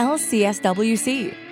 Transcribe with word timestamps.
LCSWC. 0.00 1.49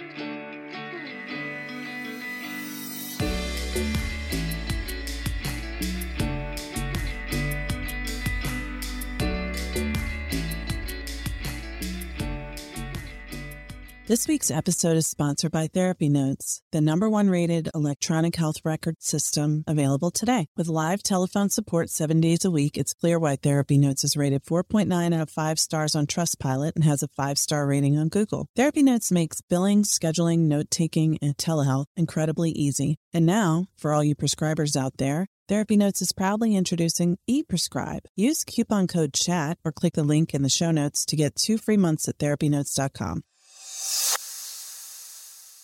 This 14.09 14.27
week's 14.27 14.51
episode 14.51 14.97
is 14.97 15.07
sponsored 15.07 15.53
by 15.53 15.67
Therapy 15.67 16.09
Notes, 16.09 16.63
the 16.73 16.81
number 16.81 17.11
one 17.11 17.29
rated 17.29 17.69
electronic 17.75 18.37
health 18.37 18.65
record 18.65 18.95
system 19.01 19.65
available 19.67 20.11
today. 20.11 20.47
With 20.57 20.67
live 20.67 21.03
telephone 21.03 21.51
support 21.51 21.91
seven 21.91 22.19
days 22.19 22.43
a 22.43 22.51
week, 22.51 22.79
it's 22.79 22.95
clear 22.95 23.19
why 23.19 23.37
Therapy 23.37 23.77
Notes 23.77 24.05
is 24.05 24.17
rated 24.17 24.45
4.9 24.45 25.15
out 25.15 25.21
of 25.21 25.29
5 25.29 25.59
stars 25.59 25.95
on 25.95 26.07
Trustpilot 26.07 26.73
and 26.75 26.85
has 26.85 27.03
a 27.03 27.09
5 27.09 27.37
star 27.37 27.67
rating 27.67 27.99
on 27.99 28.09
Google. 28.09 28.47
Therapy 28.57 28.83
Notes 28.83 29.13
makes 29.13 29.43
billing, 29.43 29.83
scheduling, 29.83 30.49
note 30.49 30.71
taking, 30.71 31.19
and 31.21 31.37
telehealth 31.37 31.85
incredibly 31.95 32.51
easy. 32.53 32.97
And 33.13 33.27
now, 33.27 33.67
for 33.77 33.93
all 33.93 34.03
you 34.03 34.17
prescribers 34.17 34.75
out 34.75 34.97
there, 34.97 35.27
Therapy 35.49 35.77
Notes 35.77 36.01
is 36.01 36.13
proudly 36.13 36.57
introducing 36.57 37.19
ePrescribe. 37.29 38.07
Use 38.17 38.43
coupon 38.43 38.87
code 38.87 39.13
CHAT 39.13 39.59
or 39.67 39.73
click 39.73 39.93
the 39.93 40.03
link 40.03 40.33
in 40.33 40.41
the 40.41 40.49
show 40.49 40.71
notes 40.71 41.05
to 41.05 41.17
get 41.17 41.37
two 41.37 41.59
free 41.59 41.77
months 41.77 42.09
at 42.09 42.17
therapynotes.com. 42.17 43.23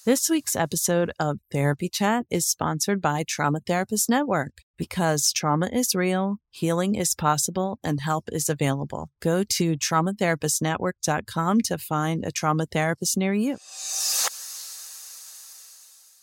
This 0.07 0.29
week's 0.29 0.55
episode 0.55 1.13
of 1.19 1.39
Therapy 1.51 1.89
Chat 1.89 2.27
is 2.29 2.47
sponsored 2.47 3.01
by 3.01 3.25
Trauma 3.27 3.61
Therapist 3.67 4.11
Network. 4.11 4.59
Because 4.77 5.33
trauma 5.33 5.71
is 5.73 5.95
real, 5.95 6.37
healing 6.51 6.95
is 6.95 7.15
possible, 7.15 7.79
and 7.83 8.01
help 8.01 8.29
is 8.31 8.51
available. 8.51 9.09
Go 9.23 9.45
to 9.45 9.77
traumatherapistnetwork.com 9.79 11.61
to 11.63 11.79
find 11.79 12.23
a 12.23 12.31
trauma 12.31 12.67
therapist 12.67 13.17
near 13.17 13.33
you. 13.33 13.57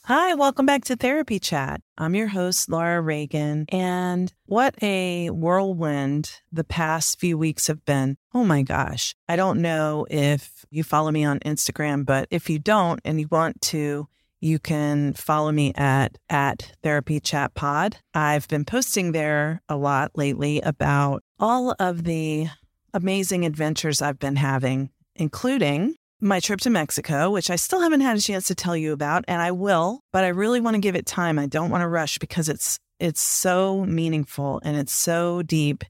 Hi, 0.06 0.34
welcome 0.34 0.66
back 0.66 0.86
to 0.86 0.96
Therapy 0.96 1.38
Chat. 1.38 1.80
I'm 1.96 2.16
your 2.16 2.30
host, 2.30 2.72
Laura 2.72 3.00
Reagan, 3.00 3.68
and 3.70 4.34
what 4.48 4.74
a 4.82 5.30
whirlwind 5.30 6.42
the 6.52 6.64
past 6.64 7.20
few 7.20 7.38
weeks 7.38 7.68
have 7.68 7.86
been. 7.86 8.18
Oh 8.34 8.44
my 8.44 8.64
gosh. 8.64 9.16
I 9.30 9.36
don't 9.36 9.62
know 9.62 10.08
if 10.10 10.66
you 10.72 10.84
follow 10.84 11.12
me 11.12 11.24
on 11.24 11.38
Instagram, 11.42 12.04
but 12.04 12.28
if 12.32 12.50
you 12.50 12.58
don't 12.58 13.00
and 13.06 13.20
you 13.20 13.28
want 13.30 13.62
to, 13.62 14.08
you 14.40 14.58
can 14.58 15.14
follow 15.14 15.52
me 15.52 15.72
at 15.76 16.18
at 16.32 16.76
Therapy 16.82 17.20
Chat 17.20 17.54
Pod. 17.54 17.98
I've 18.16 18.48
been 18.48 18.66
posting 18.66 19.12
there 19.12 19.62
a 19.70 19.78
lot 19.78 20.18
lately 20.18 20.62
about 20.62 21.24
all 21.40 21.76
of 21.78 22.06
the 22.06 22.48
amazing 22.92 23.46
adventures 23.46 24.02
I've 24.02 24.20
been 24.20 24.38
having, 24.38 24.90
including 25.16 25.94
my 26.22 26.40
trip 26.40 26.62
to 26.62 26.70
Mexico, 26.70 27.32
which 27.32 27.50
I 27.50 27.56
still 27.56 27.82
haven't 27.82 28.02
had 28.02 28.18
a 28.18 28.22
chance 28.22 28.48
to 28.48 28.56
tell 28.56 28.78
you 28.78 28.94
about, 28.94 29.26
and 29.28 29.42
I 29.42 29.52
will, 29.52 30.02
but 30.14 30.24
I 30.24 30.30
really 30.30 30.62
want 30.62 30.76
to 30.76 30.82
give 30.82 30.96
it 30.96 31.06
time. 31.06 31.40
I 31.40 31.48
don't 31.48 31.70
want 31.70 31.82
to 31.82 31.88
rush 31.88 32.18
because 32.20 32.48
it's 32.48 32.80
it's 33.00 33.22
so 33.22 33.84
meaningful 33.86 34.62
and 34.64 34.78
it's 34.78 34.94
so 34.94 35.42
deep 35.42 35.84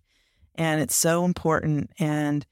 and 0.55 0.79
it's 0.79 0.95
so 0.95 1.25
important 1.25 1.91
and 1.99 2.45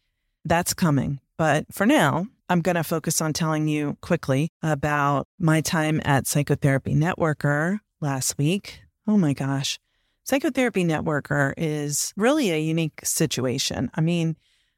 that's 0.44 0.74
coming. 0.74 1.22
But 1.38 1.66
for 1.72 1.86
now, 1.86 2.28
I'm 2.50 2.60
going 2.60 2.76
to 2.76 2.84
focus 2.84 3.22
on 3.22 3.32
telling 3.32 3.70
you 3.70 3.98
quickly 4.02 4.50
about 4.62 5.28
my 5.40 5.62
time 5.62 6.02
at 6.04 6.28
Psychotherapy 6.28 6.94
Networker 6.94 7.80
last 8.02 8.38
week. 8.38 8.82
Oh 9.08 9.18
my 9.18 9.34
gosh. 9.34 9.80
Psychotherapy 10.24 10.84
Networker 10.84 11.54
is 11.56 12.14
really 12.18 12.52
a 12.52 12.60
unique 12.60 13.00
situation. 13.04 13.90
I 13.96 14.02
mean, 14.02 14.36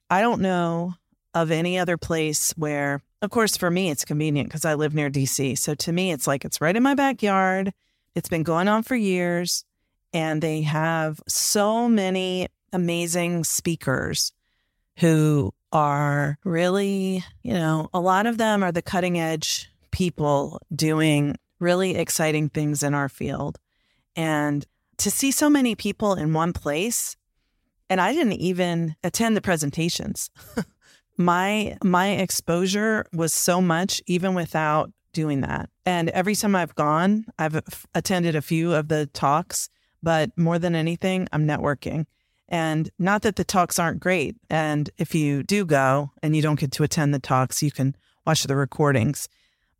I 0.09 0.21
don't 0.21 0.41
know 0.41 0.93
of 1.33 1.51
any 1.51 1.77
other 1.77 1.97
place 1.97 2.51
where, 2.57 3.01
of 3.21 3.29
course, 3.29 3.57
for 3.57 3.71
me, 3.71 3.89
it's 3.89 4.05
convenient 4.05 4.49
because 4.49 4.65
I 4.65 4.73
live 4.75 4.93
near 4.93 5.09
DC. 5.09 5.57
So 5.57 5.75
to 5.75 5.91
me, 5.91 6.11
it's 6.11 6.27
like 6.27 6.45
it's 6.45 6.61
right 6.61 6.75
in 6.75 6.83
my 6.83 6.95
backyard. 6.95 7.73
It's 8.15 8.29
been 8.29 8.43
going 8.43 8.67
on 8.67 8.83
for 8.83 8.95
years. 8.95 9.63
And 10.13 10.41
they 10.41 10.61
have 10.63 11.21
so 11.27 11.87
many 11.87 12.47
amazing 12.73 13.45
speakers 13.45 14.33
who 14.97 15.53
are 15.71 16.37
really, 16.43 17.23
you 17.43 17.53
know, 17.53 17.89
a 17.93 17.99
lot 17.99 18.25
of 18.25 18.37
them 18.37 18.61
are 18.63 18.73
the 18.73 18.81
cutting 18.81 19.17
edge 19.17 19.69
people 19.91 20.59
doing 20.73 21.37
really 21.59 21.95
exciting 21.95 22.49
things 22.49 22.83
in 22.83 22.93
our 22.93 23.07
field. 23.07 23.57
And 24.15 24.65
to 24.97 25.09
see 25.09 25.31
so 25.31 25.49
many 25.49 25.75
people 25.75 26.15
in 26.15 26.33
one 26.33 26.51
place, 26.53 27.15
and 27.89 28.01
I 28.01 28.13
didn't 28.13 28.33
even 28.33 28.95
attend 29.03 29.37
the 29.37 29.41
presentations. 29.41 30.29
my 31.17 31.77
my 31.83 32.11
exposure 32.11 33.05
was 33.13 33.33
so 33.33 33.61
much 33.61 34.01
even 34.07 34.33
without 34.33 34.91
doing 35.13 35.41
that. 35.41 35.69
And 35.85 36.09
every 36.09 36.35
time 36.35 36.55
I've 36.55 36.75
gone, 36.75 37.25
I've 37.37 37.61
attended 37.93 38.35
a 38.35 38.41
few 38.41 38.73
of 38.73 38.87
the 38.87 39.07
talks, 39.07 39.69
but 40.01 40.35
more 40.37 40.57
than 40.57 40.75
anything, 40.75 41.27
I'm 41.31 41.45
networking. 41.45 42.05
And 42.47 42.89
not 42.99 43.21
that 43.21 43.37
the 43.37 43.43
talks 43.43 43.79
aren't 43.79 44.01
great. 44.01 44.35
And 44.49 44.89
if 44.97 45.15
you 45.15 45.43
do 45.43 45.65
go 45.65 46.11
and 46.21 46.35
you 46.35 46.41
don't 46.41 46.59
get 46.59 46.71
to 46.73 46.83
attend 46.83 47.13
the 47.13 47.19
talks, 47.19 47.63
you 47.63 47.71
can 47.71 47.95
watch 48.25 48.43
the 48.43 48.55
recordings. 48.55 49.29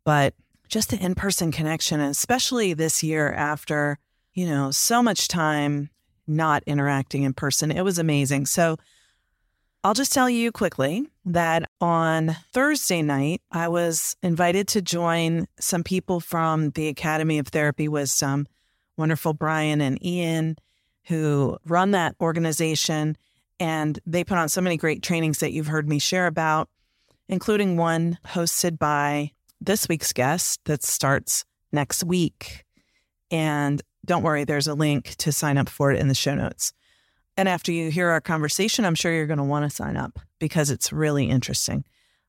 But 0.04 0.34
just 0.68 0.90
the 0.90 0.98
in 0.98 1.14
person 1.14 1.52
connection, 1.52 2.00
especially 2.00 2.72
this 2.72 3.02
year 3.02 3.32
after, 3.32 3.98
you 4.32 4.46
know, 4.46 4.70
so 4.70 5.02
much 5.02 5.28
time 5.28 5.90
not 6.26 6.62
interacting 6.66 7.24
in 7.24 7.34
person, 7.34 7.70
it 7.70 7.82
was 7.82 7.98
amazing. 7.98 8.46
So 8.46 8.78
I'll 9.84 9.94
just 9.94 10.12
tell 10.12 10.30
you 10.30 10.52
quickly 10.52 11.08
that 11.24 11.68
on 11.80 12.36
Thursday 12.52 13.02
night, 13.02 13.42
I 13.50 13.66
was 13.66 14.14
invited 14.22 14.68
to 14.68 14.82
join 14.82 15.48
some 15.58 15.82
people 15.82 16.20
from 16.20 16.70
the 16.70 16.86
Academy 16.86 17.40
of 17.40 17.48
Therapy 17.48 17.88
Wisdom, 17.88 18.46
wonderful 18.96 19.34
Brian 19.34 19.80
and 19.80 20.04
Ian, 20.04 20.56
who 21.06 21.58
run 21.66 21.90
that 21.90 22.14
organization. 22.20 23.16
And 23.58 23.98
they 24.06 24.22
put 24.22 24.38
on 24.38 24.48
so 24.48 24.60
many 24.60 24.76
great 24.76 25.02
trainings 25.02 25.40
that 25.40 25.50
you've 25.50 25.66
heard 25.66 25.88
me 25.88 25.98
share 25.98 26.28
about, 26.28 26.68
including 27.28 27.76
one 27.76 28.18
hosted 28.24 28.78
by 28.78 29.32
this 29.60 29.88
week's 29.88 30.12
guest 30.12 30.60
that 30.66 30.84
starts 30.84 31.44
next 31.72 32.04
week. 32.04 32.64
And 33.32 33.82
don't 34.04 34.22
worry, 34.22 34.44
there's 34.44 34.68
a 34.68 34.74
link 34.74 35.16
to 35.16 35.32
sign 35.32 35.58
up 35.58 35.68
for 35.68 35.90
it 35.90 35.98
in 35.98 36.06
the 36.06 36.14
show 36.14 36.36
notes. 36.36 36.72
And 37.42 37.48
after 37.48 37.72
you 37.72 37.90
hear 37.90 38.08
our 38.10 38.20
conversation, 38.20 38.84
I'm 38.84 38.94
sure 38.94 39.12
you're 39.12 39.26
going 39.26 39.38
to 39.38 39.42
want 39.42 39.68
to 39.68 39.74
sign 39.74 39.96
up 39.96 40.20
because 40.38 40.70
it's 40.70 40.92
really 40.92 41.28
interesting. 41.28 41.84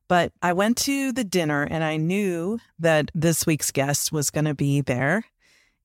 But 0.07 0.31
I 0.41 0.53
went 0.53 0.75
to 0.77 1.11
the 1.11 1.23
dinner 1.23 1.67
and 1.69 1.83
I 1.83 1.97
knew 1.97 2.57
that 2.79 3.11
this 3.13 3.45
week's 3.45 3.69
guest 3.69 4.11
was 4.11 4.31
going 4.31 4.45
to 4.45 4.55
be 4.55 4.81
there. 4.81 5.23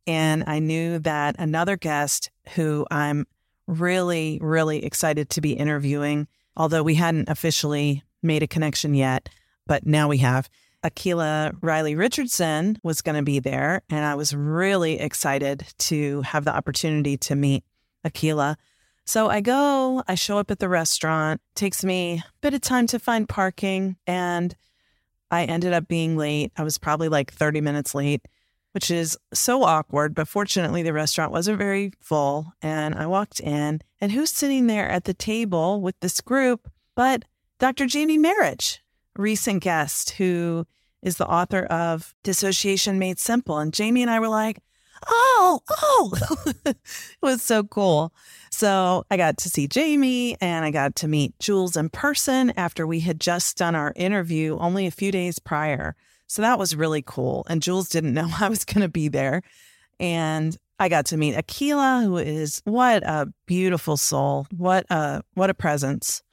And 0.06 0.44
I 0.46 0.60
knew 0.60 0.98
that 1.00 1.36
another 1.38 1.76
guest 1.76 2.30
who 2.54 2.86
I'm 2.90 3.26
really, 3.66 4.38
really 4.40 4.82
excited 4.82 5.28
to 5.28 5.42
be 5.42 5.52
interviewing, 5.52 6.26
although 6.56 6.82
we 6.82 6.94
hadn't 6.94 7.28
officially 7.28 8.04
made 8.22 8.42
a 8.42 8.46
connection 8.46 8.94
yet, 8.94 9.28
but 9.66 9.84
now 9.84 10.08
we 10.08 10.16
have. 10.16 10.48
Akila 10.82 11.54
Riley 11.60 11.96
Richardson 11.96 12.78
was 12.82 13.02
going 13.02 13.16
to 13.16 13.22
be 13.22 13.40
there, 13.40 13.82
and 13.90 14.06
I 14.06 14.14
was 14.14 14.34
really 14.34 14.98
excited 14.98 15.66
to 15.80 16.22
have 16.22 16.46
the 16.46 16.56
opportunity 16.56 17.18
to 17.18 17.36
meet 17.36 17.62
Akila. 18.06 18.56
So 19.08 19.30
I 19.30 19.40
go, 19.40 20.02
I 20.06 20.16
show 20.16 20.36
up 20.36 20.50
at 20.50 20.58
the 20.58 20.68
restaurant, 20.68 21.40
takes 21.54 21.82
me 21.82 22.22
a 22.22 22.32
bit 22.42 22.52
of 22.52 22.60
time 22.60 22.86
to 22.88 22.98
find 22.98 23.26
parking, 23.26 23.96
and 24.06 24.54
I 25.30 25.44
ended 25.44 25.72
up 25.72 25.88
being 25.88 26.18
late. 26.18 26.52
I 26.58 26.62
was 26.62 26.76
probably 26.76 27.08
like 27.08 27.32
30 27.32 27.62
minutes 27.62 27.94
late, 27.94 28.28
which 28.72 28.90
is 28.90 29.16
so 29.32 29.62
awkward. 29.62 30.14
But 30.14 30.28
fortunately, 30.28 30.82
the 30.82 30.92
restaurant 30.92 31.32
wasn't 31.32 31.56
very 31.56 31.92
full. 32.02 32.52
And 32.60 32.94
I 32.94 33.06
walked 33.06 33.40
in, 33.40 33.80
and 33.98 34.12
who's 34.12 34.28
sitting 34.30 34.66
there 34.66 34.90
at 34.90 35.04
the 35.04 35.14
table 35.14 35.80
with 35.80 35.98
this 36.00 36.20
group 36.20 36.70
but 36.94 37.24
Dr. 37.58 37.86
Jamie 37.86 38.18
Marich, 38.18 38.80
recent 39.16 39.62
guest 39.62 40.10
who 40.10 40.66
is 41.00 41.16
the 41.16 41.26
author 41.26 41.62
of 41.62 42.14
Dissociation 42.24 42.98
Made 42.98 43.18
Simple. 43.18 43.56
And 43.56 43.72
Jamie 43.72 44.02
and 44.02 44.10
I 44.10 44.20
were 44.20 44.28
like, 44.28 44.58
oh, 45.06 45.60
oh, 45.70 46.12
it 46.66 46.76
was 47.22 47.42
so 47.42 47.62
cool. 47.62 48.12
So 48.58 49.04
I 49.08 49.16
got 49.16 49.38
to 49.38 49.48
see 49.48 49.68
Jamie 49.68 50.36
and 50.40 50.64
I 50.64 50.72
got 50.72 50.96
to 50.96 51.06
meet 51.06 51.38
Jules 51.38 51.76
in 51.76 51.90
person 51.90 52.52
after 52.56 52.88
we 52.88 52.98
had 52.98 53.20
just 53.20 53.56
done 53.56 53.76
our 53.76 53.92
interview 53.94 54.58
only 54.58 54.88
a 54.88 54.90
few 54.90 55.12
days 55.12 55.38
prior. 55.38 55.94
So 56.26 56.42
that 56.42 56.58
was 56.58 56.74
really 56.74 57.00
cool. 57.06 57.46
And 57.48 57.62
Jules 57.62 57.88
didn't 57.88 58.14
know 58.14 58.28
I 58.40 58.48
was 58.48 58.64
going 58.64 58.80
to 58.80 58.88
be 58.88 59.06
there. 59.06 59.42
And 60.00 60.56
I 60.80 60.88
got 60.88 61.06
to 61.06 61.16
meet 61.16 61.36
Akila, 61.36 62.02
who 62.02 62.16
is 62.16 62.60
what 62.64 63.04
a 63.04 63.32
beautiful 63.46 63.96
soul. 63.96 64.48
What 64.50 64.86
a 64.90 65.22
what 65.34 65.50
a 65.50 65.54
presence. 65.54 66.24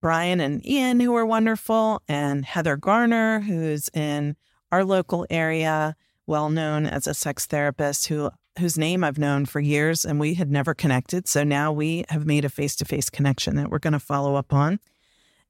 Brian 0.00 0.40
and 0.40 0.66
Ian, 0.66 0.98
who 0.98 1.14
are 1.14 1.24
wonderful, 1.24 2.02
and 2.08 2.44
Heather 2.44 2.76
Garner, 2.76 3.38
who's 3.38 3.88
in 3.94 4.34
our 4.72 4.84
local 4.84 5.28
area, 5.30 5.94
well 6.26 6.50
known 6.50 6.86
as 6.86 7.06
a 7.06 7.14
sex 7.14 7.46
therapist 7.46 8.08
who 8.08 8.32
whose 8.58 8.76
name 8.76 9.02
I've 9.02 9.18
known 9.18 9.46
for 9.46 9.60
years 9.60 10.04
and 10.04 10.20
we 10.20 10.34
had 10.34 10.50
never 10.50 10.74
connected. 10.74 11.26
So 11.26 11.42
now 11.42 11.72
we 11.72 12.04
have 12.08 12.26
made 12.26 12.44
a 12.44 12.48
face 12.48 12.76
to 12.76 12.84
face 12.84 13.08
connection 13.08 13.56
that 13.56 13.70
we're 13.70 13.78
going 13.78 13.92
to 13.92 13.98
follow 13.98 14.34
up 14.34 14.52
on. 14.52 14.78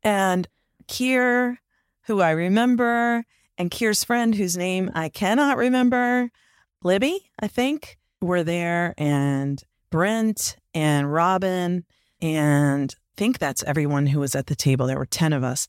And 0.03 0.49
Kier, 0.89 1.59
who 2.03 2.21
I 2.21 2.31
remember, 2.31 3.25
and 3.59 3.71
Kier's 3.71 4.05
friend, 4.05 4.35
whose 4.35 4.57
name 4.57 4.91
I 4.95 5.09
cannot 5.09 5.57
remember, 5.57 6.31
Libby, 6.83 7.31
I 7.41 7.49
think, 7.49 7.99
were 8.21 8.43
there, 8.43 8.95
and 8.99 9.63
Brent 9.91 10.57
and 10.75 11.13
Robin. 11.13 11.85
And 12.21 12.95
I 12.95 13.15
think 13.17 13.39
that's 13.39 13.63
everyone 13.65 14.07
who 14.09 14.21
was 14.21 14.35
at 14.35 14.47
the 14.47 14.57
table. 14.57 14.87
There 14.87 14.99
were 14.99 15.07
10 15.07 15.33
of 15.33 15.45
us. 15.45 15.69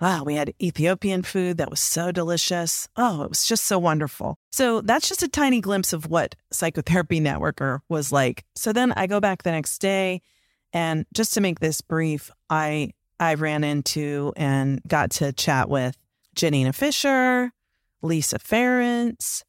Wow, 0.00 0.24
we 0.24 0.34
had 0.34 0.52
Ethiopian 0.60 1.22
food 1.22 1.58
that 1.58 1.70
was 1.70 1.80
so 1.80 2.10
delicious. 2.10 2.88
Oh, 2.96 3.22
it 3.22 3.28
was 3.28 3.46
just 3.46 3.64
so 3.64 3.78
wonderful. 3.78 4.38
So 4.50 4.80
that's 4.80 5.08
just 5.08 5.22
a 5.22 5.28
tiny 5.28 5.60
glimpse 5.60 5.92
of 5.92 6.10
what 6.10 6.34
Psychotherapy 6.50 7.20
Networker 7.20 7.80
was 7.88 8.10
like. 8.10 8.44
So 8.56 8.72
then 8.72 8.92
I 8.92 9.06
go 9.06 9.20
back 9.20 9.42
the 9.42 9.52
next 9.52 9.78
day 9.78 10.20
and 10.72 11.06
just 11.14 11.32
to 11.34 11.40
make 11.40 11.60
this 11.60 11.80
brief, 11.80 12.30
I 12.50 12.90
I 13.20 13.34
ran 13.34 13.62
into 13.62 14.32
and 14.36 14.82
got 14.86 15.10
to 15.12 15.32
chat 15.32 15.70
with 15.70 15.96
Janina 16.34 16.72
Fisher, 16.72 17.52
Lisa 18.02 18.40
Ferentz, 18.40 19.44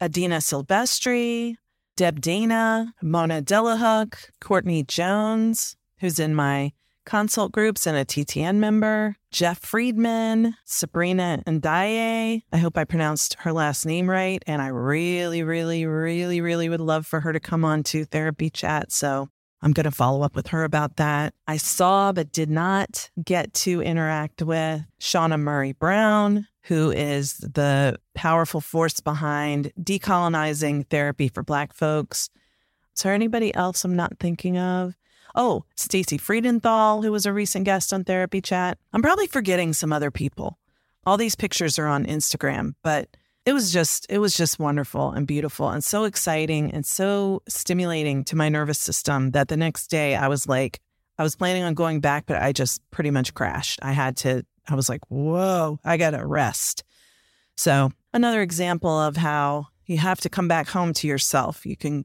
Adina 0.00 0.38
Silvestri, 0.38 1.56
Deb 1.96 2.20
Dana, 2.22 2.94
Mona 3.02 3.42
Delahooke, 3.42 4.30
Courtney 4.40 4.82
Jones, 4.82 5.76
who's 5.98 6.18
in 6.18 6.34
my 6.34 6.72
consult 7.06 7.52
groups 7.52 7.86
and 7.86 7.96
a 7.96 8.04
TTN 8.04 8.56
member, 8.56 9.16
Jeff 9.30 9.60
Friedman, 9.60 10.56
Sabrina 10.66 11.42
Ndaye. 11.46 12.42
I 12.52 12.56
hope 12.58 12.76
I 12.76 12.84
pronounced 12.84 13.34
her 13.40 13.52
last 13.52 13.86
name 13.86 14.10
right. 14.10 14.42
And 14.46 14.60
I 14.60 14.66
really, 14.66 15.42
really, 15.42 15.86
really, 15.86 16.40
really 16.42 16.68
would 16.68 16.80
love 16.80 17.06
for 17.06 17.20
her 17.20 17.32
to 17.32 17.40
come 17.40 17.64
on 17.64 17.82
to 17.84 18.04
therapy 18.04 18.50
chat. 18.50 18.92
So 18.92 19.30
I'm 19.62 19.72
going 19.72 19.84
to 19.84 19.90
follow 19.90 20.22
up 20.22 20.36
with 20.36 20.48
her 20.48 20.64
about 20.64 20.96
that. 20.96 21.32
I 21.46 21.56
saw 21.56 22.12
but 22.12 22.32
did 22.32 22.50
not 22.50 23.10
get 23.24 23.54
to 23.54 23.80
interact 23.80 24.42
with 24.42 24.82
Shauna 25.00 25.40
Murray 25.40 25.72
Brown, 25.72 26.46
who 26.64 26.90
is 26.90 27.38
the 27.38 27.98
powerful 28.14 28.60
force 28.60 29.00
behind 29.00 29.72
decolonizing 29.80 30.88
therapy 30.88 31.28
for 31.28 31.42
Black 31.42 31.72
folks. 31.72 32.28
Is 32.96 33.02
there 33.02 33.14
anybody 33.14 33.54
else 33.54 33.84
I'm 33.84 33.96
not 33.96 34.18
thinking 34.18 34.58
of? 34.58 34.94
Oh, 35.36 35.64
Stacey 35.76 36.16
Freedenthal, 36.16 37.04
who 37.04 37.12
was 37.12 37.26
a 37.26 37.32
recent 37.32 37.66
guest 37.66 37.92
on 37.92 38.04
Therapy 38.04 38.40
Chat. 38.40 38.78
I'm 38.94 39.02
probably 39.02 39.26
forgetting 39.26 39.74
some 39.74 39.92
other 39.92 40.10
people. 40.10 40.58
All 41.04 41.18
these 41.18 41.36
pictures 41.36 41.78
are 41.78 41.86
on 41.86 42.06
Instagram, 42.06 42.74
but 42.82 43.14
it 43.44 43.52
was 43.52 43.70
just 43.72 44.06
it 44.08 44.18
was 44.18 44.34
just 44.34 44.58
wonderful 44.58 45.12
and 45.12 45.26
beautiful 45.26 45.68
and 45.68 45.84
so 45.84 46.04
exciting 46.04 46.72
and 46.72 46.84
so 46.84 47.42
stimulating 47.48 48.24
to 48.24 48.36
my 48.36 48.48
nervous 48.48 48.78
system 48.78 49.30
that 49.32 49.48
the 49.48 49.56
next 49.56 49.86
day 49.86 50.16
I 50.16 50.26
was 50.26 50.48
like 50.48 50.80
I 51.18 51.22
was 51.22 51.36
planning 51.36 51.62
on 51.62 51.74
going 51.74 52.00
back, 52.00 52.24
but 52.26 52.42
I 52.42 52.52
just 52.52 52.80
pretty 52.90 53.10
much 53.10 53.34
crashed. 53.34 53.78
I 53.82 53.92
had 53.92 54.16
to 54.18 54.44
I 54.68 54.74
was 54.74 54.88
like, 54.88 55.02
whoa, 55.08 55.78
I 55.84 55.96
gotta 55.96 56.26
rest. 56.26 56.82
So 57.56 57.92
another 58.12 58.42
example 58.42 58.98
of 58.98 59.16
how 59.16 59.68
you 59.84 59.98
have 59.98 60.20
to 60.22 60.28
come 60.28 60.48
back 60.48 60.68
home 60.68 60.92
to 60.94 61.06
yourself. 61.06 61.64
You 61.64 61.76
can 61.76 62.04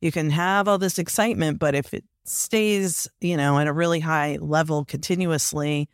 you 0.00 0.12
can 0.12 0.30
have 0.30 0.68
all 0.68 0.78
this 0.78 0.98
excitement, 0.98 1.58
but 1.58 1.74
if 1.74 1.92
it 1.92 2.04
stays, 2.28 3.08
you 3.20 3.36
know, 3.36 3.58
at 3.58 3.66
a 3.66 3.72
really 3.72 4.00
high 4.00 4.38
level 4.40 4.84
continuously, 4.84 5.88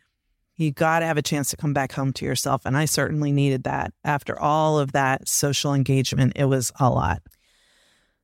you 0.57 0.71
got 0.71 0.99
to 0.99 1.05
have 1.05 1.17
a 1.17 1.21
chance 1.21 1.49
to 1.49 1.57
come 1.57 1.73
back 1.73 1.91
home 1.91 2.13
to 2.13 2.25
yourself. 2.25 2.61
And 2.65 2.77
I 2.77 2.85
certainly 2.85 3.31
needed 3.31 3.63
that 3.63 3.93
after 4.03 4.39
all 4.39 4.79
of 4.79 4.93
that 4.93 5.27
social 5.27 5.73
engagement. 5.73 6.33
It 6.35 6.45
was 6.45 6.71
a 6.79 6.89
lot. 6.89 7.21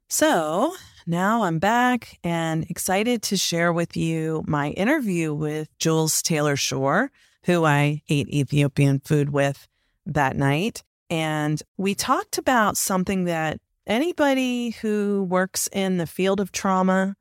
So 0.08 0.74
now 1.08 1.44
I'm 1.44 1.60
back 1.60 2.19
and 2.24 2.66
excited 2.69 3.22
to 3.24 3.38
share 3.38 3.74
with 3.74 3.98
you 3.98 4.44
my 4.48 4.69
interview 4.72 5.34
with 5.34 5.68
Jules 5.78 6.22
Taylor 6.22 6.56
Shore, 6.56 7.12
who 7.46 7.66
I 7.66 8.02
ate 8.10 8.30
Ethiopian 8.30 9.00
food 9.00 9.31
with 9.31 9.68
that 10.06 10.36
night. 10.36 10.84
And 11.10 11.62
we 11.78 11.96
talked 11.96 12.38
about 12.38 12.78
something 12.78 13.25
that 13.25 13.60
anybody 13.88 14.69
who 14.69 15.25
works 15.30 15.68
in 15.74 15.98
the 15.98 16.08
field 16.08 16.40
of 16.40 16.52
trauma 16.52 17.16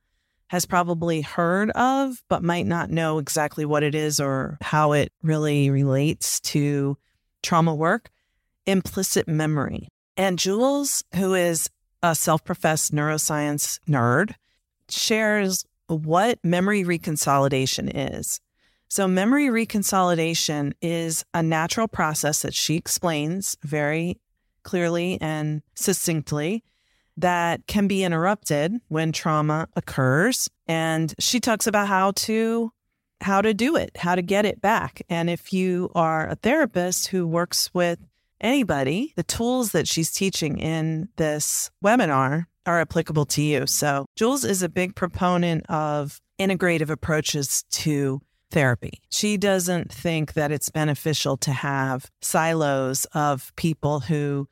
has 0.51 0.67
probably 0.67 1.21
heard 1.21 1.71
of, 1.71 2.25
but 2.29 2.43
might 2.43 2.67
not 2.67 2.91
know 2.91 3.19
exactly 3.19 3.65
what 3.65 3.85
it 3.85 3.95
is 3.95 4.19
or 4.19 4.59
how 4.61 4.91
it 4.91 5.13
really 5.23 5.71
relates 5.71 6.41
to 6.41 6.99
trauma 7.41 7.73
work 7.73 8.11
implicit 8.67 9.29
memory. 9.29 9.87
And 10.17 10.41
Jules, 10.41 11.05
who 11.15 11.35
is 11.35 11.71
a 12.03 12.17
self 12.17 12.43
professed 12.43 12.93
neuroscience 12.93 13.79
nerd, 13.89 14.35
shares 14.89 15.65
what 15.87 16.41
memory 16.43 16.83
reconsolidation 16.83 17.89
is. 17.95 18.41
So, 18.89 19.07
memory 19.07 19.47
reconsolidation 19.47 20.73
is 20.83 21.25
a 21.33 21.45
natural 21.45 21.87
process 21.87 22.43
that 22.43 22.55
she 22.55 22.75
explains 22.75 23.57
very 23.63 24.19
clearly 24.65 25.17
and 25.21 25.63
succinctly 25.77 26.65
that 27.21 27.67
can 27.67 27.87
be 27.89 28.05
interrupted 28.05 28.75
when 28.89 29.13
trauma 29.13 29.69
occurs. 29.77 30.49
And 30.67 31.15
she 31.19 31.41
talks 31.41 31.67
about 31.67 31.89
how 31.89 32.13
to 32.13 32.73
how 33.23 33.43
to 33.43 33.53
do 33.53 33.77
it 33.77 33.91
how 33.97 34.15
to 34.15 34.23
get 34.23 34.47
it 34.47 34.61
back. 34.61 35.03
And 35.09 35.29
if 35.29 35.53
you 35.53 35.91
are 35.95 36.29
a 36.29 36.37
therapist 36.37 37.09
who 37.09 37.27
works 37.27 37.71
with 37.75 37.99
anybody 38.41 39.13
the 39.17 39.23
tools 39.23 39.73
that 39.73 39.87
she's 39.87 40.11
teaching 40.11 40.59
in 40.59 41.09
this 41.17 41.71
webinar 41.85 42.47
are 42.65 42.81
applicable 42.81 43.27
to 43.27 43.43
you. 43.43 43.67
So 43.67 44.07
jules 44.17 44.45
is 44.45 44.63
a 44.63 44.69
big 44.69 44.95
proponent 44.95 45.67
of 45.69 46.21
integrative 46.39 46.89
approaches 46.89 47.65
to 47.71 48.23
therapy. 48.51 49.01
She 49.11 49.37
doesn't 49.37 49.93
think 49.93 50.33
that 50.35 50.51
it's 50.51 50.71
beneficial 50.71 51.37
to 51.39 51.53
have 51.53 52.11
silos 52.21 53.05
of 53.07 53.53
people 53.57 54.01
who, 54.01 54.49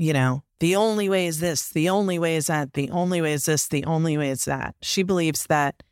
you 0.00 0.14
know, 0.14 0.42
the 0.60 0.76
only 0.76 1.10
way 1.10 1.26
is 1.26 1.40
this, 1.40 1.68
the 1.68 1.90
only 1.90 2.18
way 2.18 2.36
is 2.36 2.46
that, 2.46 2.72
the 2.72 2.90
only 2.90 3.20
way 3.20 3.34
is 3.34 3.44
this, 3.44 3.68
the 3.68 3.84
only 3.84 4.16
way 4.16 4.30
is 4.30 4.46
that. 4.46 4.74
She 4.80 5.02
believes 5.02 5.44
that 5.46 5.82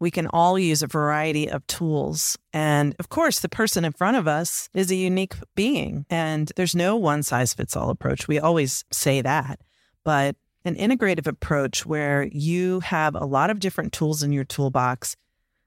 we 0.00 0.10
can 0.10 0.26
all 0.26 0.58
use 0.58 0.82
a 0.82 0.88
variety 0.88 1.48
of 1.48 1.64
tools. 1.68 2.36
And 2.52 2.96
of 2.98 3.08
course, 3.08 3.38
the 3.38 3.48
person 3.48 3.84
in 3.84 3.92
front 3.92 4.16
of 4.16 4.26
us 4.26 4.68
is 4.74 4.90
a 4.90 4.96
unique 4.96 5.34
being, 5.54 6.06
and 6.10 6.50
there's 6.56 6.74
no 6.74 6.96
one 6.96 7.22
size 7.22 7.54
fits 7.54 7.76
all 7.76 7.88
approach. 7.88 8.26
We 8.26 8.40
always 8.40 8.84
say 8.90 9.22
that. 9.22 9.60
But 10.02 10.34
an 10.64 10.74
integrative 10.74 11.28
approach 11.28 11.86
where 11.86 12.24
you 12.32 12.80
have 12.80 13.14
a 13.14 13.24
lot 13.24 13.48
of 13.48 13.60
different 13.60 13.92
tools 13.92 14.24
in 14.24 14.32
your 14.32 14.44
toolbox, 14.44 15.14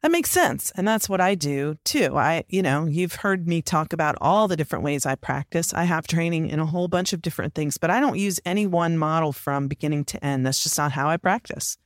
that 0.06 0.12
makes 0.12 0.30
sense. 0.30 0.72
And 0.76 0.88
that's 0.88 1.10
what 1.10 1.20
I 1.20 1.34
do 1.34 1.78
too. 1.84 2.16
I, 2.16 2.44
you 2.48 2.62
know, 2.62 2.86
you've 2.86 3.16
heard 3.16 3.48
me 3.48 3.64
talk 3.64 3.92
about 3.92 4.16
all 4.22 4.48
the 4.48 4.56
different 4.56 4.86
ways 4.86 5.04
I 5.04 5.16
practice. 5.16 5.74
I 5.74 5.86
have 5.86 6.06
training 6.06 6.48
in 6.48 6.60
a 6.60 6.66
whole 6.68 6.88
bunch 6.88 7.12
of 7.12 7.24
different 7.24 7.56
things, 7.56 7.80
but 7.80 7.90
I 7.90 8.00
don't 8.00 8.20
use 8.20 8.40
any 8.46 8.68
one 8.68 9.00
model 9.00 9.34
from 9.34 9.68
beginning 9.68 10.06
to 10.06 10.24
end. 10.24 10.46
That's 10.46 10.62
just 10.62 10.78
not 10.78 10.92
how 10.92 11.10
I 11.10 11.18
practice. 11.18 11.80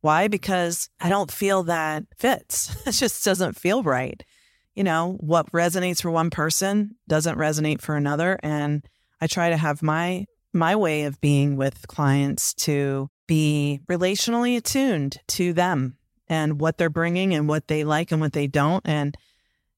Why? 0.00 0.26
Because 0.26 0.90
I 1.00 1.08
don't 1.08 1.30
feel 1.30 1.62
that 1.62 2.02
fits. 2.18 2.74
It 2.88 2.90
just 2.90 3.24
doesn't 3.24 3.56
feel 3.56 3.84
right. 3.84 4.20
You 4.74 4.82
know, 4.82 5.16
what 5.20 5.52
resonates 5.52 6.02
for 6.02 6.10
one 6.10 6.30
person 6.30 6.96
doesn't 7.06 7.38
resonate 7.38 7.80
for 7.80 7.94
another. 7.94 8.36
And 8.42 8.84
I 9.20 9.28
try 9.28 9.50
to 9.50 9.56
have 9.56 9.80
my 9.80 10.26
my 10.52 10.74
way 10.74 11.04
of 11.04 11.20
being 11.20 11.56
with 11.56 11.86
clients 11.86 12.52
to 12.54 13.10
be 13.28 13.78
relationally 13.88 14.56
attuned 14.56 15.18
to 15.28 15.52
them 15.52 15.98
and 16.28 16.60
what 16.60 16.78
they're 16.78 16.90
bringing 16.90 17.34
and 17.34 17.48
what 17.48 17.68
they 17.68 17.84
like 17.84 18.12
and 18.12 18.20
what 18.20 18.32
they 18.32 18.46
don't. 18.46 18.82
And, 18.86 19.16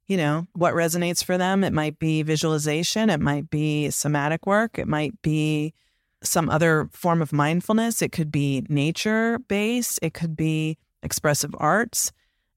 you 0.06 0.16
know, 0.16 0.46
what 0.52 0.74
resonates 0.74 1.24
for 1.24 1.36
them. 1.36 1.64
It 1.64 1.72
might 1.72 1.98
be 1.98 2.22
visualization, 2.22 3.10
it 3.10 3.20
might 3.20 3.50
be 3.50 3.90
somatic 3.90 4.46
work, 4.46 4.78
it 4.78 4.88
might 4.88 5.20
be 5.22 5.74
some 6.22 6.48
other 6.48 6.88
form 6.92 7.22
of 7.22 7.32
mindfulness. 7.32 8.02
It 8.02 8.12
could 8.12 8.32
be 8.32 8.64
nature 8.68 9.38
based, 9.38 9.98
it 10.02 10.14
could 10.14 10.36
be 10.36 10.78
expressive 11.02 11.54
arts. 11.58 12.12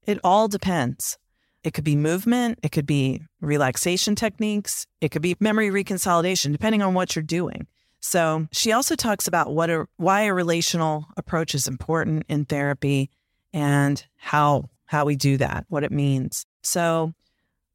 It 0.05 0.19
all 0.24 0.48
depends. 0.48 1.17
It 1.63 1.74
could 1.74 1.84
be 1.84 1.96
movement, 1.96 2.60
it 2.63 2.72
could 2.72 2.86
be 2.86 3.22
relaxation 3.41 4.15
techniques, 4.15 4.88
it 5.01 5.10
could 5.10 5.22
be 5.22 5.36
memory 5.39 5.69
reconsolidation, 5.69 6.53
depending 6.53 6.81
on 6.81 6.93
what 6.93 7.15
you're 7.15 7.24
doing. 7.24 7.67
So 8.00 8.48
she 8.53 8.72
also 8.72 8.96
talks 8.96 9.27
about 9.27 9.53
what 9.53 9.69
a, 9.69 9.86
why 9.98 10.22
a 10.22 10.34
relational 10.34 11.08
approach 11.17 11.53
is 11.53 11.67
important 11.67 12.24
in 12.29 12.46
therapy 12.46 13.10
and 13.53 14.06
how 14.18 14.70
how 14.86 15.06
we 15.06 15.15
do 15.15 15.38
that, 15.38 15.65
what 15.70 15.84
it 15.84 15.91
means. 15.91 16.46
So 16.63 17.13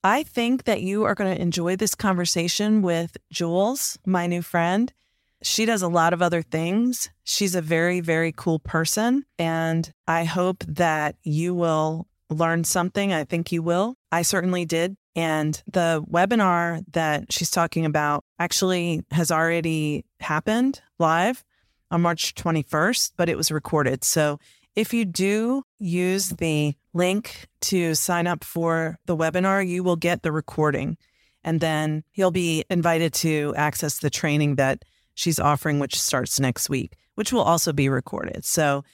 I 0.03 0.25
think 0.25 0.65
that 0.65 0.83
you 0.83 1.05
are 1.05 1.15
going 1.15 1.35
to 1.35 1.41
enjoy 1.41 1.77
this 1.77 1.95
conversation 1.95 2.83
with 2.83 3.17
Jules, 3.31 3.99
my 4.05 4.27
new 4.27 4.43
friend. 4.43 4.93
She 5.41 5.65
does 5.65 5.81
a 5.81 5.89
lot 5.89 6.13
of 6.13 6.21
other 6.21 6.43
things. 6.43 7.09
She's 7.23 7.55
a 7.55 7.63
very, 7.63 8.01
very 8.01 8.33
cool 8.33 8.59
person. 8.59 9.25
And 9.39 9.93
I 10.09 10.25
hope 10.25 10.65
that 10.67 11.15
you 11.23 11.55
will 11.55 12.09
learn 12.31 12.65
something. 12.65 13.13
I 13.13 13.23
think 13.23 13.53
you 13.53 13.63
will. 13.63 13.97
I 14.11 14.23
certainly 14.23 14.65
did. 14.65 14.97
And 15.15 15.63
the 15.71 16.05
webinar 16.11 16.85
that 16.93 17.33
she's 17.33 17.51
talking 17.51 17.87
about 17.87 18.25
actually 18.41 19.03
has 19.13 19.31
already 19.31 20.05
happened 20.19 20.83
live 20.99 21.45
on 21.91 22.03
March 22.03 22.35
21st, 22.35 23.13
but 23.17 23.29
it 23.29 23.37
was 23.37 23.53
recorded. 23.53 24.03
So 24.03 24.41
if 24.77 24.93
you 24.93 25.05
do 25.05 25.63
use 25.79 26.31
the 26.31 26.75
link 26.93 27.47
to 27.61 27.95
sign 27.95 28.27
up 28.27 28.45
for 28.45 28.99
the 29.07 29.17
webinar, 29.17 29.67
you 29.67 29.83
will 29.83 29.97
get 29.97 30.23
the 30.23 30.33
recording. 30.33 30.97
And 31.43 31.61
then 31.61 32.05
you'll 32.15 32.31
be 32.31 32.65
invited 32.71 33.13
to 33.15 33.55
access 33.57 33.99
the 33.99 34.11
training 34.11 34.57
that 34.57 34.83
she's 35.15 35.39
offering, 35.39 35.79
which 35.79 36.01
starts 36.01 36.41
next 36.41 36.71
week, 36.71 36.97
which 37.15 37.33
will 37.33 37.43
also 37.43 37.73
be 37.73 37.89
recorded. 37.89 38.45
So, 38.45 38.85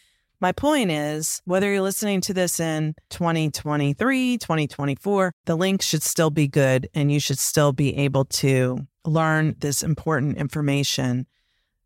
my 0.43 0.53
point 0.53 0.91
is 0.91 1.43
whether 1.45 1.71
you're 1.71 1.83
listening 1.83 2.23
to 2.23 2.33
this 2.33 2.61
in 2.61 2.95
2023, 3.11 4.39
2024, 4.39 5.35
the 5.45 5.55
link 5.55 5.83
should 5.83 6.03
still 6.03 6.31
be 6.31 6.49
good 6.49 6.89
and 6.95 7.13
you 7.13 7.21
should 7.21 7.39
still 7.39 7.73
be 7.73 7.95
able 7.99 8.25
to 8.25 8.79
learn 9.05 9.55
this 9.59 9.83
important 9.83 10.39
information. 10.39 11.27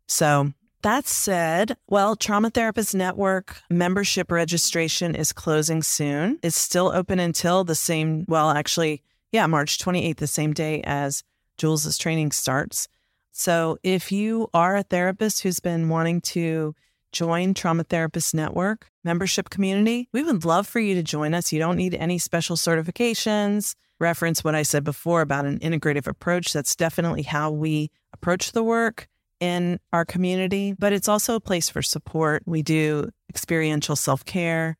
So, 0.07 0.53
that 0.85 1.07
said, 1.07 1.75
well, 1.87 2.15
Trauma 2.15 2.51
Therapist 2.51 2.93
Network 2.93 3.59
membership 3.71 4.31
registration 4.31 5.15
is 5.15 5.33
closing 5.33 5.81
soon. 5.81 6.37
It's 6.43 6.55
still 6.55 6.91
open 6.93 7.19
until 7.19 7.63
the 7.63 7.73
same, 7.73 8.23
well, 8.27 8.51
actually, 8.51 9.01
yeah, 9.31 9.47
March 9.47 9.79
28th, 9.79 10.17
the 10.17 10.27
same 10.27 10.53
day 10.53 10.83
as 10.83 11.23
Jules's 11.57 11.97
training 11.97 12.33
starts. 12.33 12.87
So 13.31 13.79
if 13.81 14.11
you 14.11 14.47
are 14.53 14.75
a 14.75 14.83
therapist 14.83 15.41
who's 15.41 15.59
been 15.59 15.89
wanting 15.89 16.21
to 16.21 16.75
join 17.11 17.55
Trauma 17.55 17.83
Therapist 17.83 18.35
Network 18.35 18.91
membership 19.03 19.49
community, 19.49 20.07
we 20.13 20.21
would 20.21 20.45
love 20.45 20.67
for 20.67 20.79
you 20.79 20.93
to 20.93 21.01
join 21.01 21.33
us. 21.33 21.51
You 21.51 21.57
don't 21.57 21.77
need 21.77 21.95
any 21.95 22.19
special 22.19 22.57
certifications. 22.57 23.73
Reference 23.99 24.43
what 24.43 24.53
I 24.53 24.61
said 24.61 24.83
before 24.83 25.21
about 25.21 25.45
an 25.45 25.57
integrative 25.61 26.05
approach. 26.05 26.53
That's 26.53 26.75
definitely 26.75 27.23
how 27.23 27.49
we 27.49 27.89
approach 28.13 28.51
the 28.51 28.63
work 28.63 29.07
in 29.39 29.79
our 29.91 30.05
community, 30.05 30.73
but 30.77 30.93
it's 30.93 31.07
also 31.07 31.35
a 31.35 31.41
place 31.41 31.69
for 31.69 31.81
support. 31.81 32.43
We 32.45 32.61
do 32.61 33.09
experiential 33.29 33.95
self 33.95 34.25
care. 34.25 34.77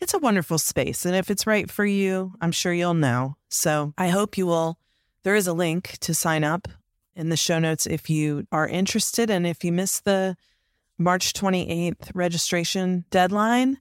It's 0.00 0.14
a 0.14 0.18
wonderful 0.18 0.58
space. 0.58 1.06
And 1.06 1.14
if 1.14 1.30
it's 1.30 1.46
right 1.46 1.70
for 1.70 1.84
you, 1.84 2.32
I'm 2.40 2.52
sure 2.52 2.72
you'll 2.72 2.94
know. 2.94 3.36
So 3.48 3.94
I 3.96 4.08
hope 4.08 4.36
you 4.36 4.46
will. 4.46 4.78
There 5.22 5.36
is 5.36 5.46
a 5.46 5.52
link 5.52 5.98
to 6.00 6.14
sign 6.14 6.42
up 6.42 6.66
in 7.14 7.28
the 7.28 7.36
show 7.36 7.60
notes 7.60 7.86
if 7.86 8.10
you 8.10 8.46
are 8.50 8.66
interested. 8.66 9.30
And 9.30 9.46
if 9.46 9.62
you 9.62 9.70
miss 9.70 10.00
the 10.00 10.36
March 10.98 11.32
28th 11.32 12.10
registration 12.14 13.04
deadline, 13.10 13.78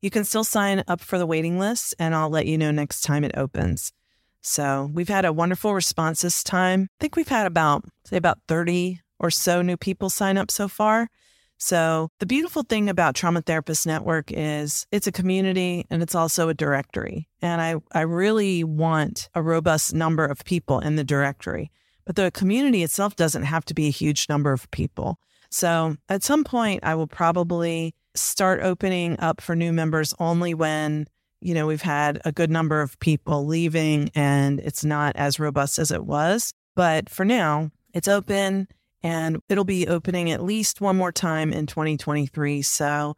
you 0.00 0.10
can 0.10 0.24
still 0.24 0.44
sign 0.44 0.82
up 0.88 1.00
for 1.00 1.18
the 1.18 1.26
waiting 1.26 1.58
list 1.58 1.94
and 1.98 2.14
I'll 2.14 2.30
let 2.30 2.46
you 2.46 2.58
know 2.58 2.72
next 2.72 3.02
time 3.02 3.22
it 3.22 3.36
opens. 3.36 3.92
So 4.40 4.90
we've 4.92 5.08
had 5.08 5.24
a 5.24 5.32
wonderful 5.32 5.72
response 5.72 6.22
this 6.22 6.42
time. 6.42 6.88
I 6.90 6.96
think 6.98 7.14
we've 7.14 7.28
had 7.28 7.46
about, 7.46 7.84
say, 8.04 8.16
about 8.16 8.38
30 8.48 9.00
or 9.22 9.30
so 9.30 9.62
new 9.62 9.76
people 9.76 10.10
sign 10.10 10.36
up 10.36 10.50
so 10.50 10.68
far. 10.68 11.08
So 11.56 12.10
the 12.18 12.26
beautiful 12.26 12.64
thing 12.64 12.88
about 12.88 13.14
Trauma 13.14 13.40
Therapist 13.40 13.86
Network 13.86 14.32
is 14.32 14.84
it's 14.90 15.06
a 15.06 15.12
community 15.12 15.86
and 15.90 16.02
it's 16.02 16.16
also 16.16 16.48
a 16.48 16.54
directory. 16.54 17.28
And 17.40 17.62
I, 17.62 17.76
I 17.92 18.00
really 18.00 18.64
want 18.64 19.28
a 19.32 19.42
robust 19.42 19.94
number 19.94 20.24
of 20.24 20.44
people 20.44 20.80
in 20.80 20.96
the 20.96 21.04
directory. 21.04 21.70
But 22.04 22.16
the 22.16 22.32
community 22.32 22.82
itself 22.82 23.14
doesn't 23.14 23.44
have 23.44 23.64
to 23.66 23.74
be 23.74 23.86
a 23.86 23.92
huge 23.92 24.28
number 24.28 24.52
of 24.52 24.68
people. 24.72 25.20
So 25.50 25.96
at 26.08 26.24
some 26.24 26.42
point, 26.42 26.82
I 26.82 26.96
will 26.96 27.06
probably 27.06 27.94
start 28.16 28.60
opening 28.62 29.20
up 29.20 29.40
for 29.40 29.54
new 29.54 29.72
members 29.72 30.14
only 30.18 30.54
when, 30.54 31.06
you 31.40 31.54
know, 31.54 31.68
we've 31.68 31.82
had 31.82 32.20
a 32.24 32.32
good 32.32 32.50
number 32.50 32.80
of 32.80 32.98
people 32.98 33.46
leaving 33.46 34.10
and 34.16 34.58
it's 34.58 34.84
not 34.84 35.14
as 35.14 35.38
robust 35.38 35.78
as 35.78 35.92
it 35.92 36.04
was. 36.04 36.52
But 36.74 37.08
for 37.08 37.24
now, 37.24 37.70
it's 37.94 38.08
open 38.08 38.66
and 39.02 39.40
it'll 39.48 39.64
be 39.64 39.88
opening 39.88 40.30
at 40.30 40.42
least 40.42 40.80
one 40.80 40.96
more 40.96 41.12
time 41.12 41.52
in 41.52 41.66
2023. 41.66 42.62
So 42.62 43.16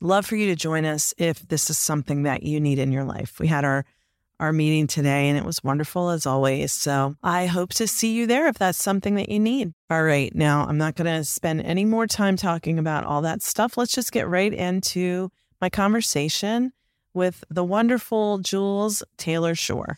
love 0.00 0.26
for 0.26 0.36
you 0.36 0.46
to 0.46 0.56
join 0.56 0.84
us 0.84 1.14
if 1.18 1.46
this 1.48 1.70
is 1.70 1.78
something 1.78 2.22
that 2.24 2.42
you 2.42 2.60
need 2.60 2.78
in 2.78 2.92
your 2.92 3.04
life. 3.04 3.38
We 3.38 3.46
had 3.48 3.64
our 3.64 3.84
our 4.38 4.52
meeting 4.52 4.86
today, 4.86 5.28
and 5.28 5.38
it 5.38 5.44
was 5.44 5.64
wonderful 5.64 6.10
as 6.10 6.26
always. 6.26 6.72
So 6.72 7.16
I 7.22 7.46
hope 7.46 7.70
to 7.74 7.86
see 7.86 8.12
you 8.12 8.26
there 8.26 8.48
if 8.48 8.58
that's 8.58 8.82
something 8.82 9.14
that 9.14 9.30
you 9.30 9.40
need. 9.40 9.72
All 9.88 10.02
right. 10.02 10.34
Now, 10.34 10.66
I'm 10.66 10.78
not 10.78 10.94
going 10.94 11.06
to 11.06 11.24
spend 11.24 11.62
any 11.62 11.84
more 11.84 12.06
time 12.06 12.36
talking 12.36 12.78
about 12.78 13.04
all 13.04 13.22
that 13.22 13.42
stuff. 13.42 13.76
Let's 13.76 13.94
just 13.94 14.12
get 14.12 14.28
right 14.28 14.52
into 14.52 15.30
my 15.60 15.70
conversation 15.70 16.72
with 17.14 17.44
the 17.48 17.64
wonderful 17.64 18.38
Jules 18.38 19.02
Taylor 19.16 19.54
Shore. 19.54 19.96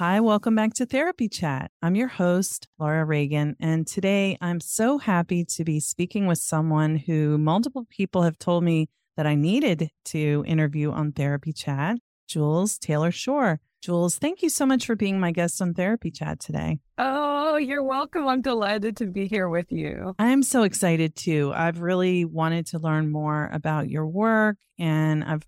Hi, 0.00 0.18
welcome 0.18 0.56
back 0.56 0.74
to 0.74 0.86
Therapy 0.86 1.28
Chat. 1.28 1.70
I'm 1.80 1.94
your 1.94 2.08
host, 2.08 2.66
Laura 2.80 3.04
Reagan, 3.04 3.54
and 3.60 3.86
today 3.86 4.36
I'm 4.40 4.58
so 4.58 4.98
happy 4.98 5.44
to 5.44 5.62
be 5.62 5.78
speaking 5.78 6.26
with 6.26 6.38
someone 6.38 6.96
who 6.96 7.38
multiple 7.38 7.86
people 7.88 8.22
have 8.22 8.36
told 8.36 8.64
me 8.64 8.88
that 9.16 9.24
I 9.24 9.36
needed 9.36 9.90
to 10.06 10.42
interview 10.48 10.90
on 10.90 11.12
Therapy 11.12 11.52
Chat, 11.52 11.98
Jules 12.26 12.76
Taylor 12.76 13.12
Shore. 13.12 13.60
Jules, 13.82 14.18
thank 14.18 14.42
you 14.42 14.48
so 14.48 14.66
much 14.66 14.84
for 14.84 14.96
being 14.96 15.20
my 15.20 15.30
guest 15.30 15.62
on 15.62 15.74
Therapy 15.74 16.10
Chat 16.10 16.40
today. 16.40 16.80
Oh, 16.98 17.54
you're 17.54 17.84
welcome. 17.84 18.26
I'm 18.26 18.42
delighted 18.42 18.96
to 18.96 19.06
be 19.06 19.28
here 19.28 19.48
with 19.48 19.70
you. 19.70 20.16
I'm 20.18 20.42
so 20.42 20.64
excited 20.64 21.14
too. 21.14 21.52
I've 21.54 21.80
really 21.80 22.24
wanted 22.24 22.66
to 22.68 22.80
learn 22.80 23.12
more 23.12 23.48
about 23.52 23.88
your 23.88 24.08
work 24.08 24.56
and 24.76 25.22
I've 25.22 25.46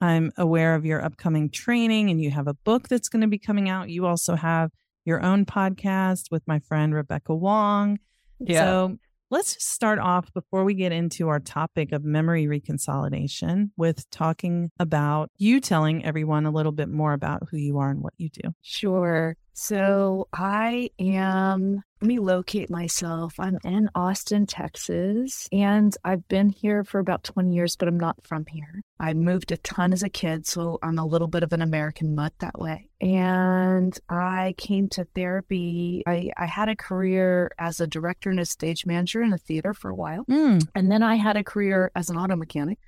I'm 0.00 0.32
aware 0.36 0.74
of 0.74 0.84
your 0.84 1.04
upcoming 1.04 1.50
training 1.50 2.10
and 2.10 2.20
you 2.20 2.30
have 2.30 2.46
a 2.46 2.54
book 2.54 2.88
that's 2.88 3.08
going 3.08 3.22
to 3.22 3.28
be 3.28 3.38
coming 3.38 3.68
out. 3.68 3.90
You 3.90 4.06
also 4.06 4.36
have 4.36 4.70
your 5.04 5.22
own 5.22 5.44
podcast 5.44 6.30
with 6.30 6.42
my 6.46 6.60
friend 6.60 6.94
Rebecca 6.94 7.34
Wong. 7.34 7.98
Yeah. 8.38 8.60
So 8.60 8.98
Let's 9.30 9.52
just 9.52 9.68
start 9.68 9.98
off 9.98 10.32
before 10.32 10.64
we 10.64 10.72
get 10.72 10.90
into 10.90 11.28
our 11.28 11.38
topic 11.38 11.92
of 11.92 12.02
memory 12.02 12.46
reconsolidation 12.46 13.70
with 13.76 14.08
talking 14.08 14.70
about 14.78 15.30
you 15.36 15.60
telling 15.60 16.02
everyone 16.02 16.46
a 16.46 16.50
little 16.50 16.72
bit 16.72 16.88
more 16.88 17.12
about 17.12 17.42
who 17.50 17.58
you 17.58 17.76
are 17.76 17.90
and 17.90 18.00
what 18.00 18.14
you 18.16 18.30
do. 18.30 18.54
Sure. 18.62 19.36
So 19.52 20.28
I 20.32 20.88
am, 20.98 21.82
me 22.02 22.18
locate 22.18 22.70
myself. 22.70 23.34
I'm 23.38 23.58
in 23.64 23.88
Austin, 23.94 24.46
Texas, 24.46 25.48
and 25.52 25.96
I've 26.04 26.26
been 26.28 26.50
here 26.50 26.84
for 26.84 26.98
about 26.98 27.24
20 27.24 27.52
years, 27.52 27.76
but 27.76 27.88
I'm 27.88 27.98
not 27.98 28.16
from 28.26 28.46
here. 28.46 28.82
I 29.00 29.14
moved 29.14 29.52
a 29.52 29.56
ton 29.58 29.92
as 29.92 30.02
a 30.02 30.08
kid, 30.08 30.46
so 30.46 30.78
I'm 30.82 30.98
a 30.98 31.06
little 31.06 31.28
bit 31.28 31.42
of 31.42 31.52
an 31.52 31.62
American 31.62 32.14
mutt 32.14 32.32
that 32.40 32.58
way. 32.58 32.88
And 33.00 33.98
I 34.08 34.54
came 34.58 34.88
to 34.90 35.04
therapy. 35.14 36.02
I, 36.06 36.30
I 36.36 36.46
had 36.46 36.68
a 36.68 36.76
career 36.76 37.50
as 37.58 37.80
a 37.80 37.86
director 37.86 38.30
and 38.30 38.40
a 38.40 38.44
stage 38.44 38.86
manager 38.86 39.22
in 39.22 39.32
a 39.32 39.38
theater 39.38 39.74
for 39.74 39.90
a 39.90 39.94
while. 39.94 40.24
Mm. 40.30 40.66
And 40.74 40.90
then 40.90 41.02
I 41.02 41.16
had 41.16 41.36
a 41.36 41.44
career 41.44 41.90
as 41.94 42.10
an 42.10 42.16
auto 42.16 42.36
mechanic. 42.36 42.78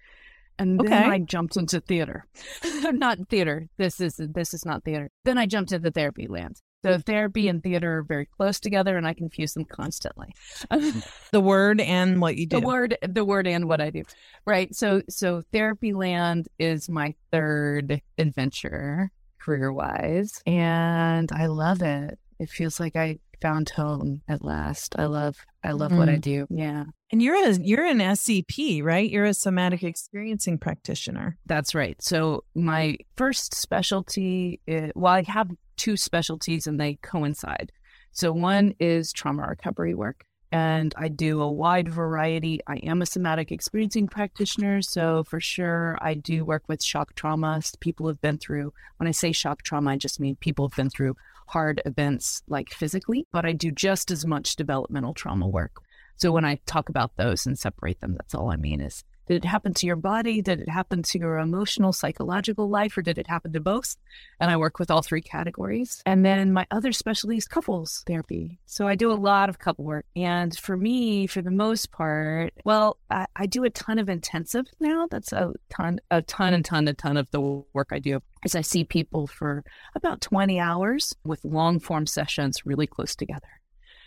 And 0.59 0.79
then 0.79 0.93
Okay. 0.93 1.11
I 1.11 1.19
jumped 1.21 1.57
into 1.57 1.81
theater. 1.81 2.27
not 2.83 3.19
theater. 3.31 3.69
This 3.79 3.99
is 3.99 4.17
this 4.19 4.53
is 4.53 4.67
not 4.67 4.85
theater. 4.85 5.09
Then 5.25 5.39
I 5.39 5.47
jumped 5.47 5.73
into 5.73 5.91
therapy 5.91 6.27
land. 6.27 6.61
So 6.83 6.99
therapy 6.99 7.49
and 7.49 7.63
theater 7.63 7.99
are 7.99 8.03
very 8.03 8.27
close 8.27 8.59
together, 8.59 8.97
and 8.97 9.07
I 9.07 9.13
confuse 9.13 9.55
them 9.55 9.65
constantly. 9.65 10.35
Mm-hmm. 10.71 11.01
The 11.33 11.41
word 11.41 11.81
and 11.81 12.21
what 12.21 12.37
you 12.37 12.47
do. 12.47 12.59
the 12.59 12.67
word, 12.67 12.99
the 13.03 13.25
word, 13.25 13.47
and 13.47 13.69
what 13.69 13.81
I 13.81 13.91
do. 13.91 14.03
Right. 14.47 14.75
So 14.75 15.03
so 15.09 15.43
therapy 15.53 15.93
land 15.93 16.49
is 16.59 16.89
my 16.89 17.15
third 17.31 18.03
adventure 18.19 19.13
career 19.41 19.73
wise, 19.73 20.43
and 20.45 21.31
I 21.33 21.47
love 21.47 21.83
it. 21.83 22.19
It 22.41 22.51
feels 22.51 22.81
like 22.81 22.97
I 22.97 23.21
found 23.41 23.71
home 23.71 24.23
at 24.29 24.45
last. 24.45 24.97
I 24.99 25.07
love 25.07 25.37
I 25.63 25.73
love 25.73 25.93
what 25.93 26.09
I 26.09 26.13
mm-hmm. 26.13 26.21
do. 26.21 26.47
Yeah. 26.51 26.85
And 27.13 27.23
you're 27.23 27.49
a 27.49 27.53
you're 27.53 27.85
an 27.85 28.17
SEP, 28.17 28.83
right? 28.83 29.09
You're 29.09 29.25
a 29.25 29.35
somatic 29.35 29.83
experiencing 29.83 30.59
practitioner. 30.59 31.39
That's 31.47 31.75
right. 31.75 32.01
So 32.03 32.45
my 32.55 32.97
first 33.17 33.55
specialty, 33.55 34.61
is, 34.67 34.93
well, 34.95 35.13
I 35.13 35.23
have 35.23 35.51
two 35.81 35.97
specialties 35.97 36.67
and 36.67 36.79
they 36.79 36.99
coincide. 37.03 37.73
So 38.13 38.33
one 38.33 38.75
is 38.79 39.13
trauma 39.13 39.47
recovery 39.49 39.95
work, 39.95 40.25
and 40.53 40.93
I 40.99 41.09
do 41.09 41.41
a 41.41 41.51
wide 41.51 41.89
variety. 41.89 42.61
I 42.67 42.77
am 42.83 43.01
a 43.01 43.07
somatic 43.07 43.51
experiencing 43.51 44.07
practitioner, 44.07 44.83
so 44.83 45.25
for 45.25 45.41
sure 45.41 45.97
I 46.03 46.15
do 46.15 46.45
work 46.45 46.65
with 46.69 46.85
shock 46.85 47.15
trauma. 47.15 47.63
People 47.81 48.09
have 48.09 48.21
been 48.21 48.37
through. 48.37 48.75
When 48.99 49.09
I 49.09 49.13
say 49.13 49.33
shock 49.33 49.63
trauma, 49.63 49.93
I 49.93 49.97
just 49.97 50.21
mean 50.21 50.37
people 50.37 50.69
have 50.69 50.77
been 50.77 50.91
through 50.91 51.17
hard 51.47 51.81
events 51.87 52.43
like 52.47 52.69
physically, 52.71 53.27
but 53.33 53.47
I 53.47 53.53
do 53.53 53.71
just 53.71 54.11
as 54.11 54.27
much 54.27 54.57
developmental 54.57 55.15
trauma 55.15 55.49
work. 55.49 55.81
So 56.17 56.31
when 56.31 56.45
I 56.45 56.61
talk 56.67 56.91
about 56.91 57.17
those 57.17 57.47
and 57.47 57.59
separate 57.59 58.01
them, 58.01 58.13
that's 58.19 58.35
all 58.35 58.51
I 58.51 58.57
mean 58.57 58.83
is 58.83 59.03
did 59.31 59.45
it 59.45 59.49
happen 59.49 59.73
to 59.73 59.87
your 59.87 59.95
body? 59.95 60.43
Did 60.43 60.61
it 60.61 60.69
happen 60.69 61.05
to 61.05 61.19
your 61.21 61.39
emotional, 61.39 61.93
psychological 61.93 62.69
life, 62.69 62.99
or 62.99 63.03
did 63.03 63.17
it 63.17 63.29
happen 63.29 63.53
to 63.53 63.61
both? 63.61 63.95
And 64.41 64.51
I 64.51 64.57
work 64.57 64.81
with 64.81 64.91
all 64.91 65.03
three 65.03 65.21
categories. 65.23 66.03
And 66.05 66.25
then 66.25 66.53
my 66.53 66.67
other 66.73 66.91
specialty 66.91 67.37
is 67.37 67.47
couples 67.47 68.03
therapy. 68.09 68.59
So 68.67 68.89
I 68.89 68.97
do 68.97 69.13
a 69.13 69.15
lot 69.15 69.49
of 69.49 69.61
couple 69.61 69.85
work. 69.85 70.05
And 70.17 70.59
for 70.59 70.77
me, 70.77 71.29
for 71.29 71.43
the 71.43 71.53
most 71.53 71.93
part, 71.93 72.55
well, 72.65 72.99
I, 73.09 73.27
I 73.37 73.47
do 73.47 73.63
a 73.63 73.71
ton 73.71 74.01
of 74.01 74.09
intensive 74.09 74.67
now. 74.81 75.07
That's 75.09 75.33
a 75.33 75.53
ton, 75.69 76.01
a 76.11 76.23
ton, 76.23 76.53
and 76.53 76.65
ton, 76.65 76.89
a 76.89 76.93
ton 76.93 77.17
of 77.17 77.31
the 77.31 77.63
work 77.73 77.91
I 77.93 78.01
do. 78.01 78.21
Is 78.45 78.57
I 78.57 78.63
see 78.63 78.83
people 78.83 79.29
for 79.29 79.63
about 79.95 80.21
20 80.23 80.59
hours 80.59 81.15
with 81.23 81.45
long 81.45 81.79
form 81.79 82.05
sessions 82.05 82.67
really 82.67 82.89
close 82.89 83.15
together 83.15 83.61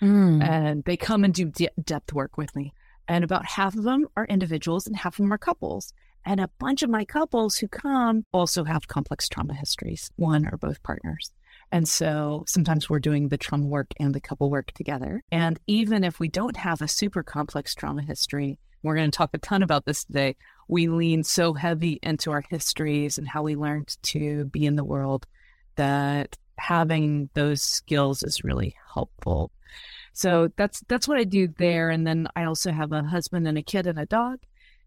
mm. 0.03 0.44
and 0.44 0.84
they 0.84 0.98
come 0.98 1.24
and 1.24 1.34
do 1.34 1.46
de- 1.46 1.70
depth 1.82 2.13
work 2.13 2.38
with 2.38 2.56
me. 2.56 2.74
And 3.07 3.24
about 3.24 3.45
half 3.45 3.75
of 3.75 3.83
them 3.83 4.07
are 4.15 4.25
individuals 4.25 4.88
and 4.88 4.95
half 4.95 5.13
of 5.13 5.24
them 5.24 5.33
are 5.33 5.38
couples. 5.38 5.93
And 6.25 6.39
a 6.39 6.50
bunch 6.60 6.83
of 6.83 6.89
my 6.89 7.03
couples 7.03 7.57
who 7.57 7.67
come 7.67 8.25
also 8.31 8.63
have 8.63 8.88
complex 8.88 9.27
trauma 9.27 9.53
histories, 9.53 10.10
one 10.15 10.48
or 10.48 10.57
both 10.57 10.81
partners. 10.83 11.31
And 11.72 11.88
so 11.88 12.43
sometimes 12.48 12.89
we're 12.89 13.00
doing 13.00 13.29
the 13.29 13.38
trauma 13.38 13.65
work 13.65 13.88
and 14.00 14.13
the 14.13 14.22
couple 14.22 14.50
work 14.50 14.72
together. 14.72 15.22
And 15.31 15.60
even 15.67 16.03
if 16.03 16.19
we 16.19 16.27
don't 16.29 16.55
have 16.55 16.81
a 16.81 16.88
super 16.88 17.24
complex 17.24 17.75
trauma 17.75 18.03
history, 18.03 18.57
we're 18.83 18.95
going 18.95 19.12
to 19.12 19.17
talk 19.17 19.31
a 19.33 19.38
ton 19.38 19.63
about 19.63 19.86
this 19.86 20.03
today. 20.03 20.36
We 20.67 20.88
lean 20.88 21.24
so 21.24 21.53
heavy 21.53 22.00
into 22.03 22.31
our 22.31 22.43
histories 22.50 23.17
and 23.17 23.27
how 23.27 23.43
we 23.43 23.55
learned 23.55 23.98
to 24.03 24.45
be 24.45 24.65
in 24.65 24.75
the 24.75 24.83
world 24.83 25.25
that 25.75 26.38
having 26.57 27.29
those 27.33 27.63
skills 27.63 28.24
is 28.24 28.43
really 28.43 28.75
helpful. 28.93 29.51
So 30.13 30.50
that's 30.58 30.82
that's 30.88 31.08
what 31.08 31.17
I 31.17 31.24
do 31.24 31.48
there. 31.58 31.89
And 31.89 32.05
then 32.08 32.27
I 32.36 32.43
also 32.46 32.72
have 32.72 32.91
a 32.91 33.03
husband 33.03 33.48
and 33.48 33.58
a 33.58 33.63
kid 33.63 33.88
and 33.88 34.00
a 34.00 34.05
dog. 34.05 34.39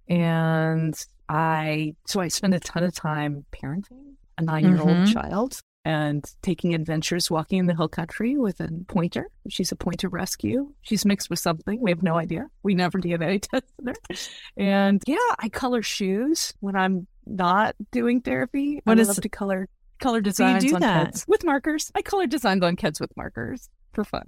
And 0.09 0.95
I 1.29 1.95
so 2.07 2.21
I 2.21 2.29
spend 2.29 2.55
a 2.55 2.61
ton 2.61 2.85
of 2.85 2.95
time 2.95 3.45
parenting 3.53 4.15
a 4.39 4.43
nine 4.43 4.65
year 4.65 4.79
old 4.79 4.89
Mhm. 4.89 5.13
child 5.13 5.61
and 5.85 6.25
taking 6.43 6.75
adventures 6.75 7.31
walking 7.31 7.59
in 7.61 7.67
the 7.67 7.75
hill 7.75 7.89
country 7.89 8.37
with 8.37 8.61
a 8.61 8.69
pointer. 8.89 9.29
She's 9.49 9.73
a 9.73 9.77
pointer 9.77 10.09
rescue. 10.09 10.73
She's 10.83 11.05
mixed 11.05 11.31
with 11.31 11.39
something. 11.39 11.81
We 11.81 11.91
have 11.91 12.03
no 12.03 12.17
idea. 12.17 12.49
We 12.63 12.75
never 12.75 12.99
DNA 13.01 13.41
tested 13.41 13.87
her. 13.87 13.95
And 14.57 15.03
yeah, 15.07 15.17
I 15.39 15.49
color 15.49 15.83
shoes 15.83 16.55
when 16.61 16.77
I'm 16.77 17.07
not 17.27 17.75
doing 17.93 18.21
therapy. 18.21 18.81
What 18.85 18.99
I 18.99 19.01
is- 19.03 19.09
love 19.09 19.21
to 19.21 19.29
color 19.29 19.69
color 19.99 20.21
designs 20.21 20.63
So 20.63 20.65
you 20.67 20.71
do 20.71 20.75
on 20.77 20.81
that? 20.83 21.05
kids 21.07 21.25
with 21.27 21.43
markers. 21.45 21.91
I 21.95 22.03
color 22.03 22.27
designs 22.27 22.63
on 22.63 22.77
kids 22.77 23.01
with 23.01 23.17
markers 23.17 23.71
for 23.97 24.05
fun. 24.05 24.23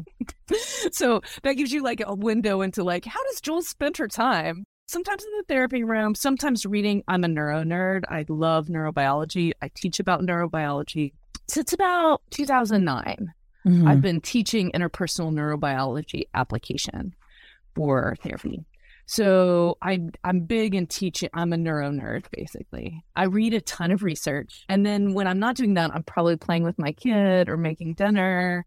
so 0.92 1.20
that 1.44 1.52
gives 1.54 1.70
you 1.72 1.82
like 1.84 2.02
a 2.04 2.14
window 2.14 2.62
into 2.62 2.82
like 2.82 3.04
how 3.04 3.22
does 3.24 3.40
Jules 3.40 3.68
spend 3.68 3.96
her 3.98 4.08
time? 4.08 4.64
Sometimes 4.88 5.22
in 5.22 5.30
the 5.36 5.44
therapy 5.48 5.84
room, 5.84 6.14
sometimes 6.14 6.64
reading. 6.66 7.02
I'm 7.06 7.22
a 7.22 7.28
neuro 7.28 7.62
nerd. 7.62 8.02
I 8.08 8.24
love 8.28 8.68
neurobiology. 8.68 9.52
I 9.62 9.70
teach 9.74 10.00
about 10.00 10.22
neurobiology. 10.22 11.12
Since 11.46 11.72
about 11.74 12.22
2009, 12.30 13.32
Mhm. 13.66 13.86
I've 13.88 14.00
been 14.00 14.20
teaching 14.20 14.70
interpersonal 14.72 15.32
neurobiology 15.32 16.22
application 16.32 17.14
for 17.74 18.16
therapy. 18.22 18.64
So 19.06 19.76
I 19.82 20.00
I'm 20.24 20.40
big 20.40 20.74
in 20.74 20.86
teaching. 20.86 21.28
I'm 21.34 21.52
a 21.52 21.56
neuro 21.56 21.90
nerd 21.90 22.24
basically. 22.30 23.02
I 23.16 23.24
read 23.24 23.54
a 23.54 23.60
ton 23.60 23.90
of 23.90 24.02
research, 24.02 24.64
and 24.68 24.84
then 24.86 25.12
when 25.14 25.26
I'm 25.26 25.38
not 25.38 25.56
doing 25.56 25.74
that, 25.74 25.90
I'm 25.94 26.02
probably 26.02 26.36
playing 26.36 26.62
with 26.64 26.78
my 26.78 26.92
kid 26.92 27.48
or 27.48 27.56
making 27.56 27.94
dinner, 27.94 28.64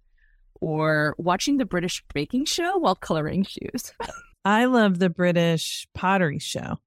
or 0.62 1.16
watching 1.18 1.58
the 1.58 1.66
British 1.66 2.04
baking 2.14 2.46
show 2.46 2.78
while 2.78 2.96
coloring 2.96 3.44
shoes. 3.44 3.92
I 4.46 4.66
love 4.66 5.00
the 5.00 5.10
British 5.10 5.88
pottery 5.94 6.40
show, 6.40 6.78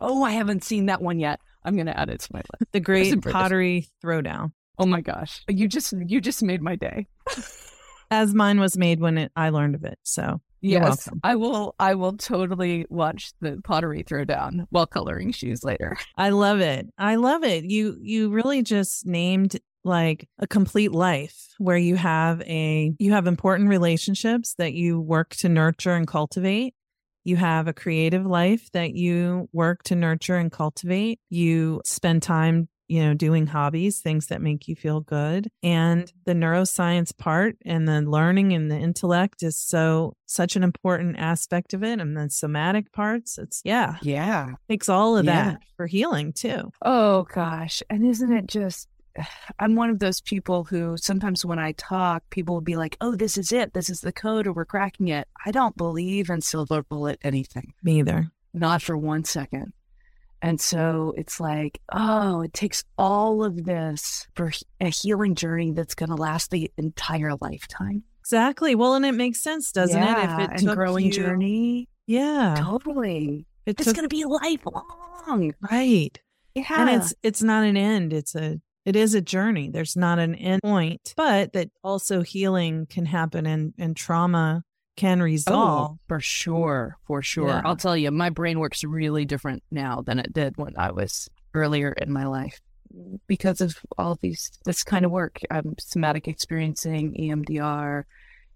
oh, 0.00 0.22
I 0.22 0.32
haven't 0.32 0.64
seen 0.64 0.86
that 0.86 1.02
one 1.02 1.18
yet. 1.18 1.40
I'm 1.64 1.76
gonna 1.76 1.92
add 1.92 2.10
it 2.10 2.20
to 2.20 2.28
my 2.32 2.40
list. 2.40 2.72
the 2.72 2.80
Great 2.80 3.22
Pottery 3.22 3.88
Throwdown, 4.04 4.52
Oh 4.78 4.86
my 4.86 5.00
gosh, 5.00 5.42
you 5.48 5.68
just 5.68 5.94
you 6.06 6.20
just 6.20 6.42
made 6.42 6.60
my 6.60 6.76
day. 6.76 7.06
as 8.10 8.34
mine 8.34 8.60
was 8.60 8.76
made 8.76 9.00
when 9.00 9.18
it, 9.18 9.32
I 9.34 9.50
learned 9.50 9.74
of 9.74 9.84
it. 9.84 9.98
So 10.02 10.40
yes. 10.60 11.08
I 11.22 11.36
will. 11.36 11.74
I 11.78 11.94
will 11.94 12.16
totally 12.16 12.86
watch 12.90 13.32
the 13.40 13.60
pottery 13.64 14.04
throwdown 14.04 14.66
while 14.70 14.86
coloring 14.86 15.32
shoes 15.32 15.64
later. 15.64 15.96
I 16.16 16.30
love 16.30 16.60
it. 16.60 16.86
I 16.98 17.16
love 17.16 17.44
it. 17.44 17.64
You 17.64 17.98
you 18.02 18.30
really 18.30 18.62
just 18.62 19.06
named 19.06 19.58
like 19.84 20.28
a 20.38 20.46
complete 20.46 20.92
life 20.92 21.54
where 21.58 21.76
you 21.76 21.96
have 21.96 22.40
a 22.42 22.92
you 22.98 23.12
have 23.12 23.26
important 23.26 23.68
relationships 23.68 24.54
that 24.58 24.72
you 24.74 25.00
work 25.00 25.30
to 25.36 25.48
nurture 25.48 25.92
and 25.94 26.06
cultivate. 26.06 26.74
You 27.24 27.36
have 27.36 27.68
a 27.68 27.72
creative 27.72 28.26
life 28.26 28.70
that 28.72 28.94
you 28.94 29.48
work 29.52 29.82
to 29.84 29.94
nurture 29.96 30.36
and 30.36 30.52
cultivate. 30.52 31.20
You 31.30 31.80
spend 31.86 32.22
time, 32.22 32.68
you 32.86 33.02
know, 33.02 33.14
doing 33.14 33.46
hobbies, 33.46 34.00
things 34.00 34.26
that 34.26 34.42
make 34.42 34.68
you 34.68 34.76
feel 34.76 35.00
good. 35.00 35.48
And 35.62 36.12
the 36.26 36.34
neuroscience 36.34 37.16
part 37.16 37.56
and 37.64 37.88
the 37.88 38.02
learning 38.02 38.52
and 38.52 38.70
the 38.70 38.76
intellect 38.76 39.42
is 39.42 39.58
so 39.58 40.16
such 40.26 40.54
an 40.56 40.62
important 40.62 41.16
aspect 41.18 41.72
of 41.72 41.82
it. 41.82 41.98
And 41.98 42.14
the 42.16 42.28
somatic 42.28 42.92
parts, 42.92 43.38
it's 43.38 43.62
yeah, 43.64 43.96
Yeah. 44.02 44.56
takes 44.68 44.88
all 44.90 45.16
of 45.16 45.24
Yeah. 45.24 45.52
that 45.52 45.62
for 45.78 45.86
healing 45.86 46.32
too. 46.34 46.72
Oh 46.82 47.22
gosh, 47.22 47.82
and 47.88 48.04
isn't 48.06 48.32
it 48.32 48.46
just? 48.46 48.88
I'm 49.58 49.76
one 49.76 49.90
of 49.90 49.98
those 50.00 50.20
people 50.20 50.64
who 50.64 50.96
sometimes 50.96 51.44
when 51.44 51.58
I 51.58 51.72
talk, 51.72 52.22
people 52.30 52.54
will 52.54 52.60
be 52.62 52.76
like, 52.76 52.96
"Oh, 53.00 53.14
this 53.14 53.36
is 53.38 53.52
it. 53.52 53.72
This 53.74 53.88
is 53.90 54.00
the 54.00 54.12
code, 54.12 54.46
or 54.46 54.52
we're 54.52 54.64
cracking 54.64 55.08
it." 55.08 55.28
I 55.46 55.50
don't 55.50 55.76
believe 55.76 56.30
in 56.30 56.40
silver 56.40 56.82
bullet 56.82 57.18
anything, 57.22 57.74
Me 57.82 58.00
either. 58.00 58.30
not 58.52 58.82
for 58.82 58.96
one 58.96 59.24
second. 59.24 59.72
And 60.42 60.60
so 60.60 61.14
it's 61.16 61.40
like, 61.40 61.80
oh, 61.90 62.42
it 62.42 62.52
takes 62.52 62.84
all 62.98 63.42
of 63.42 63.64
this 63.64 64.26
for 64.34 64.52
a 64.78 64.90
healing 64.90 65.34
journey 65.34 65.72
that's 65.72 65.94
going 65.94 66.10
to 66.10 66.16
last 66.16 66.50
the 66.50 66.70
entire 66.76 67.32
lifetime. 67.40 68.02
Exactly. 68.20 68.74
Well, 68.74 68.94
and 68.94 69.06
it 69.06 69.12
makes 69.12 69.42
sense, 69.42 69.72
doesn't 69.72 69.96
it? 70.02 70.04
Yeah, 70.04 70.42
If 70.44 70.50
it 70.50 70.60
and 70.66 70.76
growing 70.76 71.06
you- 71.06 71.12
journey, 71.12 71.88
yeah, 72.06 72.56
totally. 72.58 73.46
it 73.64 73.76
It's 73.80 73.84
took 73.86 73.96
going 73.96 74.04
to 74.08 74.14
be 74.14 74.24
lifelong. 74.26 75.54
right, 75.70 76.20
Yeah, 76.54 76.64
and 76.76 76.90
it's 76.90 77.14
it's 77.22 77.42
not 77.42 77.64
an 77.64 77.78
end. 77.78 78.12
It's 78.12 78.34
a 78.34 78.60
it 78.84 78.96
is 78.96 79.14
a 79.14 79.20
journey. 79.20 79.70
There's 79.70 79.96
not 79.96 80.18
an 80.18 80.34
end 80.34 80.62
point, 80.62 81.14
but 81.16 81.52
that 81.52 81.70
also 81.82 82.22
healing 82.22 82.86
can 82.86 83.06
happen 83.06 83.46
and 83.46 83.74
and 83.78 83.96
trauma 83.96 84.62
can 84.96 85.20
oh, 85.20 85.24
resolve. 85.24 85.90
Oh, 85.92 85.98
for 86.06 86.20
sure, 86.20 86.96
for 87.06 87.22
sure. 87.22 87.48
Yeah. 87.48 87.62
I'll 87.64 87.76
tell 87.76 87.96
you, 87.96 88.10
my 88.10 88.30
brain 88.30 88.58
works 88.58 88.84
really 88.84 89.24
different 89.24 89.62
now 89.70 90.02
than 90.02 90.18
it 90.18 90.32
did 90.32 90.56
when 90.56 90.74
I 90.76 90.92
was 90.92 91.28
earlier 91.54 91.92
in 91.92 92.12
my 92.12 92.26
life 92.26 92.60
because 93.26 93.60
of 93.60 93.76
all 93.98 94.18
these 94.20 94.50
this 94.64 94.84
kind 94.84 95.04
of 95.04 95.10
work. 95.10 95.40
I'm 95.50 95.74
somatic 95.78 96.28
experiencing, 96.28 97.14
EMDR, 97.14 98.04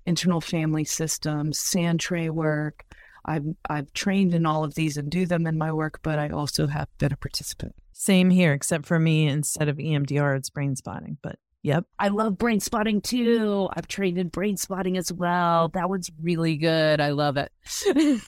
internal 0.06 0.40
family 0.40 0.84
systems, 0.84 1.58
sand 1.58 2.00
tray 2.00 2.30
work. 2.30 2.84
I've 3.24 3.44
I've 3.68 3.92
trained 3.92 4.34
in 4.34 4.46
all 4.46 4.64
of 4.64 4.74
these 4.74 4.96
and 4.96 5.10
do 5.10 5.26
them 5.26 5.46
in 5.46 5.58
my 5.58 5.72
work, 5.72 6.00
but 6.02 6.18
I 6.18 6.28
also 6.30 6.66
have 6.66 6.88
been 6.98 7.12
a 7.12 7.16
participant. 7.16 7.74
Same 7.92 8.30
here, 8.30 8.52
except 8.52 8.86
for 8.86 8.98
me, 8.98 9.26
instead 9.26 9.68
of 9.68 9.76
EMDR, 9.76 10.36
it's 10.36 10.50
brain 10.50 10.76
spotting. 10.76 11.18
But 11.22 11.36
yep, 11.62 11.84
I 11.98 12.08
love 12.08 12.38
brain 12.38 12.60
spotting 12.60 13.00
too. 13.00 13.68
I've 13.74 13.88
trained 13.88 14.18
in 14.18 14.28
brain 14.28 14.56
spotting 14.56 14.96
as 14.96 15.12
well. 15.12 15.68
That 15.74 15.88
one's 15.88 16.10
really 16.22 16.56
good. 16.56 17.00
I 17.00 17.10
love 17.10 17.36
it. 17.36 17.50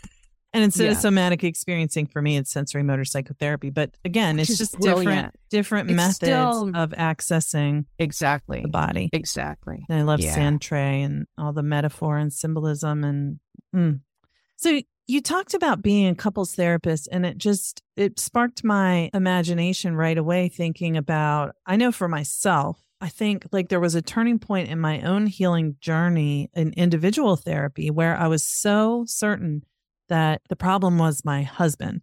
And 0.53 0.64
instead 0.64 0.87
Yeah. 0.87 0.90
of 0.90 0.96
somatic 0.96 1.44
experiencing, 1.44 2.07
for 2.07 2.20
me, 2.20 2.37
it's 2.37 2.53
sensorimotor 2.53 3.07
psychotherapy. 3.07 3.70
But 3.70 3.96
again, 4.05 4.37
Which 4.37 4.50
it's 4.50 4.59
just 4.59 4.76
brilliant. 4.81 5.07
different, 5.07 5.35
different 5.50 5.90
It's 5.90 5.96
methods 5.96 6.16
still- 6.16 6.72
of 6.74 6.90
accessing 6.90 7.85
Exactly. 8.00 8.61
the 8.62 8.66
body. 8.66 9.11
Exactly. 9.12 9.85
And 9.88 9.96
I 10.00 10.03
love 10.03 10.18
Yeah. 10.18 10.35
sand 10.35 10.61
tray 10.61 11.03
and 11.03 11.26
all 11.38 11.53
the 11.53 11.62
metaphor 11.62 12.16
and 12.18 12.33
symbolism 12.33 13.05
and 13.05 13.38
mm. 13.72 14.00
So 14.60 14.82
you 15.06 15.22
talked 15.22 15.54
about 15.54 15.82
being 15.82 16.08
a 16.08 16.14
couples 16.14 16.54
therapist 16.54 17.08
and 17.10 17.24
it 17.24 17.38
just 17.38 17.82
it 17.96 18.20
sparked 18.20 18.62
my 18.62 19.10
imagination 19.14 19.96
right 19.96 20.18
away 20.18 20.48
thinking 20.48 20.96
about 20.96 21.56
I 21.66 21.76
know 21.76 21.90
for 21.90 22.08
myself 22.08 22.78
I 23.00 23.08
think 23.08 23.46
like 23.52 23.70
there 23.70 23.80
was 23.80 23.94
a 23.94 24.02
turning 24.02 24.38
point 24.38 24.68
in 24.68 24.78
my 24.78 25.00
own 25.00 25.26
healing 25.26 25.76
journey 25.80 26.50
in 26.54 26.74
individual 26.74 27.36
therapy 27.36 27.90
where 27.90 28.14
I 28.16 28.28
was 28.28 28.44
so 28.44 29.04
certain 29.06 29.64
that 30.10 30.42
the 30.50 30.56
problem 30.56 30.98
was 30.98 31.24
my 31.24 31.42
husband 31.42 32.02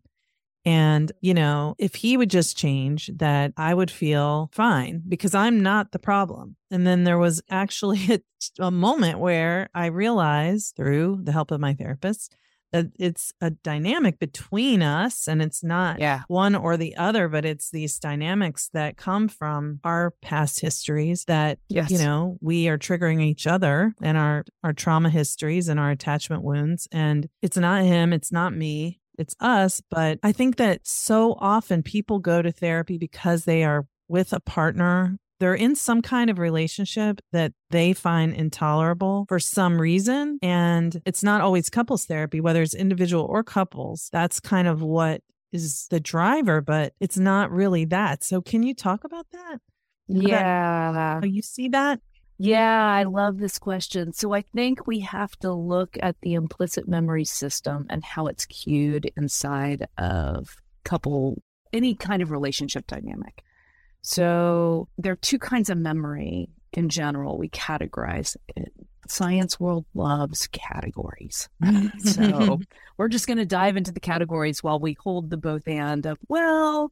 and, 0.67 1.13
you 1.21 1.33
know, 1.33 1.75
if 1.77 1.95
he 1.95 2.17
would 2.17 2.29
just 2.29 2.57
change, 2.57 3.09
that 3.15 3.53
I 3.55 3.73
would 3.73 3.89
feel 3.89 4.49
fine 4.51 5.01
because 5.07 5.33
I'm 5.33 5.63
not 5.63 5.93
the 5.93 5.97
problem. 5.97 6.57
And 6.69 6.85
then 6.85 7.05
there 7.05 7.17
was 7.17 7.41
actually 7.49 8.01
a, 8.11 8.19
a 8.65 8.69
moment 8.69 9.19
where 9.19 9.69
I 9.73 9.85
realized 9.85 10.75
through 10.75 11.21
the 11.23 11.31
help 11.31 11.51
of 11.51 11.61
my 11.61 11.73
therapist 11.73 12.35
that 12.71 12.87
it's 12.99 13.31
a 13.41 13.51
dynamic 13.51 14.19
between 14.19 14.81
us 14.81 15.27
and 15.27 15.41
it's 15.41 15.63
not 15.63 15.99
Yeah. 15.99 16.21
one 16.27 16.55
or 16.55 16.77
the 16.77 16.95
other, 16.97 17.27
but 17.29 17.45
it's 17.45 17.69
these 17.71 17.97
dynamics 17.99 18.69
that 18.73 18.97
come 18.97 19.27
from 19.27 19.79
our 19.83 20.11
past 20.21 20.59
histories 20.59 21.25
that 21.25 21.59
Yes. 21.69 21.91
you 21.91 21.97
know 21.97 22.37
we 22.41 22.67
are 22.67 22.77
triggering 22.77 23.21
each 23.21 23.47
other 23.47 23.93
and 24.01 24.17
our 24.17 24.43
our 24.63 24.73
trauma 24.73 25.09
histories 25.09 25.67
and 25.67 25.79
our 25.79 25.91
attachment 25.91 26.43
wounds 26.43 26.87
and 26.91 27.27
it's 27.41 27.57
not 27.57 27.83
him 27.83 28.13
it's 28.13 28.31
not 28.31 28.53
me 28.53 28.99
it's 29.17 29.35
us 29.39 29.81
but 29.89 30.19
i 30.23 30.31
think 30.31 30.57
that 30.57 30.85
so 30.85 31.35
often 31.39 31.81
people 31.83 32.19
go 32.19 32.41
to 32.41 32.51
therapy 32.51 32.97
because 32.97 33.45
they 33.45 33.63
are 33.63 33.85
with 34.07 34.33
a 34.33 34.39
partner 34.39 35.17
they're 35.39 35.53
in 35.55 35.75
some 35.75 36.01
kind 36.01 36.29
of 36.29 36.39
relationship 36.39 37.19
that 37.31 37.53
they 37.69 37.93
find 37.93 38.33
intolerable 38.33 39.25
for 39.29 39.39
some 39.39 39.79
reason 39.79 40.39
and 40.41 41.01
it's 41.05 41.23
not 41.23 41.41
always 41.41 41.69
couples 41.69 42.05
therapy 42.05 42.39
whether 42.41 42.61
it's 42.61 42.73
individual 42.73 43.25
or 43.25 43.43
couples 43.43 44.09
that's 44.11 44.39
kind 44.39 44.67
of 44.67 44.81
what 44.81 45.21
is 45.51 45.87
the 45.91 45.99
driver 45.99 46.61
but 46.61 46.93
it's 46.99 47.17
not 47.17 47.51
really 47.51 47.85
that 47.85 48.23
so 48.23 48.41
can 48.41 48.63
you 48.63 48.73
talk 48.73 49.03
about 49.03 49.25
that 49.31 49.59
Yeah. 50.07 51.19
how 51.21 51.25
you 51.25 51.41
see 51.41 51.69
that 51.69 51.99
Yeah, 52.39 52.85
I 52.85 53.03
love 53.03 53.39
this 53.39 53.57
question. 53.57 54.13
So 54.13 54.31
I 54.33 54.41
think 54.41 54.85
we 54.85 54.99
have 54.99 55.35
to 55.37 55.51
look 55.51 55.97
at 56.01 56.15
the 56.21 56.35
implicit 56.35 56.87
memory 56.87 57.25
system 57.25 57.87
and 57.89 58.03
how 58.03 58.27
it's 58.27 58.45
cued 58.45 59.09
inside 59.17 59.87
of 59.97 60.55
couple 60.83 61.41
any 61.73 61.95
kind 61.95 62.21
of 62.21 62.29
relationship 62.29 62.85
dynamic. 62.87 63.41
So 64.01 64.87
there 64.97 65.13
are 65.13 65.17
two 65.17 65.39
kinds 65.39 65.69
of 65.69 65.77
memory 65.77 66.49
in 66.73 66.89
general. 66.89 67.37
We 67.37 67.49
categorize 67.49 68.35
it. 68.55 68.71
Science 69.09 69.59
world 69.59 69.85
loves 69.93 70.47
categories. 70.47 71.47
So 71.99 72.59
we're 72.97 73.07
just 73.07 73.25
going 73.25 73.37
to 73.37 73.45
dive 73.45 73.77
into 73.77 73.91
the 73.91 74.01
categories 74.01 74.61
while 74.61 74.79
we 74.79 74.97
hold 74.99 75.29
the 75.29 75.37
both 75.37 75.67
and 75.67 76.05
of, 76.05 76.17
well, 76.27 76.91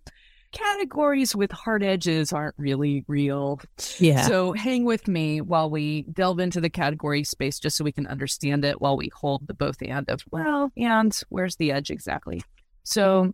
categories 0.53 1.35
with 1.35 1.51
hard 1.51 1.83
edges 1.83 2.31
aren't 2.31 2.55
really 2.57 3.03
real. 3.07 3.59
yeah 3.99 4.21
So 4.21 4.53
hang 4.53 4.85
with 4.85 5.07
me 5.07 5.41
while 5.41 5.69
we 5.69 6.03
delve 6.03 6.39
into 6.39 6.61
the 6.61 6.69
category 6.69 7.25
space 7.25 7.59
just 7.59 7.75
so 7.75 7.83
we 7.83 7.91
can 7.91 8.07
understand 8.07 8.63
it 8.63 8.79
while 8.79 8.95
we 8.95 9.11
hold 9.13 9.47
the 9.47 9.53
both 9.53 9.77
and 9.81 10.09
of, 10.09 10.23
well, 10.31 10.71
and 10.77 11.17
where's 11.29 11.57
the 11.57 11.73
edge 11.73 11.91
exactly? 11.91 12.41
So 12.83 13.33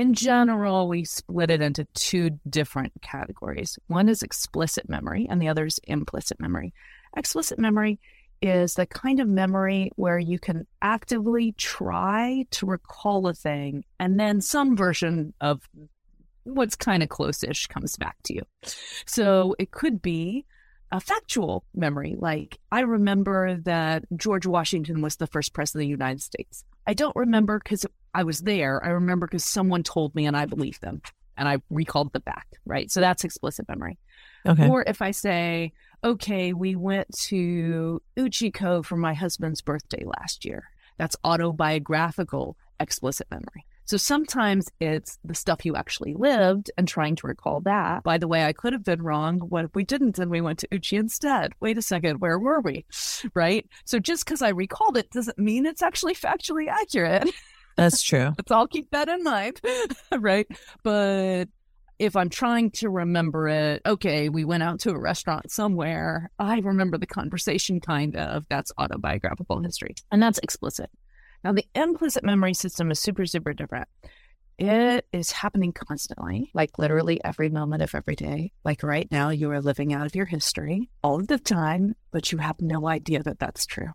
in 0.00 0.14
general, 0.14 0.88
we 0.88 1.04
split 1.04 1.50
it 1.50 1.60
into 1.60 1.84
two 1.92 2.30
different 2.48 2.92
categories. 3.02 3.78
One 3.86 4.08
is 4.08 4.22
explicit 4.22 4.88
memory 4.88 5.26
and 5.28 5.42
the 5.42 5.48
other 5.48 5.66
is 5.66 5.78
implicit 5.84 6.40
memory. 6.40 6.72
Explicit 7.14 7.58
memory 7.58 8.00
is 8.40 8.74
the 8.74 8.86
kind 8.86 9.20
of 9.20 9.28
memory 9.28 9.90
where 9.96 10.18
you 10.18 10.38
can 10.38 10.66
actively 10.80 11.52
try 11.52 12.46
to 12.52 12.64
recall 12.64 13.26
a 13.28 13.34
thing 13.34 13.84
and 13.98 14.18
then 14.18 14.40
some 14.40 14.74
version 14.74 15.34
of 15.42 15.68
what's 16.44 16.76
kind 16.76 17.02
of 17.02 17.10
close-ish 17.10 17.66
comes 17.66 17.96
back 17.96 18.16
to 18.24 18.34
you. 18.34 18.42
So 19.04 19.54
it 19.58 19.70
could 19.70 20.00
be 20.00 20.46
a 20.90 21.00
factual 21.00 21.62
memory, 21.74 22.16
like 22.18 22.58
I 22.72 22.80
remember 22.80 23.58
that 23.64 24.04
George 24.16 24.46
Washington 24.46 25.02
was 25.02 25.16
the 25.16 25.26
first 25.26 25.52
president 25.52 25.82
of 25.82 25.86
the 25.88 25.90
United 25.90 26.22
States. 26.22 26.64
I 26.86 26.94
don't 26.94 27.14
remember 27.14 27.60
because 27.62 27.84
I 28.14 28.24
was 28.24 28.40
there. 28.40 28.84
I 28.84 28.90
remember 28.90 29.26
because 29.26 29.44
someone 29.44 29.82
told 29.82 30.14
me 30.14 30.26
and 30.26 30.36
I 30.36 30.46
believed 30.46 30.82
them 30.82 31.00
and 31.36 31.48
I 31.48 31.58
recalled 31.70 32.12
the 32.12 32.20
fact, 32.20 32.58
right? 32.66 32.90
So 32.90 33.00
that's 33.00 33.24
explicit 33.24 33.68
memory. 33.68 33.98
okay 34.46 34.68
Or 34.68 34.84
if 34.86 35.00
I 35.00 35.10
say, 35.10 35.72
okay, 36.04 36.52
we 36.52 36.76
went 36.76 37.08
to 37.26 38.02
Uchiko 38.16 38.84
for 38.84 38.96
my 38.96 39.14
husband's 39.14 39.62
birthday 39.62 40.04
last 40.04 40.44
year, 40.44 40.64
that's 40.98 41.16
autobiographical 41.24 42.56
explicit 42.78 43.26
memory. 43.30 43.64
So 43.86 43.96
sometimes 43.96 44.68
it's 44.78 45.18
the 45.24 45.34
stuff 45.34 45.64
you 45.64 45.74
actually 45.74 46.14
lived 46.14 46.70
and 46.78 46.86
trying 46.86 47.16
to 47.16 47.26
recall 47.26 47.60
that. 47.62 48.04
By 48.04 48.18
the 48.18 48.28
way, 48.28 48.44
I 48.44 48.52
could 48.52 48.72
have 48.72 48.84
been 48.84 49.02
wrong. 49.02 49.40
What 49.40 49.64
if 49.64 49.74
we 49.74 49.82
didn't 49.82 50.18
and 50.18 50.30
we 50.30 50.40
went 50.40 50.60
to 50.60 50.68
Uchi 50.70 50.96
instead? 50.96 51.54
Wait 51.58 51.76
a 51.76 51.82
second, 51.82 52.20
where 52.20 52.38
were 52.38 52.60
we? 52.60 52.84
Right? 53.34 53.66
So 53.86 53.98
just 53.98 54.24
because 54.24 54.42
I 54.42 54.50
recalled 54.50 54.96
it 54.96 55.10
doesn't 55.10 55.38
mean 55.38 55.66
it's 55.66 55.82
actually 55.82 56.14
factually 56.14 56.68
accurate. 56.68 57.30
that's 57.80 58.02
true 58.02 58.32
Let's 58.38 58.50
all 58.50 58.68
keep 58.68 58.90
that 58.90 59.08
in 59.08 59.24
mind, 59.24 59.60
right? 60.18 60.46
But 60.82 61.48
if 61.98 62.16
I'm 62.16 62.30
trying 62.30 62.70
to 62.72 62.88
remember 62.88 63.46
it, 63.48 63.82
okay, 63.84 64.30
we 64.30 64.44
went 64.44 64.62
out 64.62 64.80
to 64.80 64.90
a 64.90 64.98
restaurant 64.98 65.50
somewhere. 65.50 66.30
I 66.38 66.58
remember 66.60 66.96
the 66.96 67.06
conversation, 67.06 67.78
kind 67.78 68.16
of. 68.16 68.46
That's 68.48 68.72
autobiographical 68.78 69.60
history. 69.60 69.94
And 70.10 70.22
that's 70.22 70.38
explicit. 70.38 70.90
Now, 71.44 71.52
the 71.52 71.66
implicit 71.74 72.24
memory 72.24 72.54
system 72.54 72.90
is 72.90 72.98
super, 73.00 73.26
super 73.26 73.52
different. 73.52 73.86
It 74.58 75.06
is 75.12 75.30
happening 75.30 75.72
constantly, 75.72 76.50
like 76.54 76.78
literally 76.78 77.22
every 77.22 77.50
moment 77.50 77.82
of 77.82 77.94
every 77.94 78.16
day. 78.16 78.52
Like 78.64 78.82
right 78.82 79.10
now, 79.10 79.28
you 79.28 79.50
are 79.50 79.60
living 79.60 79.92
out 79.92 80.06
of 80.06 80.14
your 80.14 80.26
history 80.26 80.88
all 81.02 81.20
the 81.22 81.38
time, 81.38 81.94
but 82.12 82.32
you 82.32 82.38
have 82.38 82.60
no 82.60 82.88
idea 82.88 83.22
that 83.22 83.38
that's 83.38 83.66
true. 83.66 83.88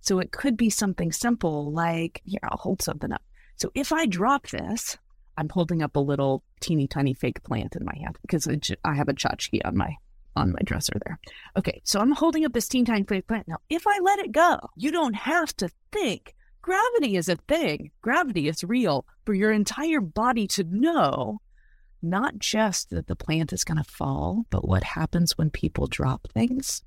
So 0.00 0.18
it 0.18 0.32
could 0.32 0.56
be 0.56 0.70
something 0.70 1.12
simple 1.12 1.72
like, 1.72 2.22
here, 2.24 2.40
I'll 2.42 2.56
hold 2.56 2.80
something 2.80 3.12
up. 3.12 3.22
So 3.60 3.70
if 3.74 3.92
I 3.92 4.06
drop 4.06 4.48
this, 4.48 4.96
I'm 5.36 5.50
holding 5.50 5.82
up 5.82 5.94
a 5.94 6.00
little 6.00 6.42
teeny 6.60 6.86
tiny 6.86 7.12
fake 7.12 7.42
plant 7.42 7.76
in 7.76 7.84
my 7.84 7.94
hand 7.94 8.16
because 8.22 8.48
I 8.84 8.94
have 8.94 9.08
a 9.08 9.12
tchotchke 9.12 9.60
on 9.64 9.76
my 9.76 9.96
on 10.34 10.52
my 10.52 10.60
dresser 10.64 10.94
there. 11.04 11.18
Okay, 11.58 11.82
so 11.84 12.00
I'm 12.00 12.12
holding 12.12 12.44
up 12.46 12.54
this 12.54 12.68
teeny 12.68 12.84
tiny 12.84 13.04
fake 13.04 13.26
plant. 13.26 13.48
Now, 13.48 13.58
if 13.68 13.86
I 13.86 13.98
let 13.98 14.18
it 14.20 14.32
go, 14.32 14.58
you 14.76 14.90
don't 14.90 15.14
have 15.14 15.54
to 15.58 15.68
think. 15.92 16.34
Gravity 16.62 17.16
is 17.16 17.28
a 17.28 17.36
thing. 17.36 17.90
Gravity 18.00 18.48
is 18.48 18.64
real 18.64 19.04
for 19.26 19.34
your 19.34 19.52
entire 19.52 20.00
body 20.00 20.46
to 20.48 20.64
know 20.64 21.40
not 22.02 22.38
just 22.38 22.90
that 22.90 23.08
the 23.08 23.16
plant 23.16 23.52
is 23.52 23.64
going 23.64 23.76
to 23.76 23.84
fall, 23.84 24.46
but 24.48 24.66
what 24.66 24.84
happens 24.84 25.36
when 25.36 25.50
people 25.50 25.86
drop 25.86 26.28
things, 26.32 26.82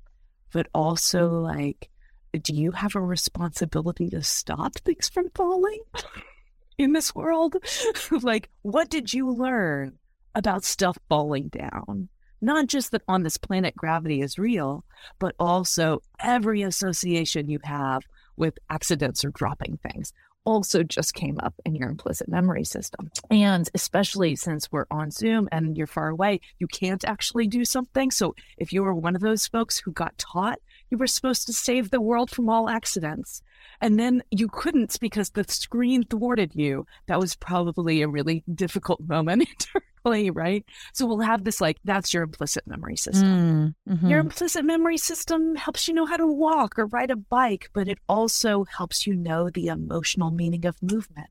but 0.52 0.66
also 0.74 1.28
like, 1.28 1.88
do 2.32 2.52
you 2.52 2.72
have 2.72 2.96
a 2.96 3.00
responsibility 3.00 4.08
to 4.10 4.22
stop 4.24 4.74
things 4.76 5.08
from 5.08 5.30
falling 5.34 5.78
in 6.78 6.92
this 6.92 7.14
world? 7.14 7.56
like, 8.22 8.50
what 8.62 8.90
did 8.90 9.12
you 9.12 9.30
learn 9.30 9.98
about 10.34 10.64
stuff 10.64 10.98
falling 11.08 11.48
down? 11.48 12.08
Not 12.40 12.66
just 12.66 12.90
that 12.90 13.02
on 13.08 13.22
this 13.22 13.38
planet 13.38 13.74
gravity 13.74 14.20
is 14.20 14.38
real, 14.38 14.84
but 15.18 15.34
also 15.38 16.02
every 16.20 16.62
association 16.62 17.48
you 17.48 17.58
have 17.64 18.02
with 18.36 18.58
accidents 18.68 19.24
or 19.24 19.30
dropping 19.30 19.78
things 19.78 20.12
also 20.44 20.82
just 20.82 21.14
came 21.14 21.38
up 21.42 21.54
in 21.64 21.74
your 21.74 21.88
implicit 21.88 22.28
memory 22.28 22.64
system. 22.64 23.10
And 23.30 23.68
especially 23.74 24.36
since 24.36 24.70
we're 24.70 24.86
on 24.90 25.10
Zoom 25.10 25.48
and 25.50 25.76
you're 25.76 25.86
far 25.86 26.08
away, 26.08 26.40
you 26.58 26.66
can't 26.66 27.04
actually 27.04 27.46
do 27.46 27.64
something. 27.64 28.10
So 28.10 28.34
if 28.58 28.72
you 28.72 28.82
were 28.82 28.94
one 28.94 29.16
of 29.16 29.22
those 29.22 29.46
folks 29.46 29.78
who 29.78 29.92
got 29.92 30.16
taught 30.18 30.58
you 30.90 30.98
were 30.98 31.06
supposed 31.06 31.46
to 31.46 31.52
save 31.52 31.90
the 31.90 32.00
world 32.00 32.30
from 32.30 32.48
all 32.48 32.68
accidents, 32.68 33.42
and 33.80 33.98
then 33.98 34.22
you 34.30 34.48
couldn't 34.48 34.98
because 35.00 35.30
the 35.30 35.44
screen 35.44 36.04
thwarted 36.04 36.54
you, 36.54 36.86
that 37.06 37.18
was 37.18 37.34
probably 37.36 38.02
a 38.02 38.08
really 38.08 38.44
difficult 38.54 39.00
moment 39.06 39.48
internally, 39.48 40.30
right? 40.30 40.64
So 40.92 41.06
we'll 41.06 41.20
have 41.20 41.44
this 41.44 41.60
like, 41.60 41.78
that's 41.84 42.14
your 42.14 42.22
implicit 42.22 42.66
memory 42.66 42.96
system. 42.96 43.74
Mm, 43.88 43.96
mhm. 43.96 44.10
Your 44.10 44.20
implicit 44.20 44.64
memory 44.64 44.98
system 44.98 45.56
helps 45.56 45.88
you 45.88 45.94
know 45.94 46.06
how 46.06 46.16
to 46.16 46.26
walk 46.26 46.78
or 46.78 46.86
ride 46.86 47.10
a 47.10 47.16
bike, 47.16 47.70
but 47.72 47.88
it 47.88 47.98
also 48.08 48.64
helps 48.64 49.06
you 49.06 49.14
know 49.14 49.50
the 49.50 49.68
emotional 49.68 50.30
meaning 50.30 50.66
of 50.66 50.82
movement. 50.82 51.28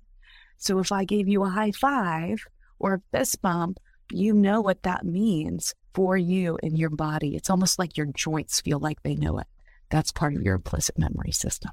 So 0.57 0.79
if 0.79 0.91
I 0.91 1.03
gave 1.03 1.27
you 1.27 1.43
a 1.43 1.49
high 1.49 1.71
five 1.71 2.45
or 2.79 2.95
a 2.95 3.17
fist 3.17 3.41
bump, 3.41 3.79
you 4.11 4.33
know 4.33 4.61
what 4.61 4.83
that 4.83 5.05
means 5.05 5.73
for 5.93 6.17
you 6.17 6.58
in 6.63 6.75
your 6.75 6.89
body. 6.89 7.36
It's 7.36 7.49
almost 7.49 7.79
like 7.79 7.97
your 7.97 8.08
joints 8.08 8.62
feel 8.62 8.79
like 8.79 9.01
they 9.03 9.15
know 9.15 9.39
it. 9.39 9.47
That's 9.89 10.12
part 10.12 10.36
of 10.36 10.41
your 10.41 10.56
implicit 10.56 10.97
memory 10.97 11.32
system. 11.32 11.71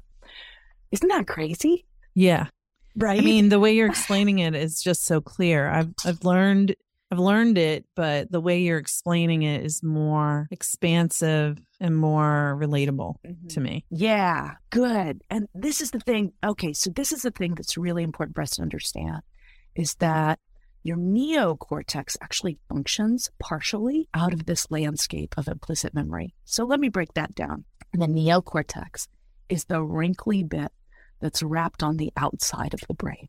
Isn't 0.91 1.09
that 1.09 1.27
crazy? 1.27 1.85
Yeah. 2.13 2.47
right? 2.95 3.19
I 3.19 3.23
mean, 3.23 3.49
the 3.49 3.59
way 3.59 3.73
you're 3.73 3.87
explaining 3.89 4.39
it 4.39 4.55
is 4.55 4.81
just 4.81 5.05
so 5.05 5.21
clear. 5.21 5.69
I've 5.69 5.93
I've 6.05 6.23
learned 6.23 6.75
I've 7.11 7.19
learned 7.19 7.57
it, 7.57 7.85
but 7.93 8.31
the 8.31 8.39
way 8.39 8.59
you're 8.61 8.77
explaining 8.77 9.43
it 9.43 9.65
is 9.65 9.83
more 9.83 10.47
expansive 10.49 11.57
and 11.81 11.95
more 11.95 12.57
relatable 12.59 13.15
mm-hmm. 13.25 13.47
to 13.47 13.59
me. 13.59 13.85
Yeah, 13.89 14.51
good. 14.69 15.21
And 15.29 15.49
this 15.53 15.81
is 15.81 15.91
the 15.91 15.99
thing. 15.99 16.31
Okay, 16.41 16.71
so 16.71 16.89
this 16.89 17.11
is 17.11 17.23
the 17.23 17.31
thing 17.31 17.55
that's 17.55 17.77
really 17.77 18.03
important 18.03 18.35
for 18.35 18.41
us 18.41 18.51
to 18.51 18.61
understand 18.61 19.21
is 19.75 19.95
that 19.95 20.39
your 20.83 20.97
neocortex 20.97 22.17
actually 22.21 22.57
functions 22.67 23.29
partially 23.39 24.07
out 24.13 24.33
of 24.33 24.45
this 24.45 24.69
landscape 24.71 25.35
of 25.37 25.47
implicit 25.47 25.93
memory. 25.93 26.33
So 26.45 26.65
let 26.65 26.79
me 26.79 26.89
break 26.89 27.13
that 27.13 27.35
down. 27.35 27.65
The 27.93 28.07
neocortex 28.07 29.07
is 29.49 29.65
the 29.65 29.83
wrinkly 29.83 30.43
bit 30.43 30.71
that's 31.19 31.43
wrapped 31.43 31.83
on 31.83 31.97
the 31.97 32.11
outside 32.17 32.73
of 32.73 32.81
the 32.87 32.93
brain. 32.93 33.27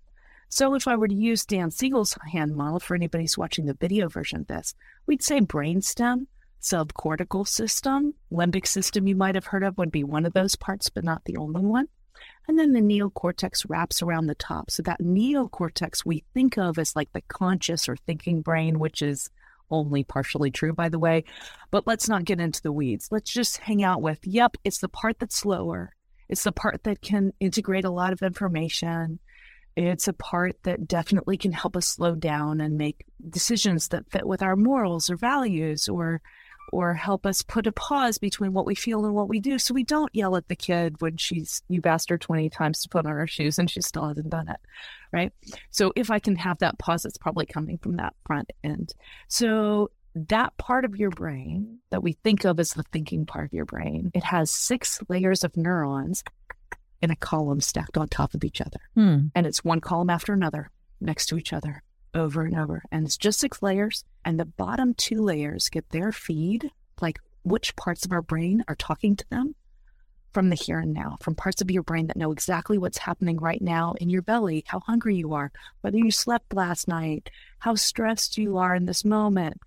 So 0.48 0.74
if 0.74 0.86
I 0.86 0.96
were 0.96 1.08
to 1.08 1.14
use 1.14 1.44
Dan 1.44 1.70
Siegel's 1.70 2.16
hand 2.30 2.54
model 2.54 2.78
for 2.78 2.94
anybody 2.94 3.24
who's 3.24 3.38
watching 3.38 3.66
the 3.66 3.74
video 3.74 4.08
version 4.08 4.40
of 4.40 4.46
this, 4.48 4.74
we'd 5.06 5.22
say 5.22 5.40
brainstem, 5.40 6.26
subcortical 6.60 7.48
system, 7.48 8.14
limbic 8.30 8.66
system 8.66 9.06
you 9.06 9.16
might 9.16 9.34
have 9.34 9.46
heard 9.46 9.64
of 9.64 9.78
would 9.78 9.90
be 9.90 10.04
one 10.04 10.26
of 10.26 10.32
those 10.32 10.54
parts, 10.54 10.90
but 10.90 11.04
not 11.04 11.24
the 11.24 11.36
only 11.36 11.62
one. 11.62 11.88
And 12.48 12.58
then 12.58 12.72
the 12.72 12.80
neocortex 12.80 13.66
wraps 13.68 14.02
around 14.02 14.26
the 14.26 14.34
top. 14.34 14.70
So 14.70 14.82
that 14.82 15.00
neocortex 15.00 16.04
we 16.04 16.24
think 16.34 16.58
of 16.58 16.78
as 16.78 16.96
like 16.96 17.12
the 17.12 17.22
conscious 17.22 17.88
or 17.88 17.96
thinking 17.96 18.42
brain, 18.42 18.78
which 18.78 19.00
is 19.00 19.30
only 19.70 20.04
partially 20.04 20.50
true, 20.50 20.72
by 20.72 20.88
the 20.88 20.98
way. 20.98 21.24
But 21.70 21.86
let's 21.86 22.08
not 22.08 22.24
get 22.24 22.40
into 22.40 22.62
the 22.62 22.72
weeds. 22.72 23.08
Let's 23.10 23.32
just 23.32 23.58
hang 23.58 23.82
out 23.82 24.02
with, 24.02 24.18
yep, 24.24 24.56
it's 24.64 24.78
the 24.78 24.88
part 24.88 25.18
that's 25.18 25.36
slower. 25.36 25.94
It's 26.28 26.44
the 26.44 26.52
part 26.52 26.84
that 26.84 27.00
can 27.00 27.32
integrate 27.40 27.84
a 27.84 27.90
lot 27.90 28.12
of 28.12 28.22
information. 28.22 29.18
It's 29.76 30.08
a 30.08 30.12
part 30.12 30.56
that 30.64 30.86
definitely 30.86 31.36
can 31.36 31.52
help 31.52 31.76
us 31.76 31.86
slow 31.86 32.14
down 32.14 32.60
and 32.60 32.76
make 32.76 33.04
decisions 33.30 33.88
that 33.88 34.10
fit 34.10 34.26
with 34.26 34.42
our 34.42 34.56
morals 34.56 35.08
or 35.08 35.16
values 35.16 35.88
or 35.88 36.20
or 36.72 36.94
help 36.94 37.26
us 37.26 37.42
put 37.42 37.66
a 37.66 37.72
pause 37.72 38.18
between 38.18 38.52
what 38.52 38.66
we 38.66 38.74
feel 38.74 39.04
and 39.04 39.14
what 39.14 39.28
we 39.28 39.38
do 39.38 39.58
so 39.58 39.72
we 39.74 39.84
don't 39.84 40.14
yell 40.14 40.34
at 40.36 40.48
the 40.48 40.56
kid 40.56 41.00
when 41.00 41.16
she's 41.16 41.62
you've 41.68 41.86
asked 41.86 42.10
her 42.10 42.18
20 42.18 42.50
times 42.50 42.80
to 42.82 42.88
put 42.88 43.06
on 43.06 43.12
her 43.12 43.26
shoes 43.26 43.58
and 43.58 43.70
she 43.70 43.80
still 43.80 44.08
hasn't 44.08 44.30
done 44.30 44.48
it 44.48 44.60
right? 45.12 45.32
So 45.70 45.92
if 45.94 46.10
i 46.10 46.18
can 46.18 46.36
have 46.36 46.58
that 46.58 46.78
pause 46.78 47.04
it's 47.04 47.18
probably 47.18 47.46
coming 47.46 47.78
from 47.78 47.96
that 47.96 48.14
front 48.26 48.50
end. 48.64 48.94
So 49.28 49.90
that 50.14 50.56
part 50.56 50.84
of 50.84 50.96
your 50.96 51.10
brain 51.10 51.78
that 51.90 52.02
we 52.02 52.14
think 52.24 52.44
of 52.44 52.58
as 52.58 52.74
the 52.74 52.82
thinking 52.92 53.24
part 53.24 53.46
of 53.46 53.52
your 53.52 53.64
brain 53.64 54.10
it 54.14 54.24
has 54.24 54.50
six 54.50 55.00
layers 55.08 55.44
of 55.44 55.56
neurons 55.56 56.24
in 57.00 57.10
a 57.10 57.16
column 57.16 57.60
stacked 57.60 57.98
on 57.98 58.08
top 58.08 58.32
of 58.34 58.44
each 58.44 58.60
other. 58.60 58.80
Hmm. 58.94 59.26
and 59.34 59.46
it's 59.46 59.64
one 59.64 59.80
column 59.80 60.10
after 60.10 60.32
another 60.32 60.70
next 61.00 61.26
to 61.26 61.36
each 61.36 61.52
other 61.52 61.82
over 62.14 62.42
and 62.42 62.56
over. 62.56 62.82
And 62.90 63.06
it's 63.06 63.16
just 63.16 63.40
six 63.40 63.62
layers. 63.62 64.04
And 64.24 64.38
the 64.38 64.44
bottom 64.44 64.94
two 64.94 65.22
layers 65.22 65.68
get 65.68 65.88
their 65.90 66.12
feed, 66.12 66.70
like 67.00 67.18
which 67.44 67.74
parts 67.76 68.04
of 68.04 68.12
our 68.12 68.22
brain 68.22 68.64
are 68.68 68.76
talking 68.76 69.16
to 69.16 69.28
them 69.30 69.54
from 70.32 70.48
the 70.48 70.56
here 70.56 70.78
and 70.78 70.94
now, 70.94 71.18
from 71.20 71.34
parts 71.34 71.60
of 71.60 71.70
your 71.70 71.82
brain 71.82 72.06
that 72.06 72.16
know 72.16 72.32
exactly 72.32 72.78
what's 72.78 72.98
happening 72.98 73.36
right 73.36 73.60
now 73.60 73.94
in 74.00 74.08
your 74.08 74.22
belly, 74.22 74.64
how 74.66 74.80
hungry 74.80 75.16
you 75.16 75.34
are, 75.34 75.52
whether 75.82 75.98
you 75.98 76.10
slept 76.10 76.54
last 76.54 76.88
night, 76.88 77.30
how 77.58 77.74
stressed 77.74 78.38
you 78.38 78.56
are 78.56 78.74
in 78.74 78.86
this 78.86 79.04
moment. 79.04 79.60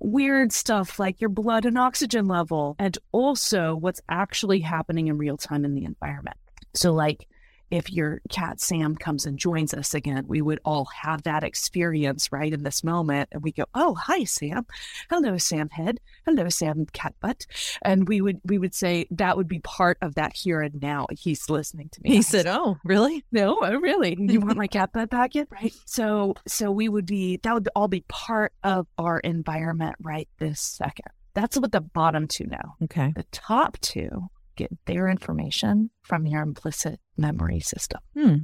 Weird 0.00 0.52
stuff 0.52 0.98
like 0.98 1.20
your 1.20 1.30
blood 1.30 1.64
and 1.64 1.78
oxygen 1.78 2.26
level, 2.26 2.74
and 2.78 2.96
also 3.12 3.74
what's 3.74 4.00
actually 4.08 4.60
happening 4.60 5.08
in 5.08 5.18
real 5.18 5.36
time 5.36 5.64
in 5.64 5.74
the 5.74 5.84
environment. 5.84 6.38
So, 6.74 6.92
like 6.92 7.28
if 7.70 7.90
your 7.90 8.20
cat 8.28 8.60
Sam 8.60 8.96
comes 8.96 9.24
and 9.26 9.38
joins 9.38 9.72
us 9.72 9.94
again, 9.94 10.24
we 10.26 10.42
would 10.42 10.60
all 10.64 10.86
have 11.02 11.22
that 11.22 11.44
experience 11.44 12.32
right 12.32 12.52
in 12.52 12.62
this 12.62 12.84
moment. 12.84 13.28
And 13.32 13.42
we 13.42 13.52
go, 13.52 13.64
Oh, 13.74 13.94
hi, 13.94 14.24
Sam. 14.24 14.66
Hello, 15.08 15.38
Sam 15.38 15.70
Head. 15.70 16.00
Hello, 16.26 16.48
Sam 16.48 16.86
Cat 16.92 17.14
Butt. 17.20 17.46
And 17.82 18.08
we 18.08 18.20
would 18.20 18.40
we 18.44 18.58
would 18.58 18.74
say 18.74 19.06
that 19.12 19.36
would 19.36 19.48
be 19.48 19.60
part 19.60 19.96
of 20.02 20.16
that 20.16 20.36
here 20.36 20.60
and 20.60 20.80
now. 20.82 21.06
He's 21.10 21.48
listening 21.48 21.88
to 21.92 22.02
me. 22.02 22.10
He 22.10 22.22
said, 22.22 22.46
Oh, 22.46 22.76
really? 22.84 23.24
No, 23.32 23.58
oh, 23.62 23.76
really. 23.76 24.16
You 24.18 24.40
want 24.40 24.56
my 24.58 24.66
cat 24.66 24.92
butt 24.92 25.08
back 25.08 25.30
packet? 25.30 25.48
Right. 25.50 25.74
So 25.84 26.34
so 26.46 26.70
we 26.70 26.88
would 26.88 27.06
be 27.06 27.38
that 27.42 27.54
would 27.54 27.68
all 27.74 27.88
be 27.88 28.04
part 28.08 28.52
of 28.62 28.86
our 28.98 29.18
environment 29.20 29.96
right 30.00 30.28
this 30.38 30.60
second. 30.60 31.06
That's 31.34 31.56
what 31.56 31.72
the 31.72 31.80
bottom 31.80 32.26
two 32.26 32.46
know. 32.46 32.74
Okay. 32.84 33.12
The 33.14 33.24
top 33.30 33.78
two 33.80 34.28
get 34.60 34.86
their 34.86 35.08
information 35.08 35.90
from 36.02 36.26
your 36.26 36.42
implicit 36.42 37.00
memory 37.16 37.60
system. 37.60 38.00
Hmm. 38.14 38.36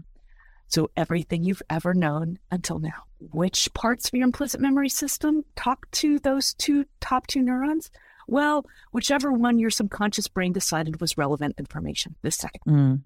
So, 0.68 0.90
everything 0.96 1.44
you've 1.44 1.62
ever 1.70 1.94
known 1.94 2.38
until 2.50 2.78
now. 2.80 3.04
Which 3.20 3.72
parts 3.72 4.08
of 4.08 4.14
your 4.14 4.24
implicit 4.24 4.60
memory 4.60 4.88
system 4.88 5.44
talk 5.54 5.88
to 5.92 6.18
those 6.18 6.54
two 6.54 6.86
top 7.00 7.26
two 7.28 7.42
neurons? 7.42 7.90
Well, 8.26 8.66
whichever 8.92 9.32
one 9.32 9.60
your 9.60 9.70
subconscious 9.70 10.26
brain 10.26 10.52
decided 10.52 11.00
was 11.00 11.16
relevant 11.16 11.54
information 11.58 12.16
this 12.22 12.36
second. 12.36 12.60
Mm. 12.66 13.02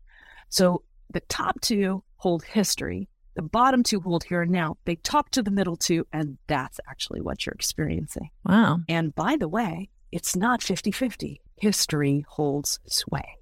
So, 0.49 0.85
the 1.11 1.21
top 1.21 1.61
two 1.61 2.03
hold 2.17 2.45
history, 2.45 3.09
the 3.35 3.43
bottom 3.43 3.83
two 3.83 4.01
hold 4.01 4.25
here 4.25 4.43
and 4.43 4.53
now. 4.53 4.79
They 4.87 4.97
talk 4.97 5.31
to 5.33 5.43
the 5.43 5.51
middle 5.51 5.77
two, 5.77 6.07
and 6.13 6.39
that's 6.47 6.81
actually 6.89 7.21
what 7.21 7.45
you're 7.45 7.55
experiencing. 7.55 8.31
Wow. 8.45 8.79
And 8.89 9.15
by 9.15 9.37
the 9.37 9.49
way, 9.49 9.91
it's 10.13 10.35
not 10.35 10.63
50 10.63 10.91
50 10.93 11.41
history 11.61 12.25
holds 12.29 12.81
sway. 12.87 13.37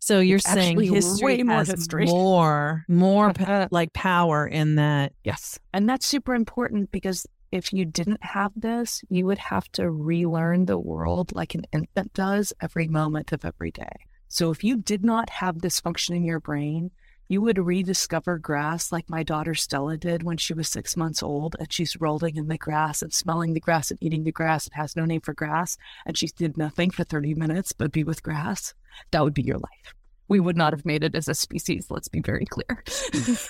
So 0.00 0.18
you're 0.18 0.38
it's 0.38 0.52
saying 0.52 0.80
history 0.80 1.44
more 1.44 1.58
has 1.58 1.68
history. 1.68 2.06
more, 2.06 2.84
more 2.88 3.32
like 3.70 3.92
power 3.92 4.46
in 4.46 4.74
that. 4.74 5.12
Yes. 5.22 5.60
And 5.72 5.88
that's 5.88 6.06
super 6.06 6.34
important 6.34 6.90
because 6.90 7.24
if 7.52 7.72
you 7.72 7.84
didn't 7.84 8.24
have 8.24 8.50
this, 8.56 9.04
you 9.08 9.26
would 9.26 9.38
have 9.38 9.70
to 9.72 9.88
relearn 9.88 10.64
the 10.64 10.78
world 10.78 11.32
like 11.34 11.54
an 11.54 11.64
infant 11.72 12.12
does 12.14 12.52
every 12.60 12.88
moment 12.88 13.30
of 13.30 13.44
every 13.44 13.70
day. 13.70 13.92
So 14.26 14.50
if 14.50 14.64
you 14.64 14.78
did 14.78 15.04
not 15.04 15.30
have 15.30 15.60
this 15.60 15.78
function 15.78 16.16
in 16.16 16.24
your 16.24 16.40
brain, 16.40 16.90
you 17.32 17.40
would 17.40 17.56
rediscover 17.56 18.36
grass 18.36 18.92
like 18.92 19.08
my 19.08 19.22
daughter 19.22 19.54
Stella 19.54 19.96
did 19.96 20.22
when 20.22 20.36
she 20.36 20.52
was 20.52 20.68
six 20.68 20.98
months 20.98 21.22
old, 21.22 21.56
and 21.58 21.72
she's 21.72 21.98
rolling 21.98 22.36
in 22.36 22.48
the 22.48 22.58
grass 22.58 23.00
and 23.00 23.10
smelling 23.10 23.54
the 23.54 23.60
grass 23.60 23.90
and 23.90 23.98
eating 24.02 24.24
the 24.24 24.30
grass 24.30 24.66
and 24.66 24.74
has 24.74 24.94
no 24.94 25.06
name 25.06 25.22
for 25.22 25.32
grass, 25.32 25.78
and 26.04 26.18
she 26.18 26.26
did 26.26 26.58
nothing 26.58 26.90
for 26.90 27.04
30 27.04 27.32
minutes 27.32 27.72
but 27.72 27.90
be 27.90 28.04
with 28.04 28.22
grass. 28.22 28.74
That 29.12 29.24
would 29.24 29.32
be 29.32 29.40
your 29.40 29.56
life. 29.56 29.94
We 30.28 30.40
would 30.40 30.58
not 30.58 30.74
have 30.74 30.84
made 30.84 31.02
it 31.02 31.14
as 31.14 31.26
a 31.26 31.34
species, 31.34 31.86
let's 31.88 32.08
be 32.08 32.20
very 32.20 32.44
clear. 32.44 32.84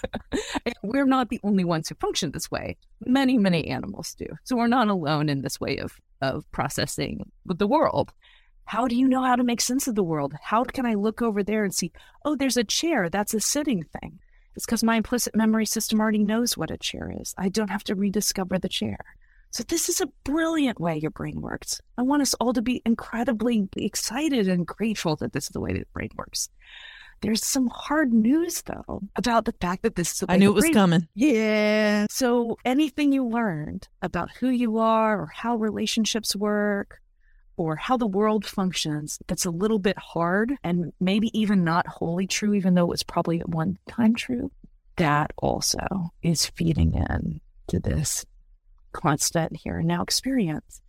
we're 0.85 1.05
not 1.05 1.29
the 1.29 1.41
only 1.43 1.65
ones 1.65 1.89
who 1.89 1.97
function 1.97 2.31
this 2.31 2.53
way. 2.53 2.77
Many, 3.05 3.37
many 3.37 3.67
animals 3.67 4.15
do. 4.15 4.27
So 4.45 4.55
we're 4.55 4.69
not 4.69 4.87
alone 4.87 5.29
in 5.29 5.43
this 5.43 5.59
way 5.59 5.79
of, 5.79 6.01
of 6.21 6.45
processing 6.53 7.29
the 7.45 7.67
world. 7.67 8.13
How 8.73 8.89
do 8.89 8.97
you 8.97 9.07
know 9.07 9.23
how 9.23 9.37
to 9.37 9.45
make 9.45 9.61
sense 9.61 9.87
of 9.87 9.97
the 9.97 10.03
world? 10.03 10.33
How 10.43 10.65
can 10.65 10.87
I 10.87 10.95
look 10.95 11.21
over 11.21 11.43
there 11.43 11.63
and 11.63 11.75
see, 11.75 11.93
oh, 12.25 12.37
there's 12.37 12.57
a 12.57 12.65
chair. 12.65 13.11
That's 13.11 13.35
a 13.35 13.41
sitting 13.41 13.85
thing. 14.01 14.19
It's 14.57 14.65
because 14.65 14.83
my 14.83 14.97
implicit 14.97 15.37
memory 15.37 15.67
system 15.67 16.01
already 16.01 16.25
knows 16.25 16.57
what 16.57 16.71
a 16.71 16.79
chair 16.79 17.13
is. 17.21 17.35
I 17.37 17.51
don't 17.51 17.69
have 17.69 17.85
to 17.85 17.95
rediscover 17.95 18.59
the 18.59 18.71
chair. 18.71 18.97
So, 19.51 19.63
this 19.63 19.91
is 19.91 20.01
a 20.01 20.09
brilliant 20.25 20.81
way 20.81 20.97
your 20.97 21.11
brain 21.11 21.43
works. 21.43 21.83
I 21.99 22.03
want 22.03 22.23
us 22.23 22.33
all 22.41 22.55
to 22.55 22.63
be 22.63 22.81
incredibly 22.87 23.69
excited 23.77 24.49
and 24.49 24.67
grateful 24.67 25.17
that 25.17 25.35
this 25.35 25.45
is 25.45 25.51
the 25.51 25.61
way 25.61 25.75
the 25.75 25.85
brain 25.93 26.09
works. 26.17 26.49
There's 27.21 27.45
some 27.45 27.69
hard 27.71 28.15
news, 28.15 28.63
though, 28.63 29.03
about 29.17 29.45
the 29.45 29.55
fact 29.61 29.83
that 29.83 29.97
this 29.97 30.15
is. 30.15 30.25
I 30.31 30.39
knew 30.39 30.51
it 30.51 30.55
was 30.55 30.65
brain... 30.65 30.73
coming. 30.73 31.09
Yeah. 31.15 32.07
So, 32.09 32.57
anything 32.65 33.13
you 33.13 33.29
learned 33.29 33.89
about 34.01 34.31
who 34.31 34.49
you 34.49 34.79
are 34.79 35.21
or 35.21 35.27
how 35.27 35.57
relationships 35.57 36.35
work 36.35 37.02
or 37.57 37.77
how 37.77 37.97
the 37.97 38.07
world 38.07 38.47
functions 38.47 39.19
that's 39.27 39.45
a 39.45 39.51
little 39.51 39.79
bit 39.79 39.99
hard 39.99 40.53
and 40.65 40.93
maybe 41.01 41.31
even 41.39 41.65
not 41.65 41.87
wholly 41.87 42.27
true, 42.27 42.55
even 42.55 42.75
though 42.75 42.85
it 42.85 42.89
was 42.89 43.03
probably 43.03 43.41
at 43.41 43.49
one 43.49 43.79
time 43.89 44.15
true, 44.15 44.51
that 44.97 45.33
also 45.37 46.13
is 46.23 46.47
feeding 46.47 46.95
in 46.95 47.41
to 47.69 47.79
this 47.79 48.25
constant 48.93 49.57
here 49.57 49.79
and 49.79 49.89
now 49.89 50.03
experience. 50.03 50.81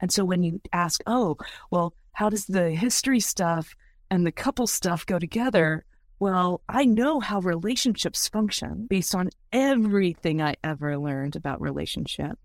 And 0.00 0.12
so 0.12 0.24
when 0.24 0.42
you 0.42 0.60
ask, 0.72 1.00
oh, 1.06 1.36
well, 1.70 1.94
how 2.12 2.28
does 2.28 2.46
the 2.46 2.70
history 2.70 3.20
stuff 3.20 3.74
and 4.10 4.26
the 4.26 4.32
couple 4.32 4.66
stuff 4.66 5.06
go 5.06 5.18
together? 5.18 5.84
Well, 6.18 6.60
I 6.68 6.84
know 6.84 7.20
how 7.20 7.40
relationships 7.40 8.28
function 8.28 8.86
based 8.88 9.14
on 9.14 9.30
everything 9.52 10.42
I 10.42 10.56
ever 10.62 10.98
learned 10.98 11.36
about 11.36 11.60
relationship 11.60 12.38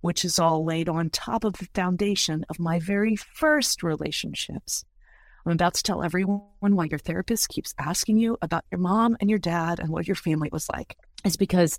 which 0.00 0.24
is 0.24 0.38
all 0.38 0.64
laid 0.64 0.88
on 0.88 1.10
top 1.10 1.44
of 1.44 1.54
the 1.54 1.68
foundation 1.74 2.44
of 2.48 2.58
my 2.58 2.78
very 2.78 3.16
first 3.16 3.82
relationships. 3.82 4.84
I'm 5.44 5.52
about 5.52 5.74
to 5.74 5.82
tell 5.82 6.02
everyone 6.02 6.42
why 6.60 6.84
your 6.90 6.98
therapist 6.98 7.48
keeps 7.48 7.74
asking 7.78 8.18
you 8.18 8.36
about 8.42 8.64
your 8.70 8.80
mom 8.80 9.16
and 9.20 9.30
your 9.30 9.38
dad 9.38 9.80
and 9.80 9.88
what 9.88 10.06
your 10.06 10.14
family 10.14 10.50
was 10.52 10.68
like. 10.68 10.96
It's 11.24 11.36
because 11.36 11.78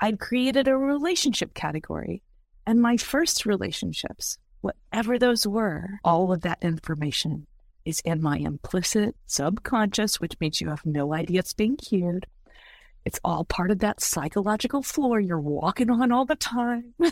I'd 0.00 0.18
created 0.18 0.66
a 0.68 0.76
relationship 0.76 1.54
category, 1.54 2.22
and 2.66 2.82
my 2.82 2.96
first 2.96 3.46
relationships, 3.46 4.38
whatever 4.62 5.18
those 5.18 5.46
were, 5.46 6.00
all 6.02 6.32
of 6.32 6.42
that 6.42 6.58
information 6.62 7.46
is 7.84 8.00
in 8.00 8.20
my 8.22 8.38
implicit 8.38 9.14
subconscious, 9.26 10.20
which 10.20 10.38
means 10.40 10.60
you 10.60 10.70
have 10.70 10.84
no 10.84 11.14
idea 11.14 11.40
it's 11.40 11.52
being 11.52 11.76
cued. 11.76 12.26
It's 13.04 13.20
all 13.24 13.44
part 13.44 13.70
of 13.70 13.80
that 13.80 14.00
psychological 14.00 14.82
floor 14.82 15.20
you're 15.20 15.40
walking 15.40 15.90
on 15.90 16.12
all 16.12 16.24
the 16.24 16.36
time. 16.36 16.94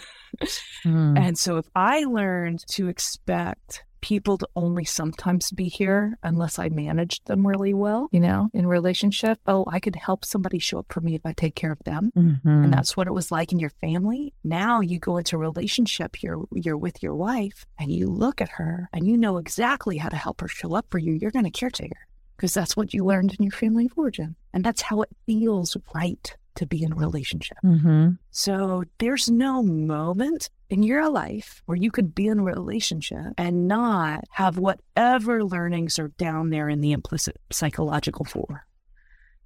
Mm. 0.87 1.19
And 1.19 1.39
so 1.39 1.59
if 1.59 1.67
I 1.77 2.05
learned 2.05 2.65
to 2.71 2.89
expect 2.89 3.85
people 4.01 4.37
to 4.39 4.49
only 4.57 4.85
sometimes 4.85 5.51
be 5.53 5.69
here 5.69 6.19
unless 6.23 6.59
I 6.59 6.71
managed 6.71 7.27
them 7.27 7.47
really 7.47 7.73
well, 7.75 8.09
you 8.13 8.19
know, 8.21 8.49
in 8.53 8.67
relationship, 8.67 9.39
oh, 9.47 9.65
I 9.69 9.79
could 9.79 9.95
help 9.95 10.25
somebody 10.25 10.59
show 10.59 10.79
up 10.79 10.87
for 10.91 11.01
me 11.01 11.15
if 11.15 11.21
I 11.25 11.33
take 11.35 11.55
care 11.55 11.71
of 11.71 11.79
them. 11.85 12.11
Mhm. 12.17 12.41
And 12.45 12.73
that's 12.73 12.97
what 12.97 13.07
it 13.07 13.13
was 13.13 13.31
like 13.31 13.53
in 13.53 13.59
your 13.59 13.71
family. 13.81 14.35
Now 14.43 14.81
you 14.81 14.99
go 14.99 15.19
into 15.19 15.37
a 15.37 15.39
relationship, 15.39 16.23
you're 16.23 16.45
you're 16.53 16.79
with 16.79 17.03
your 17.03 17.15
wife 17.15 17.65
and 17.79 17.93
you 17.93 18.09
look 18.09 18.41
at 18.41 18.49
her 18.51 18.89
and 18.93 19.07
you 19.07 19.17
know 19.17 19.37
exactly 19.37 19.99
how 19.99 20.09
to 20.09 20.17
help 20.17 20.41
her 20.41 20.49
show 20.49 20.75
up 20.75 20.87
for 20.91 20.99
you. 20.99 21.13
You're 21.13 21.31
gonna 21.31 21.51
caretaker 21.51 22.07
because 22.37 22.55
that's 22.55 22.77
what 22.77 22.93
you 22.93 23.05
learned 23.05 23.35
in 23.35 23.45
your 23.45 23.53
family 23.53 23.87
of 23.87 23.93
origin. 23.97 24.37
And 24.53 24.65
that's 24.65 24.83
how 24.83 25.03
it 25.03 25.11
feels 25.27 25.77
right 25.95 26.37
to 26.55 26.67
be 26.67 26.83
in 26.83 26.93
a 26.93 26.97
relationship. 26.97 27.57
Mhm. 27.65 28.19
So 28.31 28.85
there's 28.99 29.31
no 29.31 29.63
moment 29.63 30.51
in 30.69 30.83
your 30.83 31.09
life 31.09 31.63
where 31.67 31.79
you 31.79 31.91
could 31.91 32.15
be 32.15 32.27
in 32.27 32.41
a 32.41 32.45
relationship 32.45 33.33
and 33.39 33.67
not 33.69 34.25
have 34.31 34.59
whatever 34.59 35.45
learnings 35.45 35.99
are 35.99 36.09
down 36.09 36.51
there 36.51 36.69
in 36.69 36.81
the 36.81 36.93
implicit 36.93 37.37
psychological 37.51 38.25
floor 38.25 38.67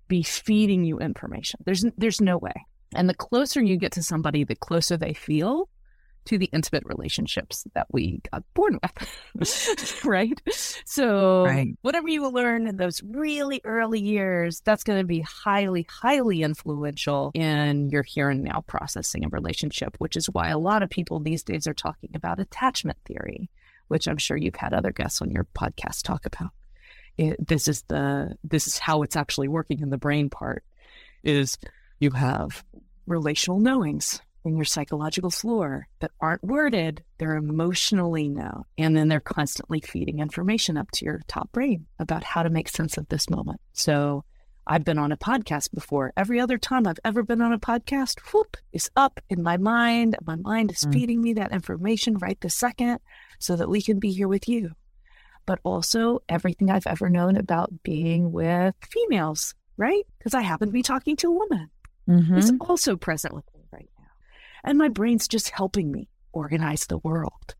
be 0.08 0.22
feeding 0.22 0.84
you 0.84 0.98
information. 0.98 1.60
There's 1.64 1.84
there's 1.96 2.20
no 2.20 2.38
way. 2.38 2.54
And 2.94 3.08
the 3.08 3.14
closer 3.14 3.62
you 3.62 3.76
get 3.76 3.92
to 3.92 4.02
somebody, 4.02 4.44
the 4.44 4.54
closer 4.56 4.96
they 4.96 5.12
feel 5.12 5.68
to 6.26 6.38
the 6.38 6.50
intimate 6.52 6.84
relationships 6.86 7.66
that 7.74 7.86
we 7.90 8.20
got 8.30 8.42
born 8.54 8.78
with. 8.82 10.04
right? 10.04 10.40
So 10.84 11.44
Right. 11.44 11.76
whatever 11.82 12.08
you 12.08 12.28
learn 12.28 12.66
in 12.66 12.76
those 12.76 13.02
really 13.02 13.60
early 13.64 14.00
years, 14.00 14.60
that's 14.64 14.84
going 14.84 14.98
to 15.00 15.06
be 15.06 15.20
highly, 15.20 15.86
highly 15.88 16.42
influential 16.42 17.30
in 17.34 17.90
your 17.90 18.02
here 18.02 18.30
and 18.30 18.42
now 18.42 18.64
processing 18.66 19.24
of 19.24 19.32
relationship, 19.32 19.96
which 19.98 20.16
is 20.16 20.26
why 20.26 20.48
a 20.48 20.58
lot 20.58 20.82
of 20.82 20.90
people 20.90 21.20
these 21.20 21.42
days 21.42 21.66
are 21.66 21.74
talking 21.74 22.10
about 22.14 22.40
attachment 22.40 22.98
theory, 23.06 23.50
which 23.88 24.06
I'm 24.06 24.18
sure 24.18 24.36
you've 24.36 24.56
had 24.56 24.72
other 24.72 24.92
guests 24.92 25.22
on 25.22 25.30
your 25.30 25.46
podcast 25.56 26.02
talk 26.02 26.26
about. 26.26 26.50
It, 27.18 27.46
this 27.46 27.66
is 27.66 27.82
the 27.88 28.36
this 28.44 28.66
is 28.66 28.78
how 28.78 29.02
it's 29.02 29.16
actually 29.16 29.48
working 29.48 29.80
in 29.80 29.88
the 29.88 29.96
brain 29.96 30.28
part 30.28 30.62
is 31.24 31.56
you 31.98 32.10
have 32.10 32.62
relational 33.06 33.58
knowings 33.58 34.20
in 34.46 34.56
your 34.56 34.64
psychological 34.64 35.30
floor 35.30 35.88
that 36.00 36.12
aren't 36.20 36.44
worded, 36.44 37.02
they're 37.18 37.36
emotionally 37.36 38.28
known. 38.28 38.62
And 38.78 38.96
then 38.96 39.08
they're 39.08 39.20
constantly 39.20 39.80
feeding 39.80 40.20
information 40.20 40.76
up 40.76 40.90
to 40.92 41.04
your 41.04 41.20
top 41.26 41.52
brain 41.52 41.86
about 41.98 42.24
how 42.24 42.42
to 42.42 42.50
make 42.50 42.68
sense 42.68 42.96
of 42.96 43.08
this 43.08 43.28
moment. 43.28 43.60
So 43.72 44.24
I've 44.66 44.84
been 44.84 44.98
on 44.98 45.12
a 45.12 45.16
podcast 45.16 45.72
before. 45.74 46.12
Every 46.16 46.40
other 46.40 46.58
time 46.58 46.86
I've 46.86 46.98
ever 47.04 47.22
been 47.22 47.42
on 47.42 47.52
a 47.52 47.58
podcast, 47.58 48.18
whoop, 48.32 48.56
is 48.72 48.90
up 48.96 49.20
in 49.28 49.42
my 49.42 49.56
mind. 49.56 50.16
My 50.26 50.36
mind 50.36 50.72
is 50.72 50.84
Mm. 50.84 50.92
feeding 50.92 51.20
me 51.22 51.34
that 51.34 51.52
information 51.52 52.16
right 52.18 52.40
this 52.40 52.54
second 52.54 52.98
so 53.38 53.56
that 53.56 53.68
we 53.68 53.82
can 53.82 53.98
be 53.98 54.10
here 54.12 54.28
with 54.28 54.48
you. 54.48 54.72
But 55.44 55.60
also 55.62 56.20
everything 56.28 56.70
I've 56.70 56.86
ever 56.86 57.08
known 57.08 57.36
about 57.36 57.82
being 57.84 58.32
with 58.32 58.74
females, 58.90 59.54
right? 59.76 60.04
Because 60.18 60.34
I 60.34 60.40
happen 60.42 60.68
to 60.68 60.72
be 60.72 60.82
talking 60.82 61.14
to 61.16 61.28
a 61.28 61.32
woman 61.32 61.70
Mhm. 62.08 62.36
is 62.36 62.52
also 62.60 62.96
present 62.96 63.34
with 63.34 63.44
me 63.46 63.52
right 63.54 63.54
now. 63.54 63.55
And 64.66 64.78
my 64.78 64.88
brain's 64.88 65.28
just 65.28 65.50
helping 65.50 65.90
me 65.90 66.08
organize 66.32 66.86
the 66.86 66.98
world. 66.98 67.54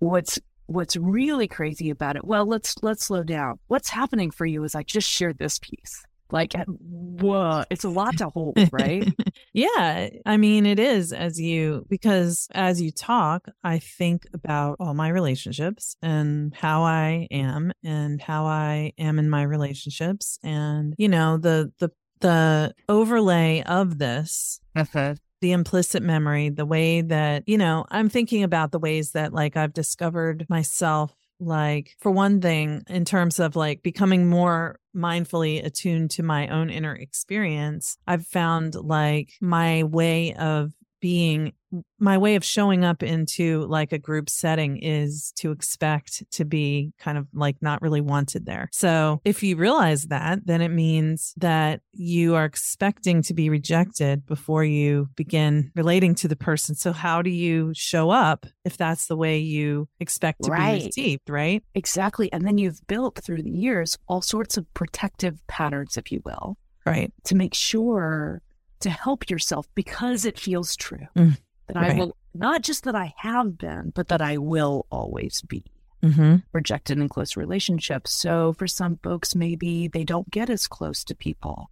What's 0.00 0.38
what's 0.66 0.96
really 0.96 1.48
crazy 1.48 1.90
about 1.90 2.16
it? 2.16 2.24
Well, 2.24 2.46
let's 2.46 2.74
let's 2.82 3.04
slow 3.04 3.22
down. 3.22 3.58
What's 3.68 3.88
happening 3.88 4.30
for 4.30 4.44
you 4.44 4.64
is 4.64 4.74
I 4.74 4.82
just 4.82 5.08
shared 5.08 5.38
this 5.38 5.58
piece. 5.58 6.04
Like 6.30 6.54
uh, 6.54 6.64
whoa, 6.66 7.64
it's 7.70 7.84
a 7.84 7.88
lot 7.88 8.18
to 8.18 8.28
hold, 8.28 8.58
right? 8.72 9.10
Yeah, 9.56 10.08
I 10.26 10.36
mean, 10.36 10.66
it 10.66 10.80
is 10.80 11.12
as 11.12 11.40
you, 11.40 11.86
because 11.88 12.48
as 12.50 12.82
you 12.82 12.90
talk, 12.90 13.46
I 13.62 13.78
think 13.78 14.26
about 14.34 14.78
all 14.80 14.94
my 14.94 15.08
relationships 15.08 15.96
and 16.02 16.52
how 16.56 16.82
I 16.82 17.28
am 17.30 17.70
and 17.84 18.20
how 18.20 18.46
I 18.46 18.94
am 18.98 19.20
in 19.20 19.30
my 19.30 19.42
relationships. 19.44 20.40
And, 20.42 20.96
you 20.98 21.08
know, 21.08 21.36
the, 21.36 21.72
the, 21.78 21.92
the 22.18 22.74
overlay 22.88 23.62
of 23.62 23.98
this, 23.98 24.58
mm-hmm. 24.76 25.12
The 25.44 25.52
implicit 25.52 26.02
memory, 26.02 26.48
the 26.48 26.64
way 26.64 27.02
that, 27.02 27.46
you 27.46 27.58
know, 27.58 27.84
I'm 27.90 28.08
thinking 28.08 28.44
about 28.44 28.72
the 28.72 28.78
ways 28.78 29.10
that 29.10 29.34
like 29.34 29.58
I've 29.58 29.74
discovered 29.74 30.46
myself 30.48 31.14
like 31.38 31.90
for 32.00 32.10
one 32.10 32.40
thing 32.40 32.82
in 32.88 33.04
terms 33.04 33.38
of 33.38 33.54
like 33.54 33.82
becoming 33.82 34.26
more 34.26 34.80
mindfully 34.96 35.62
attuned 35.62 36.10
to 36.12 36.22
my 36.22 36.46
own 36.46 36.70
inner 36.70 36.94
experience 36.94 37.98
i've 38.06 38.24
found 38.24 38.76
like 38.76 39.32
my 39.40 39.82
way 39.82 40.32
of 40.34 40.70
being 41.04 41.52
my 41.98 42.16
way 42.16 42.34
of 42.34 42.42
showing 42.42 42.82
up 42.82 43.02
into 43.02 43.66
like 43.66 43.92
a 43.92 43.98
group 43.98 44.30
setting 44.30 44.78
is 44.78 45.34
to 45.36 45.50
expect 45.52 46.24
to 46.30 46.46
be 46.46 46.94
kind 46.98 47.18
of 47.18 47.26
like 47.34 47.56
not 47.60 47.82
really 47.82 48.00
wanted 48.00 48.46
there. 48.46 48.70
So 48.72 49.20
if 49.22 49.42
you 49.42 49.56
realize 49.56 50.04
that, 50.04 50.46
then 50.46 50.62
it 50.62 50.70
means 50.70 51.34
that 51.36 51.82
you 51.92 52.34
are 52.36 52.46
expecting 52.46 53.20
to 53.22 53.34
be 53.34 53.50
rejected 53.50 54.24
before 54.24 54.64
you 54.64 55.10
begin 55.14 55.72
relating 55.76 56.14
to 56.16 56.28
the 56.28 56.36
person. 56.36 56.74
So 56.74 56.94
how 56.94 57.20
do 57.20 57.28
you 57.28 57.72
show 57.74 58.08
up 58.08 58.46
if 58.64 58.78
that's 58.78 59.06
the 59.06 59.16
way 59.16 59.36
you 59.38 59.86
expect 60.00 60.44
to 60.44 60.52
Right. 60.52 60.80
be 60.80 60.86
received, 60.86 61.28
right? 61.28 61.62
exactly. 61.74 62.32
And 62.32 62.46
then 62.46 62.56
you've 62.56 62.80
built 62.86 63.20
through 63.22 63.42
the 63.42 63.50
years 63.50 63.98
all 64.08 64.22
sorts 64.22 64.56
of 64.56 64.64
protective 64.72 65.46
patterns, 65.48 65.98
if 65.98 66.10
you 66.10 66.22
will, 66.24 66.56
Right. 66.86 67.12
to 67.24 67.34
make 67.34 67.52
sure 67.52 68.40
to 68.80 68.90
help 68.90 69.30
yourself 69.30 69.66
because 69.74 70.24
it 70.24 70.38
feels 70.38 70.76
true. 70.76 71.06
Mm, 71.16 71.38
that 71.68 71.76
I 71.76 71.94
will 71.94 72.16
not 72.34 72.62
just 72.62 72.84
that 72.84 72.94
I 72.96 73.14
have 73.18 73.56
been, 73.56 73.92
but 73.94 74.08
that 74.08 74.20
I 74.20 74.38
will 74.38 74.86
always 74.90 75.42
be. 75.42 75.64
Mm-hmm. 76.02 76.36
rejected 76.52 76.98
in 76.98 77.08
close 77.08 77.34
relationships. 77.34 78.12
So 78.12 78.52
for 78.52 78.66
some 78.66 78.98
folks, 79.02 79.34
maybe 79.34 79.88
they 79.88 80.04
don't 80.04 80.30
get 80.30 80.50
as 80.50 80.66
close 80.66 81.02
to 81.04 81.14
people. 81.14 81.70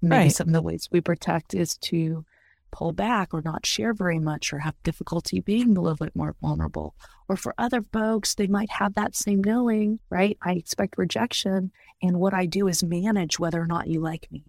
Maybe 0.00 0.14
Right. 0.26 0.32
some 0.32 0.46
of 0.46 0.52
the 0.52 0.62
ways 0.62 0.88
we 0.92 1.00
protect 1.00 1.54
is 1.54 1.76
to 1.78 2.24
pull 2.70 2.92
back 2.92 3.34
or 3.34 3.42
not 3.44 3.66
share 3.66 3.92
very 3.92 4.20
much 4.20 4.52
or 4.52 4.60
have 4.60 4.80
difficulty 4.84 5.40
being 5.40 5.76
a 5.76 5.80
little 5.80 5.96
bit 5.96 6.14
more 6.14 6.36
vulnerable. 6.40 6.94
Or 7.28 7.36
for 7.36 7.52
other 7.58 7.82
folks, 7.82 8.36
they 8.36 8.46
might 8.46 8.70
have 8.70 8.94
that 8.94 9.16
same 9.16 9.42
knowing, 9.42 9.98
right? 10.08 10.38
I 10.40 10.52
expect 10.52 10.96
rejection. 10.96 11.72
And 12.00 12.20
what 12.20 12.32
I 12.32 12.46
do 12.46 12.68
is 12.68 12.84
manage 12.84 13.40
whether 13.40 13.60
or 13.60 13.66
not 13.66 13.88
you 13.88 13.98
like 14.00 14.28
me. 14.30 14.44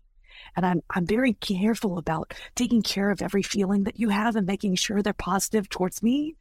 And 0.56 0.66
I'm 0.66 0.82
I'm 0.90 1.06
very 1.06 1.34
careful 1.34 1.98
about 1.98 2.34
taking 2.56 2.82
care 2.82 3.10
of 3.12 3.22
every 3.22 3.44
feeling 3.44 3.84
that 3.84 4.00
you 4.00 4.10
have 4.10 4.36
and 4.36 4.46
making 4.48 4.76
sure 4.76 5.02
they're 5.02 5.14
positive 5.14 5.70
towards 5.70 6.02
me 6.04 6.36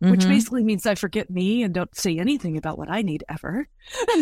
which 0.00 0.22
Mhm. 0.22 0.28
basically 0.30 0.64
means 0.64 0.84
I 0.84 0.96
forget 0.96 1.30
me 1.30 1.62
and 1.62 1.72
don't 1.72 1.94
say 1.94 2.18
anything 2.18 2.56
about 2.56 2.76
what 2.76 2.90
I 2.90 3.02
need 3.02 3.22
ever. 3.28 3.68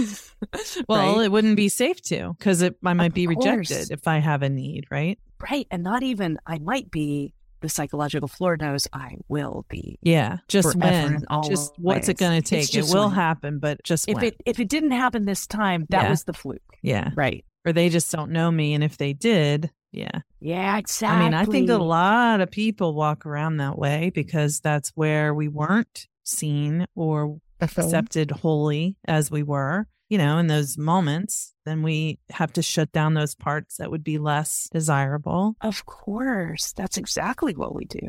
well, 0.89 1.17
right? 1.17 1.25
it 1.25 1.33
wouldn't 1.33 1.57
be 1.57 1.69
safe 1.71 2.01
to 2.03 2.35
because 2.39 2.63
it 2.63 2.77
I 2.85 2.93
might 2.93 3.15
be 3.15 3.27
course. 3.27 3.47
rejected 3.71 3.91
if 3.91 4.07
I 4.07 4.19
have 4.19 4.43
a 4.43 4.49
need, 4.51 4.87
right? 4.91 5.19
right. 5.51 5.67
And 5.71 5.83
not 5.83 6.03
even 6.03 6.39
I 6.47 6.59
might 6.59 6.91
be 6.91 7.33
the 7.63 7.69
psychological 7.69 8.29
floor 8.29 8.57
knows 8.59 8.89
I 8.93 9.17
will 9.29 9.65
be. 9.69 9.99
Yeah, 10.03 10.39
just 10.49 10.77
when, 10.77 11.25
just 11.49 11.73
what's 11.79 12.09
it 12.09 12.17
going 12.19 12.41
to 12.43 12.47
take? 12.47 12.75
It 12.75 12.85
will 12.93 13.07
when. 13.09 13.15
happen, 13.15 13.59
but 13.59 13.83
just 13.85 14.09
If 14.09 14.17
when. 14.17 14.25
it 14.25 14.37
if 14.47 14.59
it 14.61 14.69
didn't 14.69 14.93
happen 14.93 15.25
this 15.27 15.47
time, 15.47 15.87
that 15.91 16.05
Yeah. 16.05 16.11
was 16.11 16.25
the 16.25 16.33
fluke. 16.33 16.63
yeah, 16.83 17.11
Right. 17.15 17.45
Or 17.65 17.73
they 17.73 17.89
just 17.89 18.11
don't 18.11 18.31
know 18.31 18.51
me, 18.51 18.75
and 18.75 18.83
if 18.83 18.97
they 18.97 19.13
did, 19.13 19.71
yeah. 19.93 20.21
Yeah, 20.41 20.79
exactly. 20.79 21.19
I 21.19 21.23
mean, 21.25 21.35
I 21.35 21.45
think 21.45 21.69
a 21.69 21.77
lot 21.77 22.41
of 22.41 22.51
people 22.51 22.95
walk 22.95 23.27
around 23.27 23.59
that 23.59 23.79
way 23.79 24.11
because 24.15 24.61
that's 24.61 24.91
where 24.91 25.35
we 25.35 25.49
weren't 25.49 26.07
seen 26.23 26.87
or 26.95 27.39
accepted 27.61 28.31
wholly 28.31 28.97
as 29.07 29.31
we 29.31 29.43
were. 29.43 29.87
You 30.09 30.19
know, 30.19 30.39
in 30.39 30.49
those 30.49 30.77
moments, 30.77 31.55
then 31.65 31.83
we 31.83 32.19
have 32.31 32.53
to 32.55 32.63
shut 32.63 32.91
down 32.91 33.15
those 33.15 33.37
parts 33.37 33.77
that 33.77 33.93
would 33.93 34.03
be 34.03 34.19
less 34.19 34.69
desirable. 34.73 35.55
Of 35.61 35.87
course. 35.87 36.73
That's 36.73 36.97
exactly 36.97 37.55
what 37.55 37.77
we 37.77 37.85
do. 37.85 38.09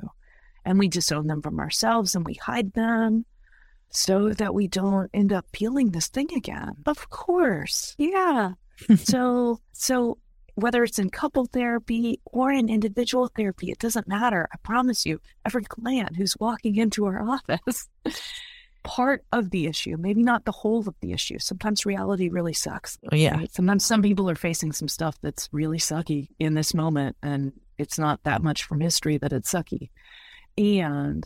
And 0.65 0.79
we 0.79 0.87
disown 0.87 1.27
them 1.27 1.43
from 1.43 1.59
ourselves 1.59 2.15
and 2.15 2.25
we 2.25 2.35
hide 2.35 2.73
them 2.73 3.25
so 3.89 4.29
that 4.29 4.53
we 4.53 4.67
don't 4.67 5.11
end 5.13 5.31
up 5.31 5.45
peeling 5.51 5.91
this 5.91 6.07
thing 6.07 6.29
again. 6.35 6.73
Of 6.87 7.09
course. 7.09 7.93
Yeah. 7.99 8.53
So 8.97 9.59
so 9.73 10.17
whether 10.55 10.83
it's 10.83 10.99
in 10.99 11.09
couple 11.09 11.45
therapy 11.45 12.19
or 12.25 12.51
in 12.51 12.69
individual 12.69 13.29
therapy, 13.35 13.71
it 13.71 13.79
doesn't 13.79 14.07
matter. 14.07 14.47
I 14.53 14.57
promise 14.63 15.05
you, 15.05 15.19
every 15.45 15.63
client 15.63 16.15
who's 16.15 16.37
walking 16.39 16.75
into 16.75 17.05
our 17.05 17.21
office, 17.21 17.87
part 18.83 19.23
of 19.31 19.51
the 19.51 19.67
issue, 19.67 19.95
maybe 19.97 20.23
not 20.23 20.45
the 20.45 20.51
whole 20.51 20.87
of 20.87 20.95
the 21.01 21.11
issue. 21.11 21.39
Sometimes 21.39 21.85
reality 21.85 22.29
really 22.29 22.53
sucks. 22.53 22.97
Oh, 23.11 23.15
yeah. 23.15 23.37
Right? 23.37 23.53
Sometimes 23.53 23.85
some 23.85 24.01
people 24.01 24.29
are 24.29 24.35
facing 24.35 24.71
some 24.71 24.87
stuff 24.87 25.17
that's 25.21 25.49
really 25.51 25.77
sucky 25.77 26.29
in 26.39 26.53
this 26.53 26.73
moment, 26.73 27.15
and 27.21 27.53
it's 27.77 27.99
not 27.99 28.23
that 28.23 28.43
much 28.43 28.63
from 28.63 28.79
history 28.79 29.17
that 29.17 29.33
it's 29.33 29.51
sucky. 29.51 29.89
And 30.57 31.25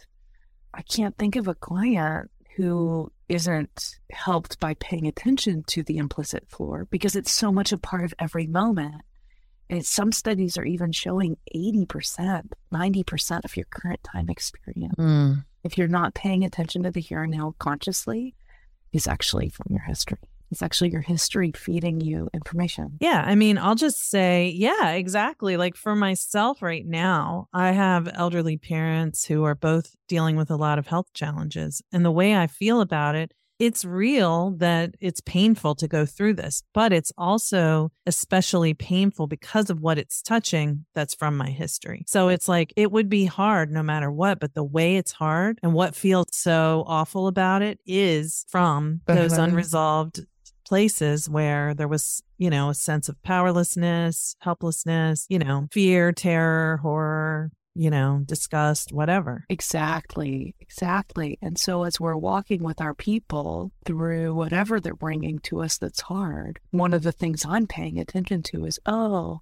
I 0.74 0.82
can't 0.84 1.18
think 1.18 1.36
of 1.36 1.48
a 1.48 1.56
client 1.56 2.30
who 2.56 3.12
isn't 3.30 4.00
helped 4.12 4.60
by 4.60 4.74
paying 4.76 5.08
attention 5.08 5.64
to 5.68 5.84
the 5.84 5.98
implicit 5.98 6.48
floor 6.50 6.88
because 6.90 7.16
it's 7.16 7.32
so 7.32 7.52
much 7.52 7.72
a 7.72 7.78
part 7.78 8.04
of 8.04 8.14
every 8.20 8.48
moment. 8.48 9.02
And 9.70 9.84
some 9.86 10.12
studies 10.12 10.58
are 10.58 10.66
even 10.66 10.92
showing 10.92 11.38
80%, 11.56 12.52
90% 12.72 13.46
of 13.46 13.58
your 13.58 13.66
current 13.72 14.04
time 14.04 14.30
experience, 14.30 14.94
Mm. 14.98 15.44
if 15.64 15.76
you're 15.78 15.88
not 15.88 16.14
paying 16.14 16.44
attention 16.44 16.84
to 16.84 16.92
the 16.92 17.00
here 17.00 17.24
and 17.24 17.32
now 17.32 17.56
consciously, 17.58 18.36
is 18.94 19.08
actually 19.08 19.50
from 19.50 19.68
your 19.72 19.82
history. 19.82 20.20
It's 20.52 20.62
actually 20.62 20.92
your 20.92 21.02
history 21.02 21.52
feeding 21.56 22.02
you 22.02 22.30
information. 22.34 22.98
Yeah, 23.00 23.24
I 23.26 23.36
mean, 23.36 23.58
I'll 23.58 23.76
just 23.76 24.10
say, 24.10 24.54
yeah, 24.56 24.92
exactly. 24.92 25.58
Like 25.58 25.76
for 25.76 25.96
myself 25.96 26.62
right 26.62 26.86
now, 26.86 27.48
I 27.54 27.72
have 27.72 28.10
elderly 28.14 28.58
parents 28.58 29.26
who 29.26 29.44
are 29.44 29.56
both 29.56 29.96
dealing 30.08 30.36
with 30.36 30.52
a 30.52 30.56
lot 30.56 30.80
of 30.80 30.88
health 30.88 31.08
challenges. 31.14 31.82
And 31.92 32.06
the 32.06 32.12
way 32.12 32.36
I 32.36 32.48
feel 32.48 32.82
about 32.82 33.16
it, 33.16 33.34
it's 33.60 33.86
real 33.86 34.52
that 34.58 34.96
it's 35.00 35.22
painful 35.22 35.76
to 35.76 35.88
go 35.88 36.06
through 36.06 36.34
this, 36.34 36.64
but 36.74 36.92
it's 36.92 37.12
also 37.18 37.92
especially 38.06 38.74
painful 38.74 39.28
because 39.28 39.70
of 39.70 39.80
what 39.80 39.98
it's 39.98 40.22
touching 40.22 40.86
that's 40.94 41.16
from 41.16 41.38
my 41.38 41.50
history. 41.50 42.04
So 42.08 42.28
it's 42.28 42.50
like 42.50 42.74
it 42.76 42.92
would 42.92 43.10
be 43.10 43.26
hard 43.26 43.72
no 43.72 43.82
matter 43.82 44.12
what, 44.12 44.40
but 44.40 44.56
the 44.56 44.64
way 44.64 44.98
it's 44.98 45.14
hard 45.14 45.60
and 45.64 45.74
what 45.74 45.96
feels 45.96 46.28
so 46.32 46.84
awful 46.86 47.28
about 47.28 47.62
it 47.62 47.80
is 47.86 48.46
from 48.50 49.02
those 49.06 49.34
unresolved 49.34 50.26
places 50.66 51.30
where 51.30 51.74
there 51.74 51.88
was, 51.88 52.22
you 52.38 52.50
know, 52.50 52.70
a 52.70 52.74
sense 52.74 53.10
of 53.10 53.22
powerlessness, 53.24 54.36
helplessness, 54.40 55.26
you 55.30 55.40
know, 55.40 55.68
fear, 55.72 56.12
terror, 56.12 56.78
horror, 56.78 57.52
you 57.76 57.90
know, 57.90 58.22
disgust, 58.26 58.92
whatever. 58.94 59.46
Exactly, 59.50 60.56
exactly. 60.60 61.38
And 61.42 61.58
so, 61.58 61.84
as 61.84 62.00
we're 62.00 62.16
walking 62.16 62.64
with 62.64 62.80
our 62.82 62.94
people 62.94 63.72
through 63.86 64.34
whatever 64.34 64.80
they're 64.80 64.96
bringing 64.96 65.40
to 65.40 65.62
us 65.62 65.78
that's 65.78 66.02
hard, 66.02 66.60
one 66.72 66.94
of 66.94 67.04
the 67.04 67.12
things 67.12 67.46
I'm 67.46 67.68
paying 67.68 68.00
attention 68.00 68.42
to 68.44 68.66
is 68.66 68.80
oh, 68.86 69.42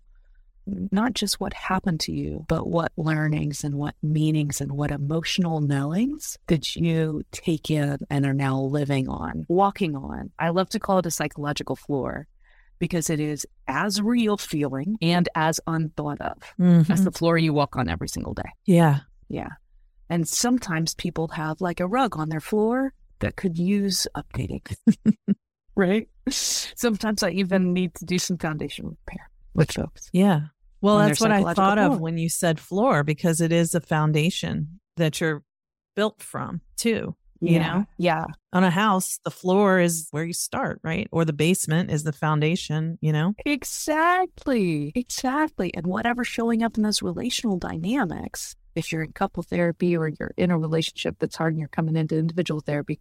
not 0.65 1.13
just 1.13 1.39
what 1.39 1.53
happened 1.53 1.99
to 2.01 2.11
you, 2.11 2.45
but 2.47 2.67
what 2.67 2.91
learnings 2.97 3.63
and 3.63 3.75
what 3.75 3.95
meanings 4.01 4.61
and 4.61 4.71
what 4.71 4.91
emotional 4.91 5.59
knowings 5.61 6.37
did 6.47 6.75
you 6.75 7.23
take 7.31 7.69
in 7.69 7.97
and 8.09 8.25
are 8.25 8.33
now 8.33 8.59
living 8.59 9.09
on, 9.09 9.45
walking 9.49 9.95
on. 9.95 10.31
I 10.39 10.49
love 10.49 10.69
to 10.69 10.79
call 10.79 10.99
it 10.99 11.05
a 11.05 11.11
psychological 11.11 11.75
floor 11.75 12.27
because 12.79 13.09
it 13.09 13.19
is 13.19 13.45
as 13.67 14.01
real 14.01 14.37
feeling 14.37 14.97
and 15.01 15.29
as 15.35 15.59
unthought 15.67 16.19
of 16.21 16.37
Mhm. 16.59 16.89
as 16.89 17.03
the 17.03 17.11
floor 17.11 17.37
you 17.37 17.53
walk 17.53 17.75
on 17.75 17.87
every 17.89 18.07
single 18.07 18.33
day. 18.33 18.49
Yeah. 18.65 19.01
Yeah. 19.29 19.49
And 20.09 20.27
sometimes 20.27 20.93
people 20.95 21.29
have 21.29 21.61
like 21.61 21.79
a 21.79 21.87
rug 21.87 22.17
on 22.17 22.29
their 22.29 22.41
floor 22.41 22.93
that 23.19 23.35
could 23.35 23.57
use 23.57 24.05
updating. 24.15 24.61
right? 25.75 26.07
Sometimes 26.29 27.23
I 27.23 27.31
even 27.31 27.73
need 27.73 27.95
to 27.95 28.05
do 28.05 28.19
some 28.19 28.37
foundation 28.37 28.87
repair 28.87 29.29
with 29.53 29.71
folks. 29.71 30.09
Yeah. 30.13 30.41
Well, 30.81 30.97
that's 30.97 31.21
what 31.21 31.31
I 31.31 31.53
thought 31.53 31.77
of 31.77 31.99
when 32.01 32.17
you 32.17 32.27
said 32.29 32.59
floor 32.59 33.03
because 33.03 33.39
it 33.39 33.51
is 33.53 33.73
a 33.73 33.79
foundation 33.81 34.79
that 34.97 35.21
you're 35.21 35.43
built 35.95 36.21
from 36.21 36.61
too. 36.77 37.15
You 37.39 37.59
know, 37.59 37.85
Yeah. 37.97 38.23
on 38.53 38.63
a 38.63 38.69
house, 38.69 39.19
the 39.25 39.29
floor 39.31 39.77
is 39.81 40.07
where 40.11 40.23
you 40.23 40.31
start, 40.31 40.79
right? 40.81 41.09
Or 41.11 41.25
the 41.25 41.33
basement 41.33 41.91
is 41.91 42.03
the 42.03 42.13
foundation, 42.13 42.97
you 43.01 43.11
know? 43.11 43.33
Exactly. 43.45 44.93
Exactly. 44.95 45.73
And 45.73 45.85
whatever's 45.85 46.29
showing 46.29 46.63
up 46.63 46.77
in 46.77 46.83
those 46.83 47.01
relational 47.01 47.57
dynamics, 47.57 48.55
if 48.75 48.93
you're 48.93 49.03
in 49.03 49.11
couple 49.11 49.43
therapy 49.43 49.97
or 49.97 50.07
you're 50.07 50.31
in 50.37 50.51
a 50.51 50.57
relationship 50.57 51.17
that's 51.19 51.35
hard 51.35 51.51
and 51.53 51.59
you're 51.59 51.67
coming 51.67 51.97
into 51.97 52.17
individual 52.17 52.61
therapy, 52.61 52.99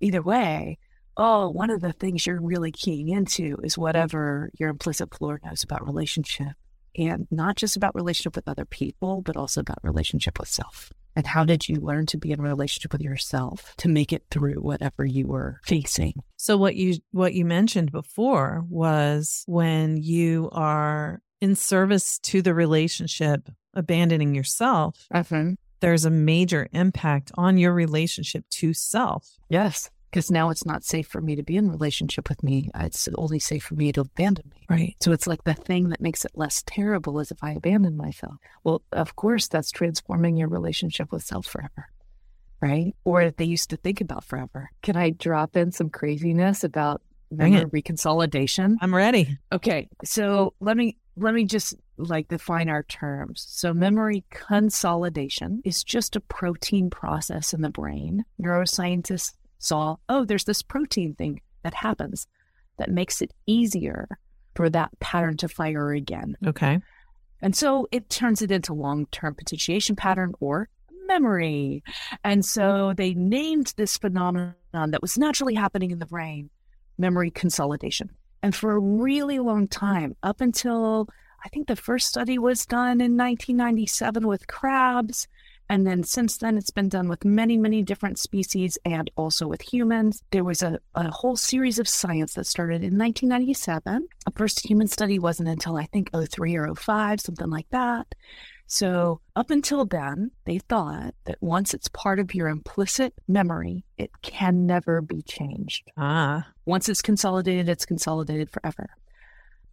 either 0.00 0.20
way, 0.20 0.78
oh, 1.16 1.50
one 1.50 1.70
of 1.70 1.80
the 1.80 1.92
things 1.92 2.26
you're 2.26 2.40
really 2.40 2.72
keying 2.72 3.08
into 3.08 3.58
is 3.62 3.74
mm-hmm. 3.74 3.82
whatever 3.82 4.50
your 4.58 4.70
implicit 4.70 5.14
floor 5.14 5.40
knows 5.44 5.62
about 5.62 5.86
relationship. 5.86 6.52
And 6.96 7.28
not 7.30 7.54
just 7.54 7.76
about 7.76 7.94
relationship 7.94 8.34
with 8.34 8.48
other 8.48 8.64
people, 8.64 9.22
but 9.22 9.36
also 9.36 9.60
about 9.60 9.78
relationship 9.82 10.40
with 10.40 10.48
self. 10.48 10.92
And 11.16 11.26
how 11.26 11.44
did 11.44 11.68
you 11.68 11.76
learn 11.76 12.06
to 12.06 12.18
be 12.18 12.32
in 12.32 12.40
a 12.40 12.42
relationship 12.42 12.92
with 12.92 13.00
yourself 13.00 13.74
to 13.78 13.88
make 13.88 14.12
it 14.12 14.24
through 14.30 14.56
whatever 14.56 15.04
you 15.04 15.26
were 15.26 15.60
facing? 15.64 16.14
So 16.36 16.56
what 16.56 16.76
you 16.76 16.98
what 17.10 17.34
you 17.34 17.44
mentioned 17.44 17.92
before 17.92 18.64
was 18.68 19.44
when 19.46 19.96
you 19.98 20.48
are 20.52 21.20
in 21.40 21.56
service 21.56 22.18
to 22.20 22.42
the 22.42 22.54
relationship, 22.54 23.48
abandoning 23.74 24.34
yourself, 24.34 25.06
mm-hmm. 25.12 25.54
there's 25.80 26.04
a 26.04 26.10
major 26.10 26.68
impact 26.72 27.32
on 27.34 27.58
your 27.58 27.72
relationship 27.72 28.44
to 28.50 28.72
self. 28.72 29.28
Yes. 29.48 29.90
Because 30.10 30.30
now 30.30 30.50
it's 30.50 30.66
not 30.66 30.84
safe 30.84 31.06
for 31.06 31.20
me 31.20 31.36
to 31.36 31.42
be 31.42 31.56
in 31.56 31.70
relationship 31.70 32.28
with 32.28 32.42
me. 32.42 32.68
Uh, 32.74 32.84
it's 32.86 33.08
only 33.16 33.38
safe 33.38 33.62
for 33.62 33.74
me 33.74 33.92
to 33.92 34.00
abandon 34.00 34.50
me. 34.50 34.66
Right. 34.68 34.96
So 35.00 35.12
it's 35.12 35.26
like 35.26 35.44
the 35.44 35.54
thing 35.54 35.90
that 35.90 36.00
makes 36.00 36.24
it 36.24 36.32
less 36.34 36.62
terrible 36.66 37.20
is 37.20 37.30
if 37.30 37.42
I 37.42 37.52
abandon 37.52 37.96
myself. 37.96 38.34
Well, 38.64 38.82
of 38.92 39.16
course, 39.16 39.48
that's 39.48 39.70
transforming 39.70 40.36
your 40.36 40.48
relationship 40.48 41.12
with 41.12 41.22
self 41.22 41.46
forever. 41.46 41.88
Right. 42.60 42.94
Or 43.04 43.30
they 43.30 43.44
used 43.44 43.70
to 43.70 43.76
think 43.76 44.00
about 44.00 44.24
forever. 44.24 44.70
Can 44.82 44.96
I 44.96 45.10
drop 45.10 45.56
in 45.56 45.72
some 45.72 45.90
craziness 45.90 46.64
about 46.64 47.02
memory 47.30 47.82
reconsolidation? 47.82 48.76
I'm 48.80 48.94
ready. 48.94 49.38
Okay, 49.52 49.88
so 50.04 50.54
let 50.60 50.76
me 50.76 50.96
let 51.16 51.34
me 51.34 51.44
just 51.44 51.74
like 51.96 52.28
define 52.28 52.68
our 52.68 52.82
terms. 52.82 53.44
So 53.48 53.74
memory 53.74 54.24
consolidation 54.30 55.60
is 55.64 55.84
just 55.84 56.16
a 56.16 56.20
protein 56.20 56.90
process 56.90 57.52
in 57.52 57.62
the 57.62 57.70
brain. 57.70 58.24
Neuroscientists 58.40 59.32
saw, 59.60 59.96
oh, 60.08 60.24
there's 60.24 60.44
this 60.44 60.62
protein 60.62 61.14
thing 61.14 61.40
that 61.62 61.74
happens 61.74 62.26
that 62.78 62.90
makes 62.90 63.22
it 63.22 63.32
easier 63.46 64.08
for 64.56 64.68
that 64.68 64.90
pattern 64.98 65.36
to 65.36 65.48
fire 65.48 65.92
again. 65.92 66.36
Okay. 66.44 66.80
And 67.40 67.54
so 67.54 67.86
it 67.92 68.10
turns 68.10 68.42
it 68.42 68.50
into 68.50 68.74
long-term 68.74 69.36
potentiation 69.36 69.94
pattern 69.94 70.32
or 70.40 70.68
memory. 71.06 71.84
And 72.24 72.44
so 72.44 72.92
they 72.96 73.14
named 73.14 73.74
this 73.76 73.96
phenomenon 73.96 74.54
that 74.72 75.02
was 75.02 75.16
naturally 75.16 75.54
happening 75.54 75.90
in 75.90 75.98
the 75.98 76.06
brain 76.06 76.50
memory 76.98 77.30
consolidation. 77.30 78.10
And 78.42 78.54
for 78.54 78.72
a 78.72 78.78
really 78.78 79.38
long 79.38 79.68
time, 79.68 80.16
up 80.22 80.40
until 80.40 81.08
I 81.44 81.48
think 81.48 81.66
the 81.66 81.76
first 81.76 82.08
study 82.08 82.38
was 82.38 82.66
done 82.66 83.00
in 83.00 83.16
1997 83.16 84.26
with 84.26 84.46
crabs. 84.46 85.28
And 85.70 85.86
then 85.86 86.02
since 86.02 86.36
then, 86.36 86.58
it's 86.58 86.70
been 86.70 86.88
done 86.88 87.08
with 87.08 87.24
many, 87.24 87.56
many 87.56 87.84
different 87.84 88.18
species 88.18 88.76
and 88.84 89.08
also 89.14 89.46
with 89.46 89.62
humans. 89.62 90.20
There 90.32 90.42
was 90.42 90.62
a, 90.62 90.80
a 90.96 91.08
whole 91.12 91.36
series 91.36 91.78
of 91.78 91.88
science 91.88 92.34
that 92.34 92.48
started 92.48 92.82
in 92.82 92.98
1997. 92.98 94.08
A 94.26 94.32
first 94.32 94.66
human 94.66 94.88
study 94.88 95.20
wasn't 95.20 95.48
until 95.48 95.76
I 95.76 95.84
think 95.86 96.10
03 96.12 96.56
or 96.56 96.74
05, 96.74 97.20
something 97.20 97.50
like 97.50 97.68
that. 97.70 98.16
So, 98.66 99.20
up 99.36 99.50
until 99.50 99.84
then, 99.84 100.32
they 100.44 100.58
thought 100.58 101.14
that 101.24 101.38
once 101.40 101.72
it's 101.72 101.88
part 101.88 102.18
of 102.18 102.34
your 102.34 102.48
implicit 102.48 103.14
memory, 103.28 103.84
it 103.96 104.10
can 104.22 104.66
never 104.66 105.00
be 105.00 105.22
changed. 105.22 105.90
Ah. 105.96 106.48
Once 106.66 106.88
it's 106.88 107.02
consolidated, 107.02 107.68
it's 107.68 107.86
consolidated 107.86 108.50
forever. 108.50 108.90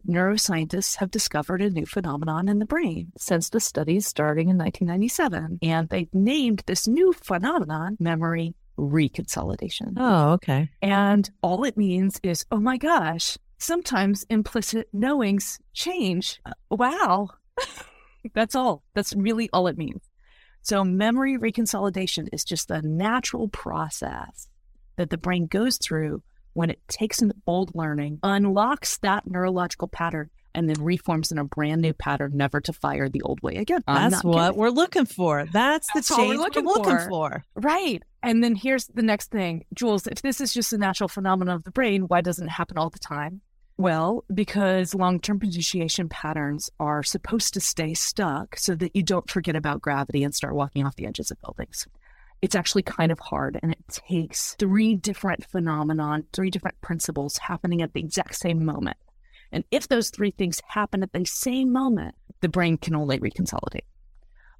Neuroscientists 0.06 0.96
have 0.96 1.10
discovered 1.10 1.62
a 1.62 1.70
new 1.70 1.86
phenomenon 1.86 2.48
in 2.48 2.58
the 2.58 2.66
brain 2.66 3.12
since 3.16 3.50
the 3.50 3.60
studies 3.60 4.06
starting 4.06 4.48
in 4.48 4.58
1997. 4.58 5.58
And 5.62 5.88
they've 5.88 6.12
named 6.12 6.62
this 6.66 6.86
new 6.86 7.12
phenomenon 7.12 7.96
memory 8.00 8.54
reconsolidation. 8.78 9.94
Oh, 9.96 10.32
okay. 10.32 10.70
And 10.80 11.28
all 11.42 11.64
it 11.64 11.76
means 11.76 12.20
is, 12.22 12.46
oh 12.50 12.60
my 12.60 12.76
gosh, 12.76 13.36
sometimes 13.58 14.24
implicit 14.30 14.88
knowings 14.92 15.58
change. 15.74 16.40
Wow. 16.70 17.30
That's 18.34 18.54
all. 18.54 18.84
That's 18.94 19.14
really 19.14 19.48
all 19.52 19.66
it 19.66 19.76
means. 19.78 20.02
So, 20.62 20.84
memory 20.84 21.38
reconsolidation 21.38 22.28
is 22.32 22.44
just 22.44 22.70
a 22.70 22.82
natural 22.82 23.48
process 23.48 24.48
that 24.96 25.10
the 25.10 25.18
brain 25.18 25.46
goes 25.46 25.78
through 25.78 26.22
when 26.58 26.70
it 26.70 26.80
takes 26.88 27.22
an 27.22 27.32
old 27.46 27.70
learning, 27.76 28.18
unlocks 28.24 28.98
that 28.98 29.24
neurological 29.30 29.86
pattern, 29.86 30.28
and 30.56 30.68
then 30.68 30.82
reforms 30.82 31.30
in 31.30 31.38
a 31.38 31.44
brand 31.44 31.80
new 31.80 31.92
pattern, 31.92 32.32
never 32.34 32.60
to 32.60 32.72
fire 32.72 33.08
the 33.08 33.22
old 33.22 33.40
way 33.44 33.54
again. 33.54 33.80
That's 33.86 34.24
what 34.24 34.46
kidding. 34.48 34.58
we're 34.58 34.70
looking 34.70 35.04
for. 35.04 35.46
That's 35.52 35.86
the 35.86 35.92
That's 36.00 36.10
we're 36.10 36.16
change 36.16 36.30
we're 36.30 36.42
looking 36.42 36.64
looking, 36.64 36.98
for. 36.98 37.08
for. 37.08 37.44
Right. 37.54 38.02
And 38.24 38.42
then 38.42 38.56
here's 38.56 38.86
the 38.88 39.02
next 39.02 39.30
thing, 39.30 39.66
Jules, 39.72 40.08
if 40.08 40.20
this 40.22 40.40
is 40.40 40.52
just 40.52 40.72
a 40.72 40.78
natural 40.78 41.06
phenomenon 41.06 41.54
of 41.54 41.62
the 41.62 41.70
brain, 41.70 42.08
why 42.08 42.22
doesn't 42.22 42.46
it 42.48 42.50
happen 42.50 42.76
all 42.76 42.90
the 42.90 42.98
time? 42.98 43.40
Well, 43.76 44.24
because 44.34 44.96
long 44.96 45.20
term 45.20 45.38
potentiation 45.38 46.08
patterns 46.08 46.68
are 46.80 47.04
supposed 47.04 47.54
to 47.54 47.60
stay 47.60 47.94
stuck 47.94 48.58
so 48.58 48.74
that 48.74 48.96
you 48.96 49.04
don't 49.04 49.30
forget 49.30 49.54
about 49.54 49.80
gravity 49.80 50.24
and 50.24 50.34
start 50.34 50.56
walking 50.56 50.84
off 50.84 50.96
the 50.96 51.06
edges 51.06 51.30
of 51.30 51.40
buildings. 51.40 51.86
It's 52.40 52.54
actually 52.54 52.82
kind 52.82 53.10
of 53.10 53.18
hard 53.18 53.58
and 53.62 53.72
it 53.72 53.78
takes 53.88 54.54
three 54.58 54.94
different 54.94 55.44
phenomenon, 55.46 56.24
three 56.32 56.50
different 56.50 56.80
principles 56.80 57.38
happening 57.38 57.82
at 57.82 57.92
the 57.92 58.00
exact 58.00 58.36
same 58.36 58.64
moment. 58.64 58.96
And 59.50 59.64
if 59.70 59.88
those 59.88 60.10
three 60.10 60.30
things 60.30 60.60
happen 60.68 61.02
at 61.02 61.12
the 61.12 61.24
same 61.24 61.72
moment, 61.72 62.14
the 62.40 62.48
brain 62.48 62.76
can 62.76 62.94
only 62.94 63.18
reconsolidate. 63.18 63.86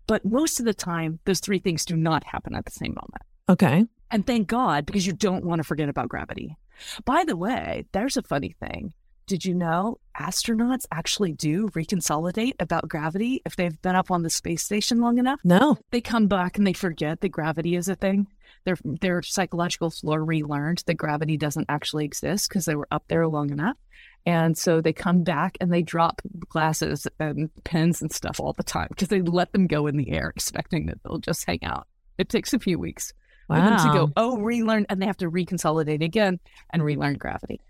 But 0.07 0.25
most 0.25 0.59
of 0.59 0.67
the 0.67 0.75
time, 0.75 1.21
those 1.25 1.41
three 1.41 1.59
things 1.59 1.85
do 1.85 1.95
not 1.95 2.25
happen 2.25 2.55
at 2.55 2.65
the 2.65 2.71
same 2.71 2.95
moment. 2.95 3.23
Okay. 3.49 3.87
And 4.11 4.27
thank 4.27 4.49
God, 4.49 4.87
because 4.87 5.07
you 5.07 5.13
don't 5.13 5.45
want 5.45 5.59
to 5.59 5.65
forget 5.65 5.89
about 5.89 6.09
gravity. 6.09 6.57
By 7.05 7.25
the 7.25 7.37
way, 7.37 7.85
there's 7.93 8.17
a 8.17 8.23
funny 8.23 8.57
thing. 8.59 8.95
Did 9.29 9.45
you 9.45 9.55
know 9.55 9.99
astronauts 10.19 10.87
actually 10.91 11.33
do 11.33 11.69
reconsolidate 11.69 12.55
about 12.61 12.89
gravity 12.89 13.43
if 13.45 13.57
they've 13.57 13.81
been 13.83 13.95
up 13.95 14.11
on 14.11 14.23
the 14.23 14.31
space 14.31 14.63
station 14.63 15.03
long 15.03 15.19
enough? 15.19 15.39
No. 15.45 15.77
They 15.91 16.01
come 16.01 16.29
back 16.29 16.57
and 16.57 16.67
they 16.67 16.73
forget 16.73 17.21
that 17.21 17.29
gravity 17.29 17.77
is 17.77 17.89
a 17.89 17.95
thing. 17.95 18.27
Their 18.65 18.79
their 18.83 19.21
psychological 19.21 19.91
floor 19.91 20.25
relearned 20.25 20.83
that 20.87 20.95
gravity 20.95 21.37
doesn't 21.37 21.67
actually 21.69 22.07
exist 22.07 22.49
because 22.49 22.65
they 22.65 22.75
were 22.75 22.89
up 22.91 23.05
there 23.09 23.29
long 23.29 23.51
enough. 23.51 23.77
And 24.25 24.57
so 24.57 24.81
they 24.81 24.95
come 24.95 25.25
back 25.25 25.59
and 25.61 25.71
they 25.71 25.83
drop 25.83 26.23
glasses 26.49 27.07
and 27.21 27.51
pens 27.65 28.01
and 28.01 28.11
stuff 28.11 28.41
all 28.41 28.55
the 28.55 28.63
time 28.63 28.89
because 28.89 29.09
they 29.09 29.21
let 29.21 29.53
them 29.53 29.67
go 29.67 29.89
in 29.89 29.99
the 29.99 30.11
air, 30.11 30.31
expecting 30.31 30.87
that 30.87 31.03
they'll 31.05 31.19
just 31.19 31.45
hang 31.45 31.63
out. 31.65 31.87
It 32.17 32.31
takes 32.31 32.55
a 32.55 32.59
few 32.59 32.79
weeks 32.79 33.13
for 33.47 33.57
them 33.57 33.77
to 33.77 33.93
go, 33.93 34.11
oh, 34.17 34.39
relearn, 34.39 34.87
and 34.89 35.01
they 35.01 35.07
have 35.07 35.17
to 35.19 35.31
reconsolidate 35.31 36.03
again 36.03 36.39
and 36.71 36.83
relearn 36.83 37.15
gravity. 37.15 37.61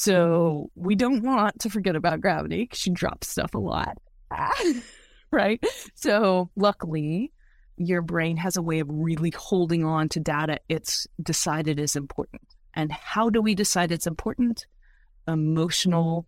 So 0.00 0.70
we 0.76 0.94
don't 0.94 1.22
want 1.22 1.58
to 1.58 1.68
forget 1.68 1.94
about 1.94 2.22
gravity 2.22 2.62
because 2.62 2.78
she 2.78 2.88
drops 2.88 3.28
stuff 3.28 3.54
a 3.54 3.58
lot. 3.58 3.98
right? 5.30 5.62
So 5.94 6.48
luckily, 6.56 7.32
your 7.76 8.00
brain 8.00 8.38
has 8.38 8.56
a 8.56 8.62
way 8.62 8.80
of 8.80 8.86
really 8.88 9.28
holding 9.36 9.84
on 9.84 10.08
to 10.08 10.18
data 10.18 10.58
it's 10.70 11.06
decided 11.22 11.78
is 11.78 11.96
important. 11.96 12.40
And 12.72 12.90
how 12.90 13.28
do 13.28 13.42
we 13.42 13.54
decide 13.54 13.92
it's 13.92 14.06
important? 14.06 14.64
Emotional. 15.28 16.24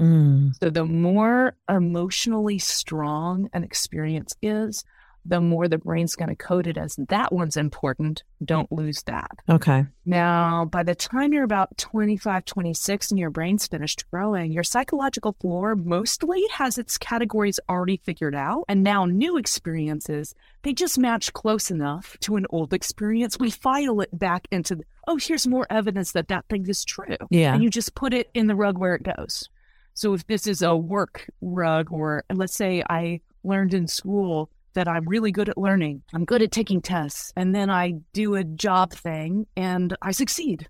Mm. 0.00 0.54
So 0.58 0.70
the 0.70 0.86
more 0.86 1.58
emotionally 1.68 2.58
strong 2.58 3.50
an 3.52 3.64
experience 3.64 4.34
is, 4.40 4.82
the 5.24 5.40
more 5.40 5.68
the 5.68 5.78
brain's 5.78 6.16
going 6.16 6.28
to 6.28 6.36
code 6.36 6.66
it 6.66 6.76
as 6.76 6.96
that 7.08 7.32
one's 7.32 7.56
important. 7.56 8.22
Don't 8.44 8.70
lose 8.72 9.02
that. 9.04 9.30
Okay. 9.48 9.86
Now, 10.04 10.64
by 10.64 10.82
the 10.82 10.94
time 10.94 11.32
you're 11.32 11.44
about 11.44 11.76
25, 11.78 12.44
26 12.44 13.10
and 13.10 13.20
your 13.20 13.30
brain's 13.30 13.66
finished 13.66 14.04
growing, 14.10 14.52
your 14.52 14.62
psychological 14.62 15.36
floor 15.40 15.76
mostly 15.76 16.44
has 16.52 16.78
its 16.78 16.96
categories 16.98 17.60
already 17.68 17.98
figured 17.98 18.34
out. 18.34 18.64
And 18.68 18.82
now 18.82 19.04
new 19.04 19.36
experiences, 19.36 20.34
they 20.62 20.72
just 20.72 20.98
match 20.98 21.32
close 21.32 21.70
enough 21.70 22.16
to 22.20 22.36
an 22.36 22.46
old 22.50 22.72
experience. 22.72 23.38
We 23.38 23.50
file 23.50 24.00
it 24.00 24.18
back 24.18 24.48
into, 24.50 24.76
the, 24.76 24.84
oh, 25.06 25.16
here's 25.16 25.46
more 25.46 25.66
evidence 25.70 26.12
that 26.12 26.28
that 26.28 26.46
thing 26.48 26.66
is 26.68 26.84
true. 26.84 27.16
Yeah. 27.30 27.54
And 27.54 27.62
you 27.62 27.70
just 27.70 27.94
put 27.94 28.14
it 28.14 28.30
in 28.34 28.46
the 28.46 28.56
rug 28.56 28.78
where 28.78 28.94
it 28.94 29.02
goes. 29.02 29.48
So 29.94 30.14
if 30.14 30.26
this 30.26 30.46
is 30.46 30.62
a 30.62 30.74
work 30.74 31.28
rug, 31.40 31.92
or 31.92 32.24
let's 32.32 32.54
say 32.54 32.82
I 32.88 33.20
learned 33.44 33.74
in 33.74 33.86
school 33.86 34.50
that 34.74 34.88
I'm 34.88 35.08
really 35.08 35.32
good 35.32 35.48
at 35.48 35.58
learning. 35.58 36.02
I'm 36.12 36.24
good 36.24 36.42
at 36.42 36.50
taking 36.50 36.80
tests. 36.80 37.32
And 37.36 37.54
then 37.54 37.70
I 37.70 37.94
do 38.12 38.34
a 38.34 38.44
job 38.44 38.92
thing 38.92 39.46
and 39.56 39.96
I 40.02 40.12
succeed. 40.12 40.68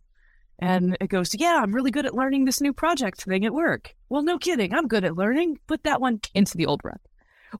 And 0.58 0.96
it 1.00 1.08
goes, 1.08 1.34
yeah, 1.34 1.60
I'm 1.62 1.72
really 1.72 1.90
good 1.90 2.06
at 2.06 2.14
learning 2.14 2.44
this 2.44 2.60
new 2.60 2.72
project 2.72 3.22
thing 3.22 3.46
at 3.46 3.54
work. 3.54 3.94
Well, 4.08 4.22
no 4.22 4.38
kidding. 4.38 4.74
I'm 4.74 4.88
good 4.88 5.04
at 5.04 5.16
learning. 5.16 5.58
Put 5.66 5.84
that 5.84 6.00
one 6.00 6.20
into 6.34 6.56
the 6.56 6.66
old 6.66 6.80
run. 6.84 6.98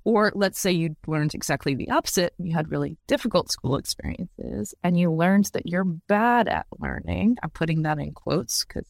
Or 0.04 0.30
let's 0.34 0.60
say 0.60 0.70
you 0.70 0.96
learned 1.06 1.34
exactly 1.34 1.74
the 1.74 1.90
opposite. 1.90 2.34
You 2.38 2.54
had 2.54 2.70
really 2.70 2.96
difficult 3.06 3.50
school 3.50 3.76
experiences 3.76 4.74
and 4.84 4.98
you 4.98 5.12
learned 5.12 5.46
that 5.54 5.66
you're 5.66 5.84
bad 5.84 6.46
at 6.46 6.66
learning. 6.78 7.38
I'm 7.42 7.50
putting 7.50 7.82
that 7.82 7.98
in 7.98 8.12
quotes 8.12 8.64
because 8.64 8.86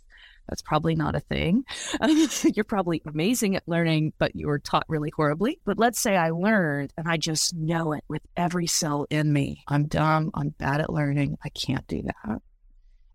that's 0.50 0.62
probably 0.62 0.96
not 0.96 1.14
a 1.14 1.20
thing. 1.20 1.64
You're 2.54 2.64
probably 2.64 3.00
amazing 3.06 3.54
at 3.54 3.68
learning, 3.68 4.12
but 4.18 4.34
you 4.34 4.48
were 4.48 4.58
taught 4.58 4.84
really 4.88 5.10
horribly. 5.14 5.60
But 5.64 5.78
let's 5.78 6.00
say 6.00 6.16
I 6.16 6.30
learned 6.30 6.92
and 6.98 7.08
I 7.08 7.16
just 7.16 7.54
know 7.54 7.92
it 7.92 8.04
with 8.08 8.22
every 8.36 8.66
cell 8.66 9.06
in 9.08 9.32
me. 9.32 9.62
I'm 9.68 9.86
dumb. 9.86 10.32
I'm 10.34 10.50
bad 10.50 10.80
at 10.80 10.92
learning. 10.92 11.38
I 11.44 11.48
can't 11.50 11.86
do 11.86 12.02
that. 12.02 12.42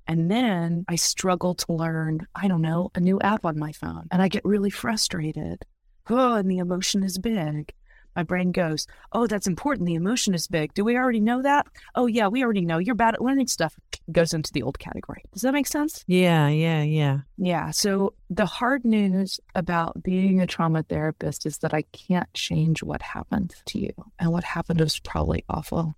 And 0.07 0.31
then 0.31 0.85
I 0.87 0.95
struggle 0.95 1.55
to 1.55 1.73
learn, 1.73 2.25
I 2.33 2.47
don't 2.47 2.61
know, 2.61 2.89
a 2.95 2.99
new 2.99 3.19
app 3.19 3.45
on 3.45 3.59
my 3.59 3.73
phone 3.73 4.07
and 4.11 4.21
I 4.21 4.29
get 4.29 4.45
really 4.45 4.69
frustrated. 4.69 5.65
Oh, 6.09 6.35
and 6.35 6.49
the 6.49 6.59
emotion 6.59 7.03
is 7.03 7.17
big. 7.17 7.73
My 8.15 8.23
brain 8.23 8.51
goes, 8.51 8.87
Oh, 9.11 9.27
that's 9.27 9.47
important. 9.47 9.87
The 9.87 9.95
emotion 9.95 10.33
is 10.33 10.47
big. 10.47 10.73
Do 10.73 10.83
we 10.83 10.97
already 10.97 11.19
know 11.19 11.41
that? 11.41 11.67
Oh, 11.95 12.07
yeah, 12.07 12.27
we 12.27 12.43
already 12.43 12.65
know. 12.65 12.77
You're 12.77 12.95
bad 12.95 13.15
at 13.15 13.21
learning 13.21 13.47
stuff. 13.47 13.75
Goes 14.11 14.33
into 14.33 14.51
the 14.53 14.61
old 14.61 14.79
category. 14.79 15.23
Does 15.33 15.41
that 15.41 15.53
make 15.53 15.67
sense? 15.67 16.03
Yeah, 16.07 16.47
yeah, 16.47 16.83
yeah. 16.83 17.19
Yeah. 17.37 17.71
So 17.71 18.13
the 18.29 18.45
hard 18.45 18.85
news 18.85 19.39
about 19.55 20.01
being 20.03 20.41
a 20.41 20.47
trauma 20.47 20.83
therapist 20.83 21.45
is 21.45 21.57
that 21.59 21.73
I 21.73 21.83
can't 21.91 22.31
change 22.33 22.83
what 22.83 23.01
happened 23.01 23.55
to 23.65 23.79
you. 23.79 23.93
And 24.19 24.31
what 24.31 24.43
happened 24.43 24.79
was 24.79 24.99
probably 24.99 25.43
awful. 25.49 25.95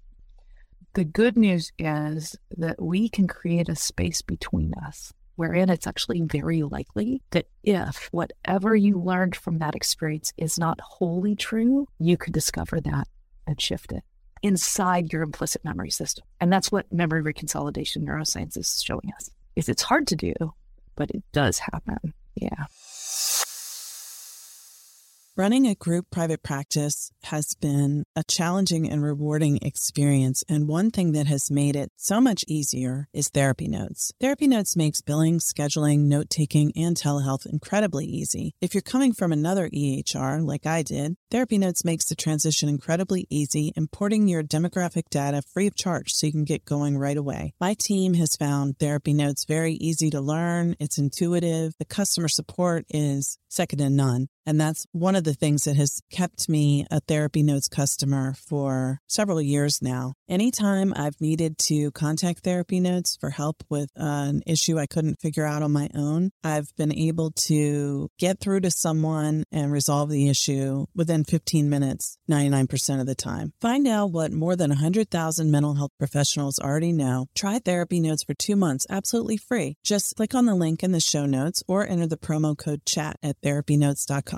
The 0.93 1.05
good 1.05 1.37
news 1.37 1.71
is 1.77 2.35
that 2.57 2.81
we 2.81 3.09
can 3.09 3.27
create 3.27 3.69
a 3.69 3.75
space 3.75 4.23
between 4.23 4.73
us 4.83 5.13
wherein 5.37 5.69
it's 5.69 5.87
actually 5.87 6.21
very 6.21 6.63
likely 6.63 7.21
that 7.31 7.45
if 7.63 8.09
whatever 8.11 8.75
you 8.75 8.99
learned 8.99 9.35
from 9.35 9.59
that 9.59 9.75
experience 9.75 10.33
is 10.37 10.59
not 10.59 10.81
wholly 10.81 11.35
true, 11.35 11.87
you 11.99 12.17
could 12.17 12.33
discover 12.33 12.81
that 12.81 13.07
and 13.47 13.61
shift 13.61 13.93
it 13.93 14.03
inside 14.43 15.13
your 15.13 15.23
implicit 15.23 15.63
memory 15.63 15.89
system. 15.89 16.25
And 16.39 16.51
that's 16.51 16.71
what 16.71 16.91
memory 16.91 17.23
reconsolidation 17.23 17.99
neuroscience 17.99 18.57
is 18.57 18.81
showing 18.83 19.11
us. 19.15 19.29
Is 19.55 19.69
it's 19.69 19.81
hard 19.81 20.07
to 20.07 20.15
do, 20.15 20.33
but 20.95 21.09
it 21.11 21.23
does 21.31 21.59
happen. 21.59 22.13
Yeah. 22.35 22.65
Running 25.37 25.67
a 25.67 25.75
group 25.75 26.09
private 26.09 26.41
practice 26.41 27.11
has 27.25 27.53
been 27.53 28.05
a 28.15 28.23
challenging 28.23 28.89
and 28.89 29.03
rewarding 29.03 29.59
experience. 29.61 30.43
And 30.49 30.67
one 30.67 30.89
thing 30.89 31.11
that 31.11 31.27
has 31.27 31.51
made 31.51 31.75
it 31.75 31.91
so 31.95 32.19
much 32.19 32.43
easier 32.47 33.07
is 33.13 33.29
Therapy 33.29 33.67
Notes. 33.67 34.11
Therapy 34.19 34.47
Notes 34.47 34.75
makes 34.75 35.01
billing, 35.01 35.37
scheduling, 35.37 36.05
note 36.05 36.31
taking, 36.31 36.71
and 36.75 36.97
telehealth 36.97 37.45
incredibly 37.45 38.07
easy. 38.07 38.55
If 38.61 38.73
you're 38.73 38.81
coming 38.81 39.13
from 39.13 39.31
another 39.31 39.69
EHR 39.69 40.43
like 40.43 40.65
I 40.65 40.81
did, 40.81 41.17
Therapy 41.29 41.59
Notes 41.59 41.85
makes 41.85 42.05
the 42.09 42.15
transition 42.15 42.67
incredibly 42.67 43.27
easy, 43.29 43.73
importing 43.75 44.27
your 44.27 44.41
demographic 44.41 45.03
data 45.11 45.43
free 45.53 45.67
of 45.67 45.75
charge 45.75 46.13
so 46.13 46.25
you 46.25 46.31
can 46.33 46.45
get 46.45 46.65
going 46.65 46.97
right 46.97 47.15
away. 47.15 47.53
My 47.61 47.75
team 47.77 48.15
has 48.15 48.35
found 48.35 48.79
Therapy 48.79 49.13
Notes 49.13 49.45
very 49.45 49.73
easy 49.73 50.09
to 50.09 50.19
learn, 50.19 50.75
it's 50.79 50.97
intuitive, 50.97 51.73
the 51.77 51.85
customer 51.85 52.27
support 52.27 52.85
is 52.89 53.37
second 53.49 53.77
to 53.77 53.91
none. 53.91 54.29
And 54.47 54.61
that's 54.61 54.87
one 54.93 55.17
of 55.17 55.25
the 55.25 55.33
things 55.33 55.65
that 55.65 55.75
has 55.75 56.01
kept 56.09 56.47
me 56.47 56.87
a 56.89 57.01
Therapy 57.01 57.43
Notes 57.43 57.67
customer 57.67 58.33
for 58.33 59.01
several 59.05 59.41
years 59.41 59.81
now. 59.81 60.13
Anytime 60.29 60.93
I've 60.95 61.19
needed 61.19 61.57
to 61.67 61.91
contact 61.91 62.45
Therapy 62.45 62.79
Notes 62.79 63.17
for 63.19 63.29
help 63.29 63.61
with 63.69 63.89
an 63.97 64.43
issue 64.47 64.79
I 64.79 64.85
couldn't 64.85 65.19
figure 65.19 65.45
out 65.45 65.63
on 65.63 65.73
my 65.73 65.89
own, 65.93 66.31
I've 66.45 66.73
been 66.77 66.93
able 66.93 67.31
to 67.47 68.07
get 68.17 68.39
through 68.39 68.61
to 68.61 68.71
someone 68.71 69.43
and 69.51 69.69
resolve 69.69 70.09
the 70.09 70.29
issue 70.29 70.85
within 70.95 71.25
15 71.25 71.69
minutes, 71.69 72.17
99% 72.31 73.01
of 73.01 73.05
the 73.05 73.15
time. 73.15 73.51
Find 73.59 73.85
out 73.85 74.11
what 74.11 74.31
more 74.31 74.55
than 74.55 74.69
100,000 74.69 75.51
mental 75.51 75.75
health 75.75 75.91
professionals 75.99 76.57
already 76.57 76.93
know. 76.93 77.25
Try 77.35 77.59
Therapy 77.59 77.99
Notes 77.99 78.23
for 78.23 78.33
two 78.33 78.55
months 78.55 78.85
absolutely 78.89 79.35
free. 79.35 79.75
Just 79.83 80.15
click 80.15 80.33
on 80.33 80.45
the 80.45 80.55
link 80.55 80.83
in 80.83 80.93
the 80.93 81.01
show 81.01 81.25
notes 81.25 81.61
or 81.67 81.85
enter 81.85 82.07
the 82.07 82.15
promo 82.15 82.57
code 82.57 82.85
chat 82.85 83.17
at 83.21 83.35
therapynotes.com. 83.41 84.36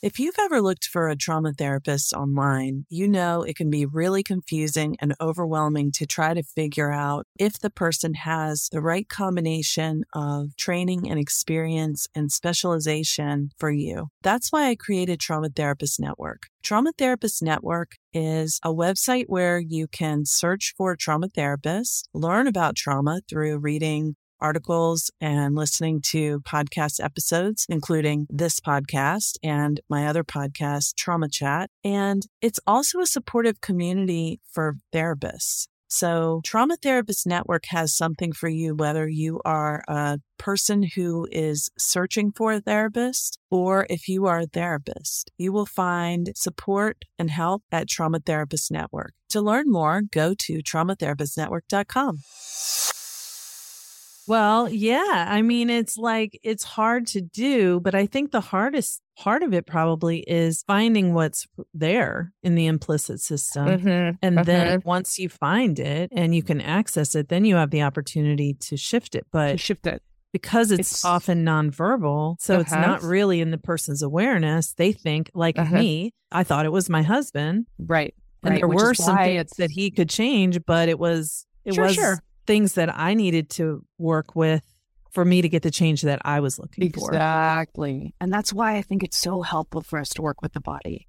If 0.00 0.20
you've 0.20 0.38
ever 0.38 0.62
looked 0.62 0.84
for 0.84 1.08
a 1.08 1.16
trauma 1.16 1.52
therapist 1.52 2.12
online, 2.12 2.86
you 2.88 3.08
know 3.08 3.42
it 3.42 3.56
can 3.56 3.68
be 3.68 3.84
really 3.84 4.22
confusing 4.22 4.96
and 5.00 5.12
overwhelming 5.20 5.90
to 5.96 6.06
try 6.06 6.34
to 6.34 6.44
figure 6.44 6.92
out 6.92 7.26
if 7.36 7.58
the 7.58 7.68
person 7.68 8.14
has 8.14 8.68
the 8.70 8.80
right 8.80 9.08
combination 9.08 10.04
of 10.12 10.54
training 10.56 11.10
and 11.10 11.18
experience 11.18 12.06
and 12.14 12.30
specialization 12.30 13.50
for 13.58 13.72
you. 13.72 14.06
That's 14.22 14.52
why 14.52 14.68
I 14.68 14.76
created 14.76 15.18
Trauma 15.18 15.48
Therapist 15.48 15.98
Network. 15.98 16.42
Trauma 16.62 16.92
Therapist 16.96 17.42
Network 17.42 17.96
is 18.12 18.60
a 18.62 18.72
website 18.72 19.24
where 19.26 19.58
you 19.58 19.88
can 19.88 20.24
search 20.24 20.74
for 20.76 20.94
trauma 20.94 21.28
therapists, 21.28 22.04
learn 22.14 22.46
about 22.46 22.76
trauma 22.76 23.20
through 23.28 23.58
reading 23.58 24.14
articles 24.40 25.10
and 25.20 25.54
listening 25.54 26.00
to 26.10 26.40
podcast 26.40 27.02
episodes, 27.02 27.66
including 27.68 28.26
this 28.30 28.60
podcast 28.60 29.36
and 29.42 29.80
my 29.88 30.06
other 30.06 30.24
podcast, 30.24 30.94
Trauma 30.96 31.28
Chat. 31.28 31.70
And 31.84 32.26
it's 32.40 32.60
also 32.66 33.00
a 33.00 33.06
supportive 33.06 33.60
community 33.60 34.40
for 34.50 34.76
therapists. 34.92 35.68
So, 35.90 36.42
Trauma 36.44 36.76
Therapist 36.76 37.26
Network 37.26 37.64
has 37.68 37.96
something 37.96 38.32
for 38.32 38.48
you, 38.50 38.74
whether 38.74 39.08
you 39.08 39.40
are 39.46 39.82
a 39.88 40.18
person 40.36 40.82
who 40.94 41.26
is 41.32 41.70
searching 41.78 42.30
for 42.30 42.52
a 42.52 42.60
therapist 42.60 43.38
or 43.50 43.86
if 43.88 44.06
you 44.06 44.26
are 44.26 44.40
a 44.40 44.46
therapist. 44.46 45.30
You 45.38 45.50
will 45.50 45.64
find 45.64 46.30
support 46.34 47.06
and 47.18 47.30
help 47.30 47.62
at 47.72 47.88
Trauma 47.88 48.20
Therapist 48.20 48.70
Network. 48.70 49.14
To 49.30 49.40
learn 49.40 49.70
more, 49.70 50.02
go 50.02 50.34
to 50.34 50.58
traumatherapistnetwork.com. 50.58 52.18
Well, 54.28 54.68
yeah. 54.68 55.26
I 55.28 55.42
mean, 55.42 55.70
it's 55.70 55.96
like 55.96 56.38
it's 56.42 56.62
hard 56.64 57.06
to 57.08 57.20
do, 57.20 57.80
but 57.80 57.94
I 57.94 58.06
think 58.06 58.30
the 58.30 58.40
hardest 58.42 59.00
part 59.16 59.42
of 59.42 59.52
it 59.54 59.66
probably 59.66 60.20
is 60.20 60.62
finding 60.66 61.14
what's 61.14 61.46
there 61.74 62.32
in 62.42 62.54
the 62.54 62.66
implicit 62.66 63.20
system. 63.20 63.66
Mm-hmm. 63.66 64.16
And 64.22 64.38
then 64.44 64.82
once 64.84 65.18
you 65.18 65.28
find 65.28 65.78
it 65.80 66.10
and 66.12 66.34
you 66.34 66.42
can 66.42 66.60
access 66.60 67.14
it, 67.14 67.28
then 67.28 67.44
you 67.44 67.56
have 67.56 67.70
the 67.70 67.82
opportunity 67.82 68.54
to 68.60 68.76
shift 68.76 69.14
it. 69.14 69.26
But 69.32 69.58
shift 69.58 69.86
it. 69.86 70.02
because 70.32 70.70
it's, 70.70 70.92
It's- 70.92 71.04
often 71.04 71.44
nonverbal, 71.44 72.36
so 72.38 72.60
it's 72.60 72.70
not 72.70 72.98
Uh-huh. 72.98 73.06
really 73.08 73.40
in 73.40 73.50
the 73.50 73.58
person's 73.58 74.02
awareness. 74.02 74.08
It's 74.12 74.18
not 74.28 74.28
really 74.28 74.50
in 74.50 74.60
the 74.60 74.68
person's 74.68 74.72
awareness. 74.72 74.74
They 74.74 74.92
think, 74.92 75.30
like 75.34 75.58
Uh-huh. 75.58 75.74
me, 75.78 76.12
I 76.30 76.44
thought 76.44 76.66
it 76.66 76.72
was 76.72 76.90
my 76.90 77.02
husband, 77.02 77.66
Right. 77.78 78.14
and 78.42 78.50
right, 78.52 78.60
there 78.60 78.68
which 78.68 78.76
were 78.76 78.94
some 78.94 79.16
things 79.16 79.50
that 79.56 79.70
he 79.70 79.90
could 79.90 80.10
change, 80.10 80.60
but 80.66 80.88
it 80.90 80.98
was 80.98 81.46
it 81.64 81.74
Sure, 81.74 81.84
was 81.84 81.94
sure. 81.94 82.22
Things 82.48 82.72
that 82.72 82.88
I 82.98 83.14
needed 83.14 83.50
to 83.50 83.84
work 83.98 84.34
with 84.34 84.64
for 85.12 85.24
me 85.24 85.42
to 85.42 85.48
get 85.48 85.62
the 85.62 85.70
change 85.70 86.02
that 86.02 86.20
I 86.24 86.40
was 86.40 86.58
looking 86.58 86.90
for. 86.92 87.10
Exactly. 87.10 88.14
And 88.20 88.32
that's 88.32 88.52
why 88.52 88.76
I 88.76 88.82
think 88.82 89.04
it's 89.04 89.18
so 89.18 89.42
helpful 89.42 89.82
for 89.82 89.98
us 89.98 90.08
to 90.10 90.22
work 90.22 90.42
with 90.42 90.54
the 90.54 90.60
body 90.60 91.06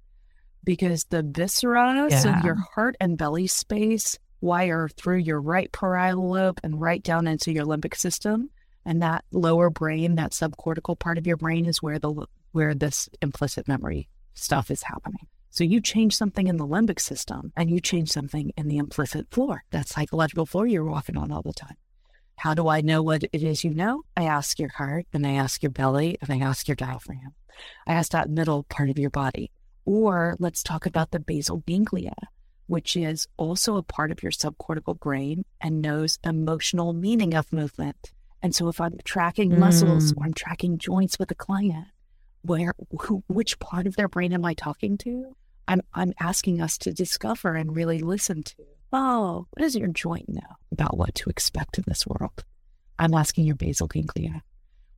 because 0.62 1.04
the 1.04 1.22
viscera, 1.22 2.08
so 2.10 2.28
Yeah. 2.28 2.44
your 2.44 2.56
heart 2.74 2.94
and 3.00 3.16
belly 3.16 3.46
space, 3.46 4.18
wire 4.42 4.88
through 4.88 5.18
your 5.18 5.40
right 5.40 5.72
parietal 5.72 6.28
lobe 6.30 6.60
and 6.62 6.78
right 6.80 7.02
down 7.02 7.26
into 7.26 7.52
your 7.52 7.64
limbic 7.64 7.96
system. 7.96 8.50
And 8.84 9.02
that 9.02 9.24
lower 9.32 9.70
brain, 9.70 10.16
that 10.16 10.32
subcortical 10.32 10.98
part 10.98 11.18
of 11.18 11.26
your 11.26 11.36
brain 11.36 11.66
is 11.66 11.82
where 11.82 11.98
the 11.98 12.26
where 12.52 12.74
this 12.74 13.08
implicit 13.22 13.66
memory 13.68 14.08
stuff 14.34 14.70
is 14.70 14.82
happening. 14.82 15.26
So 15.50 15.64
you 15.64 15.80
change 15.80 16.16
something 16.16 16.46
in 16.46 16.56
the 16.56 16.66
limbic 16.66 17.00
system 17.00 17.52
and 17.56 17.70
you 17.70 17.80
change 17.80 18.10
something 18.10 18.52
in 18.56 18.68
the 18.68 18.78
implicit 18.78 19.26
floor, 19.30 19.64
that 19.70 19.88
psychological 19.88 20.46
floor 20.46 20.66
you're 20.66 20.84
walking 20.84 21.16
on 21.16 21.32
all 21.32 21.42
the 21.42 21.52
time. 21.52 21.76
How 22.36 22.54
do 22.54 22.68
I 22.68 22.80
know 22.80 23.02
what 23.02 23.24
it 23.24 23.42
is 23.42 23.64
you 23.64 23.74
know? 23.74 24.02
I 24.16 24.24
ask 24.24 24.58
your 24.58 24.70
heart 24.70 25.06
and 25.12 25.26
I 25.26 25.32
ask 25.32 25.62
your 25.62 25.70
belly 25.70 26.16
and 26.22 26.30
I 26.32 26.46
ask 26.46 26.68
your 26.68 26.76
diaphragm. 26.76 27.34
I 27.86 27.92
ask 27.92 28.12
that 28.12 28.30
middle 28.30 28.62
part 28.62 28.90
of 28.90 28.98
your 28.98 29.10
body. 29.10 29.50
Or 29.84 30.36
let's 30.38 30.62
talk 30.62 30.86
about 30.86 31.10
the 31.10 31.20
basal 31.20 31.64
ganglia, 31.66 32.14
which 32.66 32.96
is 32.96 33.26
also 33.36 33.76
a 33.76 33.82
part 33.82 34.12
of 34.12 34.22
your 34.22 34.32
subcortical 34.32 34.98
brain 34.98 35.44
and 35.60 35.82
knows 35.82 36.18
emotional 36.24 36.92
meaning 36.92 37.34
of 37.34 37.52
movement. 37.52 38.12
And 38.40 38.54
so 38.54 38.68
if 38.68 38.80
I'm 38.80 38.96
tracking 39.04 39.58
muscles 39.58 40.12
mm. 40.12 40.16
or 40.16 40.24
I'm 40.24 40.32
tracking 40.32 40.78
joints 40.78 41.18
with 41.18 41.30
a 41.30 41.34
client, 41.34 41.88
where 42.42 42.74
who, 43.00 43.22
which 43.28 43.58
part 43.58 43.86
of 43.86 43.96
their 43.96 44.08
brain 44.08 44.32
am 44.32 44.44
I 44.44 44.54
talking 44.54 44.96
to? 44.98 45.36
I'm 45.68 45.82
I'm 45.94 46.12
asking 46.18 46.60
us 46.60 46.78
to 46.78 46.92
discover 46.92 47.54
and 47.54 47.76
really 47.76 48.00
listen 48.00 48.42
to. 48.42 48.64
Oh, 48.92 49.46
what 49.50 49.62
does 49.62 49.76
your 49.76 49.88
joint 49.88 50.28
know 50.28 50.56
about 50.72 50.96
what 50.96 51.14
to 51.16 51.30
expect 51.30 51.78
in 51.78 51.84
this 51.86 52.06
world? 52.06 52.44
I'm 52.98 53.14
asking 53.14 53.46
your 53.46 53.56
basal 53.56 53.86
ganglia, 53.86 54.42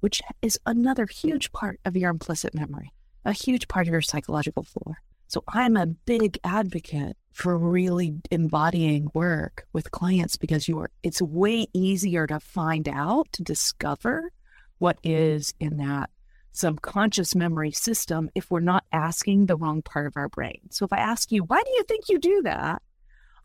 which 0.01 0.22
is 0.40 0.59
another 0.64 1.07
huge 1.07 1.53
part 1.53 1.78
of 1.84 1.97
your 1.97 2.11
implicit 2.11 2.55
memory, 2.55 2.93
a 3.24 3.32
huge 3.32 3.68
part 3.68 3.86
of 3.86 3.93
your 3.93 4.01
psychological 4.01 4.62
floor. 4.62 5.03
So 5.28 5.45
I'm 5.49 5.76
a 5.76 5.86
big 5.86 6.38
advocate 6.45 7.16
for 7.32 7.57
really 7.57 8.14
embodying 8.30 9.09
work 9.14 9.66
with 9.72 9.90
clients 9.90 10.36
because 10.36 10.68
you 10.68 10.78
are 10.80 10.90
it's 11.03 11.22
way 11.22 11.66
easier 11.72 12.26
to 12.26 12.40
find 12.40 12.88
out, 12.88 13.28
to 13.32 13.43
discover 13.43 14.32
what 14.78 14.99
is 15.03 15.55
in 15.61 15.76
that 15.76 16.11
subconscious 16.53 17.35
memory 17.35 17.71
system 17.73 18.31
if 18.35 18.51
we're 18.51 18.61
not 18.61 18.85
asking 18.93 19.47
the 19.47 19.57
wrong 19.57 19.83
part 19.83 20.07
of 20.07 20.17
our 20.17 20.29
brain. 20.29 20.61
So 20.71 20.85
if 20.85 20.93
I 20.93 20.99
ask 20.99 21.33
you, 21.33 21.43
why 21.45 21.63
do 21.65 21.71
you 21.73 21.83
think 21.85 22.09
you 22.09 22.19
do 22.19 22.43
that? 22.43 22.83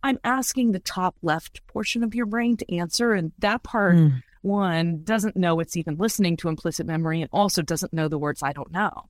I'm 0.04 0.20
asking 0.24 0.72
the 0.72 0.80
top 0.80 1.16
left 1.22 1.66
portion 1.68 2.04
of 2.04 2.14
your 2.14 2.26
brain 2.28 2.58
to 2.58 2.76
answer. 2.76 3.14
And 3.14 3.32
that 3.40 3.64
part, 3.64 3.96
Mm. 3.96 4.22
one, 4.42 5.04
doesn't 5.04 5.36
know 5.36 5.60
it's 5.60 5.76
even 5.78 5.98
listening 5.98 6.38
to 6.38 6.50
implicit 6.50 6.86
memory 6.86 7.22
and 7.22 7.30
also 7.34 7.62
doesn't 7.62 7.94
know 7.94 8.08
the 8.08 8.20
words 8.20 8.44
I 8.44 8.54
don't 8.54 8.72
know. 8.72 9.10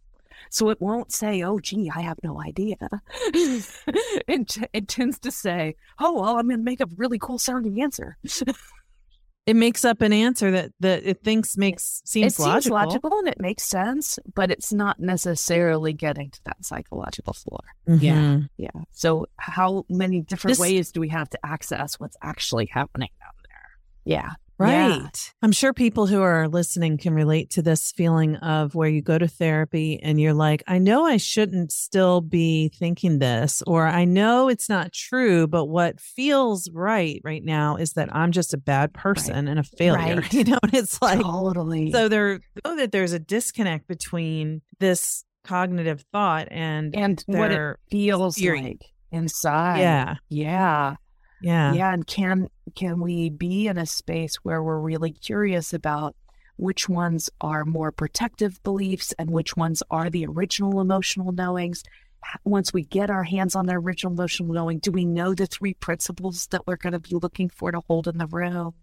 So 0.50 0.70
it 0.70 0.80
won't 0.80 1.12
say, 1.12 1.41
oh, 1.43 1.60
gee, 1.60 1.91
I 1.93 2.02
have 2.02 2.20
no 2.24 2.39
idea. 2.41 2.78
it, 3.34 4.48
t- 4.48 4.66
it 4.72 4.88
tends 4.88 5.20
to 5.20 5.32
say, 5.32 5.76
oh, 6.00 6.14
well, 6.14 6.38
I'm 6.38 6.48
going 6.48 6.60
to 6.60 6.64
make 6.64 6.80
a 6.80 6.88
really 6.95 7.18
cool 7.20 7.39
sounding 7.39 7.82
answer. 7.82 8.18
It 9.48 9.56
makes 9.56 9.84
up 9.86 10.02
an 10.02 10.12
answer 10.14 10.52
that 10.52 10.72
that 10.82 11.04
it 11.06 11.24
thinks 11.24 11.56
makes 11.58 12.02
seems 12.06 12.38
it 12.38 12.41
logical. 12.43 12.62
seems 12.62 12.72
logical 12.72 13.18
and 13.20 13.28
it 13.30 13.39
makes 13.39 13.64
sense, 13.64 14.20
but 14.36 14.52
it's 14.52 14.72
not 14.74 15.00
necessarily 15.00 15.93
getting 15.93 16.30
to 16.32 16.43
that 16.43 16.64
psychological 16.66 17.32
floor. 17.34 17.62
Yeah. 17.88 18.20
Mhm. 18.22 18.50
Yeah. 18.58 18.70
So 18.91 19.28
how 19.38 19.86
many 19.89 20.20
different 20.22 20.52
This- 20.58 20.60
ways 20.60 20.91
do 20.91 21.00
we 21.00 21.08
have 21.10 21.30
to 21.30 21.39
access 21.45 21.98
what's 22.00 22.18
actually 22.22 22.66
happening 22.68 23.10
down 23.22 23.32
there? 23.48 23.70
Yeah. 24.04 24.32
Right. 24.60 24.99
Yeah. 24.99 25.10
I'm 25.41 25.51
sure 25.51 25.74
people 25.74 26.08
who 26.08 26.22
are 26.22 26.47
listening 26.47 26.97
can 26.97 27.14
relate 27.14 27.51
to 27.51 27.62
this 27.62 27.91
feeling 27.91 28.36
of 28.38 28.76
where 28.76 28.89
you 28.89 29.01
go 29.01 29.18
to 29.18 29.28
therapy 29.28 29.99
and 30.01 30.20
you're 30.20 30.34
like, 30.34 30.64
I 30.68 30.80
know 30.80 31.05
I 31.05 31.18
shouldn't 31.18 31.72
still 31.72 32.22
be 32.22 32.70
thinking 32.70 33.20
this, 33.20 33.62
or 33.68 33.86
I 33.86 34.05
know 34.05 34.49
it's 34.49 34.70
not 34.70 34.93
true, 34.93 35.47
but 35.47 35.66
what 35.66 35.99
feels 35.99 36.70
right 36.72 37.22
right 37.24 37.43
now 37.43 37.76
is 37.76 37.93
that 37.93 38.14
I'm 38.16 38.32
just 38.32 38.53
a 38.53 38.58
bad 38.58 38.93
person 38.93 39.47
and 39.47 39.60
a 39.60 39.64
failure. 39.64 39.97
Right. 39.97 40.34
You 40.34 40.43
know, 40.45 40.60
and 40.64 40.74
it's 40.74 41.01
like, 41.01 41.22
totally. 41.22 41.91
so 41.91 42.08
there, 42.08 42.39
know 42.64 42.76
that 42.76 42.91
there's 42.91 43.14
a 43.14 43.20
disconnect 43.20 43.88
between 43.88 44.62
this 44.80 45.24
cognitive 45.43 46.03
thought 46.12 46.47
and, 46.51 46.95
and 46.95 47.24
what 47.28 47.51
it 47.51 47.78
feels 47.89 48.38
theory. 48.38 48.62
like 48.62 48.86
inside. 49.12 49.80
yeah, 49.80 50.16
Yeah. 50.30 50.95
Yeah, 51.41 51.73
Yeah. 51.73 51.93
And 51.93 52.05
can 52.05 52.49
can 52.75 52.99
we 52.99 53.29
be 53.29 53.67
in 53.67 53.77
a 53.77 53.85
space 53.85 54.35
where 54.38 54.61
we're 54.61 54.79
really 54.79 55.11
curious 55.11 55.73
about 55.73 56.15
which 56.57 56.89
ones 56.89 57.29
are 57.39 57.65
more 57.65 57.91
protective 57.91 58.61
beliefs 58.63 59.13
and 59.19 59.29
which 59.29 59.55
ones 59.55 59.83
are 59.91 60.09
the 60.09 60.25
original 60.25 60.81
emotional 60.81 61.31
knowings? 61.31 61.83
Once 62.43 62.73
we 62.73 62.83
get 62.83 63.09
our 63.09 63.23
hands 63.23 63.55
on 63.55 63.67
the 63.67 63.73
original 63.73 64.11
emotional 64.11 64.51
knowing, 64.53 64.79
do 64.79 64.91
we 64.91 65.05
know 65.05 65.33
the 65.33 65.45
three 65.45 65.75
principles 65.75 66.47
that 66.47 66.65
we're 66.65 66.75
going 66.75 66.93
to 66.93 66.99
be 66.99 67.15
looking 67.15 67.49
for 67.49 67.71
to 67.71 67.81
hold 67.88 68.07
in 68.07 68.17
the 68.17 68.27
room? 68.27 68.73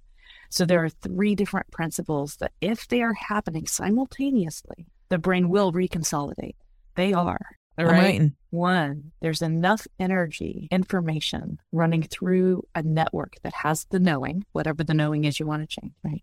So 0.50 0.64
there 0.64 0.84
are 0.84 0.88
three 0.88 1.34
different 1.34 1.70
principles 1.72 2.36
that 2.36 2.52
if 2.61 2.86
they 2.86 3.02
are 3.02 3.14
happening 3.14 3.66
simultaneously, 3.66 4.86
the 5.09 5.18
brain 5.18 5.48
will 5.48 5.72
reconsolidate. 5.72 6.55
They 6.94 7.12
are. 7.12 7.59
I'm 7.77 7.87
writing. 7.87 8.37
One, 8.51 9.12
there's 9.20 9.43
enough 9.43 9.87
energy, 9.99 10.68
information 10.70 11.59
running 11.72 12.03
through 12.03 12.62
a 12.75 12.83
network 12.83 13.37
that 13.43 13.53
has 13.53 13.87
the 13.91 13.99
knowing, 13.99 14.45
whatever 14.53 14.85
the 14.85 14.95
knowing 14.95 15.25
is 15.25 15.41
you 15.41 15.47
want 15.47 15.68
to 15.68 15.81
change, 15.81 15.93
right? 16.05 16.22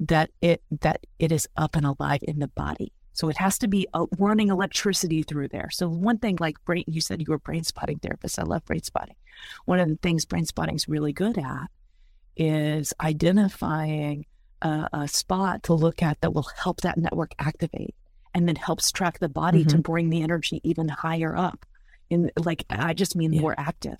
That 0.00 0.30
it 0.42 0.62
that 0.82 1.06
it 1.18 1.32
is 1.32 1.48
up 1.56 1.74
and 1.74 1.86
alive 1.86 2.20
in 2.22 2.38
the 2.38 2.48
body. 2.48 2.92
So 3.14 3.28
it 3.28 3.38
has 3.38 3.58
to 3.58 3.68
be 3.68 3.88
uh, 3.94 4.06
running 4.18 4.48
electricity 4.48 5.24
through 5.24 5.48
there. 5.48 5.70
So 5.72 5.88
one 5.88 6.18
thing, 6.18 6.36
like 6.38 6.62
brain, 6.64 6.84
you 6.86 7.00
said 7.00 7.20
you 7.20 7.26
were 7.28 7.36
a 7.36 7.40
brain 7.40 7.64
spotting 7.64 7.98
therapist. 7.98 8.38
I 8.38 8.44
love 8.44 8.64
brain 8.64 8.82
spotting. 8.82 9.16
One 9.64 9.80
of 9.80 9.88
the 9.88 9.96
things 9.96 10.24
brain 10.24 10.44
spotting 10.44 10.76
is 10.76 10.88
really 10.88 11.12
good 11.12 11.36
at 11.38 11.68
is 12.36 12.94
identifying 13.00 14.26
a, 14.62 14.88
a 14.92 15.08
spot 15.08 15.64
to 15.64 15.74
look 15.74 16.02
at 16.02 16.20
that 16.20 16.32
will 16.32 16.48
help 16.62 16.82
that 16.82 16.98
network 16.98 17.32
activate 17.38 17.94
and 18.34 18.48
then 18.48 18.56
helps 18.56 18.90
track 18.92 19.18
the 19.18 19.28
body 19.28 19.64
to 19.64 19.70
mm-hmm. 19.76 19.80
bring 19.80 20.10
the 20.10 20.22
energy 20.22 20.60
even 20.64 20.88
higher 20.88 21.36
up. 21.36 21.64
In 22.10 22.30
like, 22.38 22.64
I 22.70 22.94
just 22.94 23.16
mean 23.16 23.32
Yeah. 23.32 23.40
more 23.40 23.54
active. 23.58 23.98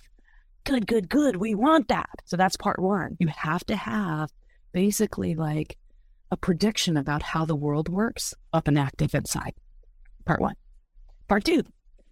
Good, 0.63 0.87
good, 0.87 1.09
good. 1.09 1.35
We 1.37 1.55
want 1.55 1.87
that. 1.87 2.09
So 2.25 2.37
that's 2.37 2.57
part 2.57 2.79
one. 2.79 3.17
You 3.19 3.27
have 3.27 3.65
to 3.65 3.75
have 3.75 4.31
basically 4.71 5.35
like 5.35 5.77
a 6.31 6.37
prediction 6.37 6.97
about 6.97 7.23
how 7.23 7.45
the 7.45 7.55
world 7.55 7.89
works 7.89 8.33
up 8.53 8.67
and 8.67 8.77
active 8.77 9.15
inside. 9.15 9.53
Part 10.25 10.41
one. 10.41 10.55
Part 11.27 11.43
two, 11.43 11.63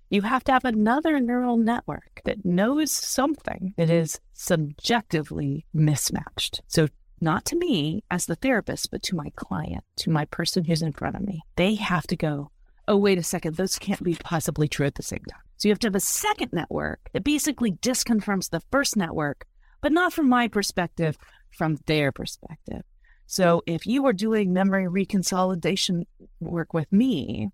you 0.10 0.22
have 0.22 0.44
to 0.46 0.52
have 0.52 0.66
another 0.66 1.20
neural 1.20 1.58
network 1.58 2.22
that 2.26 2.46
knows 2.46 2.92
something 2.92 3.74
that 3.78 3.90
is 3.90 4.20
subjectively 4.34 5.66
mismatched. 5.74 6.62
So, 6.68 6.88
not 7.22 7.46
to 7.46 7.56
me 7.56 8.04
as 8.12 8.26
the 8.26 8.36
therapist, 8.36 8.92
but 8.92 9.04
to 9.04 9.16
my 9.16 9.32
client, 9.36 9.84
to 9.98 10.10
my 10.10 10.26
person 10.26 10.64
who's 10.64 10.82
in 10.82 10.94
front 10.94 11.16
of 11.16 11.22
me. 11.22 11.42
They 11.56 11.76
have 11.76 12.08
to 12.08 12.16
go, 12.16 12.52
oh, 12.88 12.98
wait 12.98 13.18
a 13.18 13.24
second, 13.24 13.56
those 13.56 13.80
can't 13.80 14.04
be 14.04 14.16
possibly 14.16 14.68
true 14.68 14.86
at 14.86 14.96
the 14.96 15.04
same 15.04 15.24
time. 15.30 15.42
So, 15.58 15.68
you 15.68 15.72
have 15.72 15.80
to 15.80 15.88
have 15.88 15.96
a 15.96 16.00
second 16.00 16.54
network 16.54 17.00
that 17.14 17.24
basically 17.24 17.72
disconfirms 17.72 18.50
the 18.50 18.62
first 18.72 18.96
network, 18.96 19.46
but 19.82 19.92
not 19.92 20.14
from 20.14 20.30
my 20.30 20.48
perspective, 20.48 21.18
from 21.52 21.80
their 21.88 22.12
perspective. 22.12 22.84
So, 23.26 23.64
if 23.66 23.86
you 23.86 24.06
are 24.06 24.14
doing 24.14 24.54
memory 24.54 24.86
reconsolidation 24.86 26.06
work 26.40 26.74
with 26.74 26.92
me, 26.94 27.50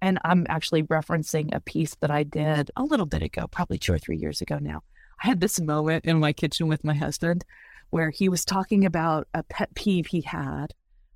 and 0.00 0.18
I'm 0.24 0.46
actually 0.48 0.84
referencing 0.84 1.54
a 1.54 1.60
piece 1.60 1.94
that 1.96 2.10
I 2.10 2.22
did 2.22 2.70
a 2.76 2.84
little 2.84 3.06
bit 3.06 3.22
ago, 3.22 3.46
probably 3.48 3.78
two 3.78 3.92
or 3.92 3.98
three 3.98 4.16
years 4.16 4.40
ago 4.40 4.58
now. 4.58 4.82
I 5.22 5.26
had 5.26 5.40
this 5.40 5.60
moment 5.60 6.06
in 6.06 6.18
my 6.18 6.32
kitchen 6.32 6.68
with 6.68 6.84
my 6.84 6.94
husband 6.94 7.44
where 7.90 8.10
he 8.10 8.28
was 8.28 8.44
talking 8.44 8.84
about 8.84 9.28
a 9.34 9.42
pet 9.42 9.74
peeve 9.74 10.06
he 10.06 10.22
had 10.22 10.74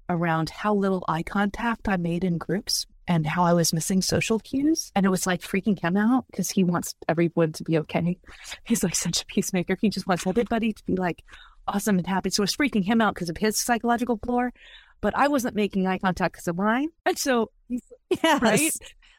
around 0.09 0.51
how 0.51 0.75
little 0.75 1.05
eye 1.09 1.22
contact 1.22 1.89
I 1.89 1.97
made 1.97 2.25
in 2.25 2.39
groups 2.39 2.87
and 3.07 3.27
how 3.27 3.45
I 3.45 3.53
was 3.53 3.72
missing 3.72 4.03
social 4.03 4.39
cues. 4.39 4.91
And 4.95 5.05
it 5.07 5.11
was 5.11 5.27
like 5.27 5.41
freaking 5.41 5.79
him 5.79 5.97
out 5.97 6.27
because 6.31 6.51
he 6.51 6.64
wants 6.64 6.95
everyone 7.09 7.53
to 7.53 7.64
be 7.64 7.79
okay. 7.79 8.18
He's 8.64 8.83
like 8.83 8.95
such 8.95 9.22
a 9.22 9.27
peacemaker. 9.27 9.77
He 9.81 9.91
just 9.91 10.07
wants 10.07 10.27
everybody 10.27 10.72
to 10.72 10.85
be 10.85 10.97
like 10.97 11.22
awesome 11.66 11.99
and 11.99 12.07
happy. 12.07 12.31
So 12.31 12.43
it's 12.43 12.57
freaking 12.57 12.85
him 12.85 13.01
out 13.01 13.14
because 13.14 13.31
of 13.31 13.37
his 13.37 13.59
psychological 13.59 14.18
floor. 14.25 14.53
But 15.01 15.16
I 15.16 15.29
wasn't 15.29 15.55
making 15.55 15.87
eye 15.87 15.99
contact 15.99 16.35
because 16.35 16.49
of 16.49 16.57
mine. 16.57 16.89
And 17.05 17.18
so 17.18 17.51
he's 17.68 17.83
Yes. 18.22 18.43
Right? 18.43 18.72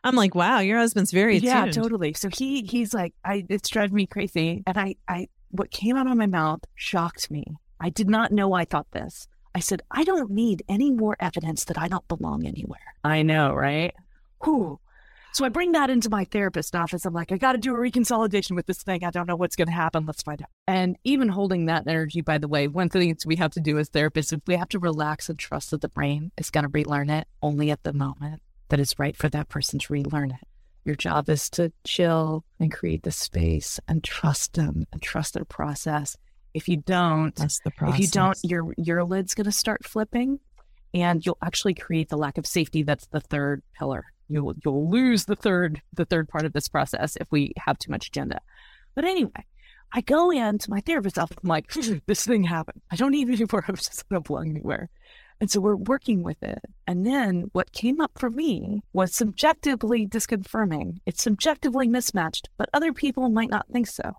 I'm 0.05 0.15
like, 0.15 0.35
wow, 0.35 0.59
your 0.59 0.77
husband's 0.77 1.11
very 1.11 1.37
yeah, 1.37 1.65
totally. 1.65 2.13
So 2.13 2.29
he 2.29 2.61
he's 2.61 2.93
like, 2.93 3.13
I 3.25 3.45
it's 3.49 3.69
driving 3.69 3.95
me 3.95 4.05
crazy. 4.05 4.63
And 4.67 4.77
I 4.77 4.95
I 5.07 5.27
what 5.49 5.71
came 5.71 5.97
out 5.97 6.07
of 6.07 6.15
my 6.15 6.27
mouth 6.27 6.61
shocked 6.75 7.31
me. 7.31 7.57
I 7.79 7.89
did 7.89 8.09
not 8.09 8.31
know 8.31 8.53
I 8.53 8.65
thought 8.65 8.91
this. 8.91 9.27
I 9.55 9.59
said, 9.59 9.81
I 9.89 10.03
don't 10.03 10.31
need 10.31 10.63
any 10.69 10.91
more 10.91 11.15
evidence 11.19 11.65
that 11.65 11.77
I 11.77 11.87
don't 11.87 12.07
belong 12.07 12.45
anywhere. 12.45 12.93
I 13.03 13.23
know, 13.23 13.53
right? 13.53 13.93
Whew. 14.43 14.79
So 15.33 15.43
I 15.43 15.49
bring 15.49 15.73
that 15.73 15.89
into 15.89 16.09
my 16.09 16.23
therapist 16.25 16.75
office. 16.75 17.05
I'm 17.05 17.13
like, 17.13 17.31
I 17.31 17.37
got 17.37 17.53
to 17.53 17.57
do 17.57 17.73
a 17.73 17.77
reconsolidation 17.77 18.55
with 18.55 18.67
this 18.67 18.83
thing. 18.83 19.03
I 19.03 19.11
don't 19.11 19.27
know 19.27 19.35
what's 19.35 19.57
going 19.57 19.67
to 19.67 19.73
happen. 19.73 20.05
Let's 20.05 20.23
find 20.23 20.41
out. 20.41 20.49
And 20.67 20.97
even 21.03 21.27
holding 21.27 21.65
that 21.65 21.87
energy, 21.87 22.21
by 22.21 22.37
the 22.37 22.47
way, 22.47 22.69
one 22.69 22.87
thing 22.87 23.13
we 23.25 23.35
have 23.35 23.51
to 23.51 23.59
do 23.59 23.77
as 23.77 23.89
therapists 23.89 24.31
is 24.31 24.39
we 24.47 24.55
have 24.55 24.69
to 24.69 24.79
relax 24.79 25.27
and 25.27 25.37
trust 25.37 25.71
that 25.71 25.81
the 25.81 25.89
brain 25.89 26.31
is 26.37 26.49
going 26.49 26.63
to 26.63 26.69
relearn 26.69 27.09
it 27.09 27.27
only 27.41 27.69
at 27.69 27.83
the 27.83 27.91
moment 27.91 28.41
that 28.69 28.79
it's 28.79 28.97
right 28.99 29.15
for 29.15 29.29
that 29.29 29.49
person 29.49 29.79
to 29.79 29.93
relearn 29.93 30.31
it. 30.31 30.47
Your 30.83 30.95
job 30.95 31.29
is 31.29 31.49
to 31.51 31.71
chill 31.83 32.45
and 32.59 32.71
create 32.71 33.03
the 33.03 33.11
space 33.11 33.79
and 33.87 34.03
trust 34.03 34.53
them 34.53 34.85
and 34.91 35.01
trust 35.01 35.33
their 35.33 35.45
process. 35.45 36.15
If 36.53 36.67
you 36.69 36.77
don't, 36.77 37.35
That's 37.35 37.59
the 37.61 37.71
process. 37.71 37.95
if 37.95 38.01
you 38.01 38.07
don't, 38.07 38.37
your 38.43 38.73
your 38.77 39.03
lid's 39.03 39.33
going 39.35 39.45
to 39.45 39.51
start 39.51 39.83
flipping, 39.85 40.39
and 40.93 41.25
you'll 41.25 41.37
actually 41.41 41.73
create 41.73 42.09
the 42.09 42.17
lack 42.17 42.37
of 42.37 42.45
safety. 42.45 42.83
That's 42.83 43.07
the 43.07 43.19
third 43.19 43.61
pillar. 43.77 44.05
You'll 44.29 44.53
you'll 44.63 44.89
lose 44.89 45.25
the 45.25 45.35
third 45.35 45.81
the 45.93 46.05
third 46.05 46.29
part 46.29 46.45
of 46.45 46.53
this 46.53 46.67
process 46.67 47.17
if 47.19 47.27
we 47.31 47.53
have 47.57 47.77
too 47.79 47.91
much 47.91 48.07
agenda. 48.07 48.39
But 48.93 49.05
anyway, 49.05 49.45
I 49.91 50.01
go 50.01 50.31
into 50.31 50.69
my 50.69 50.81
therapist's 50.81 51.17
office. 51.17 51.37
I'm 51.43 51.49
like, 51.49 51.71
this 52.07 52.25
thing 52.25 52.43
happened. 52.43 52.81
I 52.91 52.95
don't 52.95 53.11
need 53.11 53.27
anymore. 53.29 53.65
I'm 53.67 53.75
just 53.75 54.05
not 54.09 54.23
belong 54.23 54.49
anywhere. 54.49 54.89
And 55.41 55.51
so 55.51 55.59
we're 55.59 55.75
working 55.75 56.23
with 56.23 56.41
it. 56.41 56.59
And 56.87 57.05
then 57.05 57.49
what 57.51 57.73
came 57.73 57.99
up 57.99 58.11
for 58.17 58.29
me 58.29 58.81
was 58.93 59.13
subjectively 59.13 60.07
disconfirming. 60.07 60.99
It's 61.05 61.21
subjectively 61.23 61.87
mismatched, 61.87 62.49
but 62.57 62.69
other 62.73 62.93
people 62.93 63.29
might 63.29 63.49
not 63.49 63.67
think 63.71 63.87
so. 63.87 64.13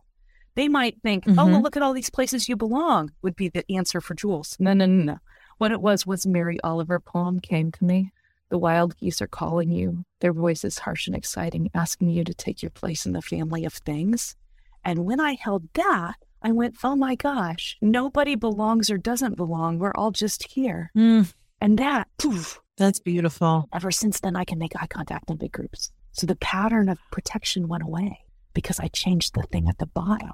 They 0.57 0.69
might 0.69 1.01
think, 1.03 1.25
oh, 1.27 1.35
well, 1.35 1.47
Mhm. 1.49 1.63
look 1.63 1.77
at 1.77 1.83
all 1.83 1.93
these 1.93 2.11
places 2.11 2.49
you 2.49 2.57
belong 2.57 3.13
would 3.23 3.37
be 3.37 3.49
the 3.49 3.65
answer 3.75 4.01
for 4.01 4.15
Jules. 4.15 4.57
No, 4.59 4.73
no, 4.73 4.87
no, 4.87 5.05
no. 5.05 5.19
What 5.59 5.73
it 5.73 5.81
was 5.81 6.07
was 6.07 6.27
Mary 6.27 6.59
Oliver 6.63 7.01
poem 7.01 7.41
came 7.41 7.73
to 7.73 7.85
me. 7.85 8.11
The 8.49 8.59
wild 8.59 8.97
geese 8.97 9.21
are 9.21 9.27
calling 9.27 9.71
you. 9.71 10.05
Their 10.21 10.33
voice 10.33 10.65
is 10.65 10.79
harsh 10.81 11.07
and 11.09 11.17
exciting, 11.17 11.71
asking 11.75 12.11
you 12.11 12.25
to 12.25 12.35
take 12.35 12.63
your 12.63 12.71
place 12.71 13.05
in 13.07 13.13
the 13.13 13.23
family 13.23 13.65
of 13.65 13.73
things. 13.75 14.37
And 14.85 15.05
when 15.05 15.19
I 15.19 15.35
held 15.35 15.69
that, 15.75 16.17
I 16.43 16.53
went, 16.53 16.77
oh 16.85 16.97
my 16.97 17.15
gosh, 17.15 17.77
nobody 17.81 18.35
belongs 18.35 18.91
or 18.91 18.99
doesn't 18.99 19.37
belong. 19.37 19.79
We're 19.79 19.95
all 19.95 20.11
just 20.13 20.53
here. 20.53 20.91
Mm, 20.97 21.33
And 21.61 21.79
that, 21.79 22.09
poof, 22.19 22.61
that's 22.77 23.01
beautiful. 23.01 23.69
ever 23.73 23.91
since 23.91 24.21
then, 24.21 24.37
I 24.37 24.45
can 24.45 24.59
make 24.59 24.73
eye 24.81 24.87
contact 24.87 25.31
in 25.31 25.37
big 25.39 25.53
groups. 25.53 25.91
So 26.13 26.27
the 26.27 26.37
pattern 26.37 26.89
of 26.89 26.99
protection 27.11 27.69
went 27.69 27.83
away 27.83 28.21
because 28.55 28.79
I 28.79 28.89
changed 28.89 29.35
the 29.35 29.43
thing 29.43 29.69
at 29.69 29.79
the 29.79 29.87
bottom. 29.87 30.33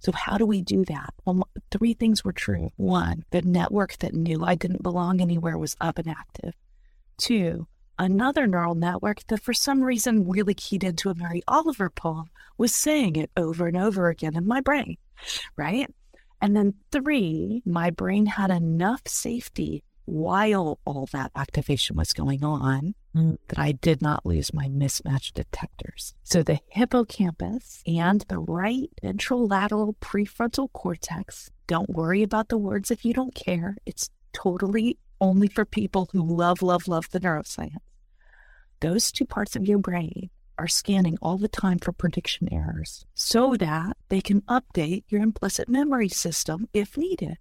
So, 0.00 0.12
how 0.12 0.36
do 0.36 0.44
we 0.44 0.60
do 0.60 0.84
that? 0.84 1.14
Well, 1.24 1.48
three 1.70 1.94
things 1.94 2.22
were 2.22 2.32
true. 2.32 2.70
One, 2.76 3.24
the 3.30 3.40
network 3.40 3.96
that 3.98 4.12
knew 4.12 4.44
I 4.44 4.54
didn't 4.54 4.82
belong 4.82 5.20
anywhere 5.22 5.56
was 5.56 5.76
up 5.80 5.96
and 5.98 6.08
active. 6.08 6.52
Two, 7.16 7.66
another 7.98 8.46
neural 8.46 8.74
network 8.74 9.26
that 9.28 9.40
for 9.42 9.54
some 9.54 9.82
reason 9.82 10.28
really 10.28 10.52
keyed 10.52 10.84
into 10.84 11.08
a 11.08 11.14
Mary 11.14 11.42
Oliver 11.48 11.88
poem 11.88 12.28
was 12.58 12.74
saying 12.74 13.16
it 13.16 13.30
over 13.36 13.66
and 13.66 13.76
over 13.78 14.08
again 14.08 14.36
in 14.36 14.46
my 14.46 14.60
brain, 14.60 14.96
right? 15.56 15.92
And 16.40 16.56
then 16.56 16.74
three, 16.92 17.62
my 17.64 17.90
brain 17.90 18.26
had 18.26 18.50
enough 18.50 19.02
safety 19.06 19.82
while 20.04 20.78
all 20.84 21.08
that 21.12 21.32
activation 21.34 21.96
was 21.96 22.12
going 22.12 22.44
on 22.44 22.94
Mm. 23.14 23.38
that 23.46 23.58
I 23.60 23.70
did 23.70 24.02
not 24.02 24.26
lose 24.26 24.52
my 24.52 24.66
mismatch 24.66 25.32
detectors. 25.32 26.14
So 26.24 26.42
the 26.42 26.58
hippocampus 26.68 27.80
and 27.86 28.24
the 28.28 28.40
right 28.40 28.90
ventrolateral 29.04 29.94
prefrontal 30.00 30.72
cortex, 30.72 31.48
don't 31.68 31.88
worry 31.88 32.24
about 32.24 32.48
the 32.48 32.58
words 32.58 32.90
if 32.90 33.04
you 33.04 33.14
don't 33.14 33.32
care. 33.34 33.76
It's 33.86 34.10
totally 34.32 34.98
only 35.20 35.46
for 35.46 35.64
people 35.64 36.08
who 36.12 36.26
love, 36.26 36.60
love, 36.60 36.88
love 36.88 37.08
the 37.10 37.20
neuroscience. 37.20 37.76
Those 38.80 39.12
two 39.12 39.24
parts 39.24 39.54
of 39.54 39.66
your 39.68 39.78
brain 39.78 40.30
are 40.58 40.68
scanning 40.68 41.16
all 41.20 41.36
the 41.38 41.48
time 41.48 41.78
for 41.78 41.92
prediction 41.92 42.48
errors 42.52 43.04
so 43.14 43.54
that 43.56 43.96
they 44.08 44.20
can 44.20 44.40
update 44.42 45.04
your 45.08 45.20
implicit 45.22 45.68
memory 45.68 46.08
system 46.08 46.68
if 46.72 46.96
needed. 46.96 47.38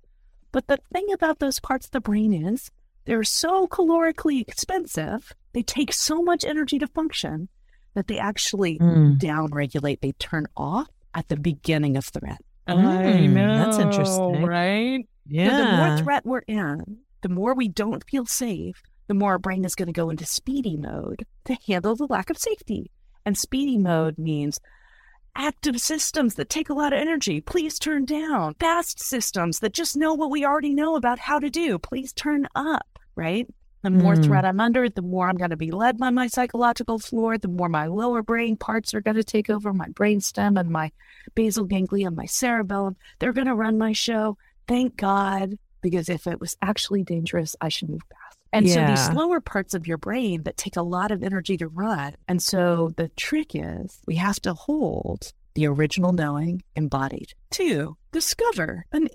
But 0.52 0.68
the 0.68 0.78
thing 0.92 1.08
about 1.14 1.40
those 1.40 1.60
parts 1.60 1.86
of 1.88 1.92
the 1.92 2.02
brain 2.02 2.34
is 2.34 2.70
they're 3.06 3.24
so 3.24 3.68
calorically 3.68 4.42
expensive, 4.42 5.34
they 5.54 5.62
take 5.64 5.92
so 5.94 6.22
much 6.22 6.44
energy 6.44 6.80
to 6.80 6.88
function 6.88 7.50
that 7.94 8.08
they 8.08 8.18
actually 8.18 8.80
Mm. 8.80 9.20
downregulate, 9.20 10.02
they 10.02 10.14
turn 10.14 10.48
off 10.58 10.88
at 11.14 11.28
the 11.28 11.38
beginning 11.38 11.96
of 11.98 12.06
threat. 12.06 12.42
Mm, 12.68 13.34
that's 13.36 13.78
interesting. 13.78 14.44
right? 14.44 15.08
Yeah. 15.28 15.50
So 15.50 15.58
the 15.58 15.78
more 15.78 15.98
threat 15.98 16.26
we're 16.26 16.40
in, 16.48 16.98
the 17.22 17.30
more 17.30 17.54
we 17.54 17.68
don't 17.68 18.04
feel 18.10 18.26
safe, 18.26 18.82
the 19.08 19.14
more 19.14 19.32
our 19.34 19.38
brain 19.40 19.66
is 19.66 19.76
going 19.76 19.88
to 19.88 19.92
go 19.94 20.10
into 20.10 20.26
speedy 20.26 20.78
mode 20.78 21.26
to 21.46 21.58
handle 21.68 21.96
the 21.96 22.08
lack 22.08 22.30
of 22.30 22.38
safety. 22.38 22.90
And 23.26 23.38
speedy 23.38 23.78
mode 23.78 24.18
means 24.18 24.60
active 25.36 25.80
systems 25.80 26.36
that 26.36 26.50
take 26.50 26.70
a 26.70 26.74
lot 26.74 26.94
of 26.94 27.00
energy. 27.00 27.42
Please 27.42 27.80
turn 27.80 28.06
down. 28.06 28.56
Fast 28.60 29.00
systems 29.00 29.60
that 29.60 29.74
just 29.74 29.98
know 29.98 30.14
what 30.14 30.30
we 30.30 30.46
already 30.46 30.74
know 30.74 30.96
about 30.96 31.20
how 31.20 31.40
to 31.40 31.50
do. 31.50 31.80
Please 31.80 32.14
turn 32.14 32.48
up, 32.56 33.00
right? 33.16 33.48
The 33.82 33.90
more 33.90 34.16
Mm. 34.16 34.24
threat 34.24 34.46
I'm 34.46 34.62
under, 34.62 34.88
the 34.88 35.02
more 35.02 35.28
I'm 35.28 35.36
going 35.36 35.50
to 35.50 35.58
be 35.58 35.72
led 35.72 35.98
by 35.98 36.10
my 36.10 36.28
psychological 36.28 37.00
floor, 37.00 37.38
the 37.38 37.50
more 37.50 37.68
my 37.68 37.88
lower 37.88 38.22
brain 38.22 38.56
parts 38.56 38.94
are 38.94 39.02
going 39.02 39.18
to 39.18 39.24
take 39.24 39.50
over 39.50 39.74
my 39.74 39.88
brainstem 39.88 40.58
and 40.58 40.70
my 40.70 40.92
basal 41.36 41.66
ganglia, 41.66 42.08
and 42.08 42.16
my 42.16 42.26
cerebellum. 42.26 42.96
They're 43.20 43.34
going 43.34 43.48
to 43.48 43.56
run 43.56 43.78
my 43.78 43.92
show. 43.92 44.38
Thank 44.68 44.96
God, 44.96 45.58
because 45.82 46.08
if 46.08 46.28
it 46.28 46.40
was 46.40 46.56
actually 46.62 47.04
dangerous, 47.04 47.56
I 47.60 47.68
should 47.70 47.90
move 47.90 48.04
fast. 48.10 48.23
And 48.54 48.70
so 48.70 48.80
Yeah. 48.80 48.88
these 48.92 49.06
slower 49.06 49.42
parts 49.42 49.74
of 49.74 49.88
your 49.88 49.98
brain 49.98 50.44
that 50.44 50.58
take 50.58 50.78
a 50.78 50.82
lot 50.84 51.12
of 51.12 51.24
energy 51.24 51.58
to 51.58 51.68
run. 51.68 52.16
And 52.28 52.42
so 52.42 52.92
the 52.96 53.10
trick 53.10 53.52
is 53.56 54.00
we 54.08 54.16
have 54.16 54.40
to 54.42 54.54
hold 54.54 55.34
the 55.56 55.68
original 55.68 56.14
knowing 56.14 56.62
embodied. 56.76 57.34
Two, 57.50 57.98
discover 58.12 58.86
an 58.92 59.10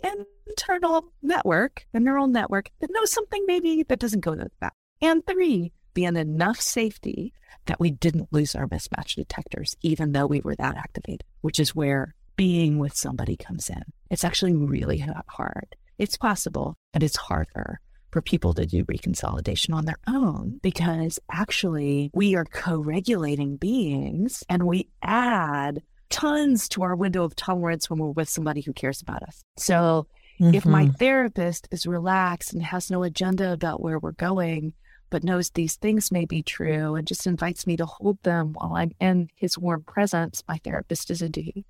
internal 0.47 1.13
network, 1.23 1.87
a 1.95 2.01
neural 2.01 2.27
network 2.27 2.71
that 2.81 2.91
knows 2.93 3.13
something 3.13 3.45
maybe 3.47 3.85
that 3.89 3.99
doesn't 4.01 4.21
go 4.21 4.33
with 4.33 4.53
that. 4.61 4.73
And 5.01 5.25
three, 5.27 5.73
be 5.95 6.05
in 6.05 6.17
enough 6.17 6.61
safety 6.61 7.33
that 7.67 7.81
we 7.81 7.91
didn't 7.91 8.33
lose 8.33 8.55
our 8.55 8.67
mismatch 8.67 9.15
detectors, 9.15 9.77
even 9.83 10.13
though 10.13 10.27
we 10.27 10.41
were 10.41 10.57
that 10.57 10.77
activated, 10.77 11.25
which 11.41 11.59
is 11.61 11.75
where 11.75 12.15
being 12.37 12.79
with 12.79 12.95
somebody 12.95 13.37
comes 13.37 13.69
in. 13.69 13.83
It's 14.11 14.25
actually 14.25 14.55
really 14.55 14.99
ha- 14.99 15.23
hard. 15.29 15.77
It's 15.99 16.17
possible, 16.17 16.77
but 16.93 17.03
it's 17.03 17.17
harder 17.17 17.81
for 18.11 18.23
people 18.23 18.55
to 18.55 18.65
do 18.67 18.85
reconsolidation 18.85 19.75
on 19.75 19.85
their 19.85 19.99
own 20.07 20.59
because 20.63 21.19
actually 21.31 22.11
we 22.15 22.35
are 22.35 22.45
co 22.47 22.79
regulating 22.79 23.57
beings 23.57 24.43
and 24.49 24.67
we 24.67 24.89
add 25.03 25.83
tons 26.11 26.69
to 26.71 26.83
our 26.83 26.97
window 26.97 27.23
of 27.25 27.37
tolerance 27.37 27.91
when 27.91 27.99
we're 27.99 28.09
with 28.11 28.29
somebody 28.29 28.63
who 28.63 28.73
cares 28.73 29.03
about 29.03 29.23
us. 29.23 29.43
So 29.57 30.07
if 30.41 30.65
my 30.65 30.87
Mhm. 30.87 30.99
therapist 30.99 31.69
is 31.71 31.85
relaxed 31.87 32.53
and 32.55 32.63
has 32.63 32.91
no 32.91 33.03
agenda 33.03 33.53
about 33.53 33.83
where 33.83 33.99
we're 33.99 34.13
going, 34.13 34.73
but 35.11 35.25
knows 35.25 35.51
these 35.51 35.77
things 35.77 36.13
may 36.13 36.25
be 36.25 36.43
true 36.43 36.95
and 36.95 37.07
just 37.07 37.27
invites 37.27 37.67
me 37.67 37.77
to 37.77 37.85
hold 37.87 38.23
them 38.23 38.53
while 38.55 38.75
I'm 38.75 38.93
in 39.01 39.29
his 39.35 39.59
warm 39.59 39.83
presence, 39.83 40.43
my 40.47 40.59
therapist 40.59 41.11
is 41.11 41.21
a 41.23 41.29
dude, 41.29 41.65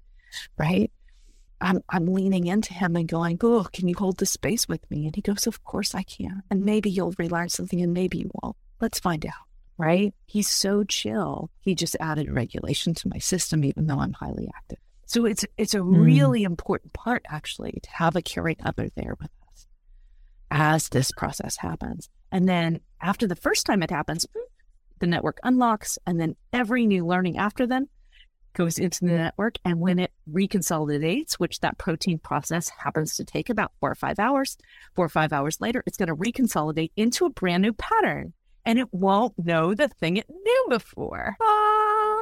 right? 0.58 0.92
I'm 1.60 1.82
I'm 1.88 2.06
leaning 2.06 2.46
into 2.46 2.72
him 2.74 2.96
and 2.96 3.08
going, 3.08 3.38
Oh, 3.42 3.66
can 3.72 3.88
you 3.88 3.94
hold 3.96 4.18
this 4.18 4.30
space 4.30 4.68
with 4.68 4.88
me? 4.90 5.06
And 5.06 5.14
he 5.16 5.22
goes, 5.22 5.46
Of 5.46 5.64
course 5.64 5.94
I 5.94 6.02
can. 6.02 6.42
And 6.50 6.64
maybe 6.64 6.90
you'll 6.90 7.14
relearn 7.18 7.48
something 7.48 7.80
and 7.80 7.92
maybe 7.92 8.18
you 8.18 8.30
won't. 8.42 8.56
Let's 8.80 9.00
find 9.00 9.24
out. 9.26 9.32
Right? 9.76 10.12
He's 10.26 10.50
so 10.50 10.82
chill. 10.84 11.50
He 11.60 11.74
just 11.74 11.96
added 12.00 12.30
regulation 12.32 12.94
to 12.94 13.08
my 13.08 13.18
system, 13.18 13.64
even 13.64 13.86
though 13.86 14.00
I'm 14.00 14.12
highly 14.12 14.48
active. 14.56 14.78
So 15.06 15.24
it's 15.24 15.44
it's 15.56 15.74
a 15.74 15.78
Hmm. 15.82 16.00
really 16.00 16.42
important 16.44 16.92
part 16.92 17.24
actually 17.28 17.78
to 17.82 17.90
have 17.92 18.14
a 18.16 18.22
caring 18.22 18.56
other 18.64 18.88
there 18.96 19.14
with 19.20 19.30
us 19.50 19.66
as 20.50 20.88
this 20.88 21.10
process 21.12 21.56
happens. 21.58 22.08
And 22.30 22.48
then 22.48 22.80
after 23.00 23.26
the 23.26 23.36
first 23.36 23.66
time 23.66 23.82
it 23.82 23.90
happens, 23.90 24.26
the 24.98 25.06
network 25.06 25.38
unlocks, 25.44 25.98
and 26.06 26.20
then 26.20 26.36
every 26.52 26.84
new 26.86 27.06
learning 27.06 27.38
after 27.38 27.66
then 27.66 27.88
goes 28.58 28.78
into 28.78 29.04
the 29.06 29.12
network. 29.12 29.56
And 29.64 29.78
when 29.78 30.00
it 30.00 30.12
reconsolidates, 30.30 31.34
which 31.34 31.60
that 31.60 31.78
protein 31.78 32.18
process 32.18 32.68
happens 32.68 33.16
to 33.16 33.24
take 33.24 33.48
about 33.48 33.72
four 33.78 33.92
or 33.92 33.94
five 33.94 34.18
hours, 34.18 34.58
four 34.94 35.06
or 35.06 35.08
five 35.08 35.32
hours 35.32 35.60
later, 35.60 35.82
it's 35.86 35.96
going 35.96 36.08
to 36.08 36.16
reconsolidate 36.16 36.90
into 36.96 37.24
a 37.24 37.30
brand 37.30 37.62
new 37.62 37.72
pattern. 37.72 38.34
And 38.66 38.78
it 38.78 38.92
won't 38.92 39.38
know 39.38 39.74
the 39.74 39.88
thing 39.88 40.16
it 40.16 40.28
knew 40.28 40.66
before. 40.68 41.36
Ah, 41.40 41.77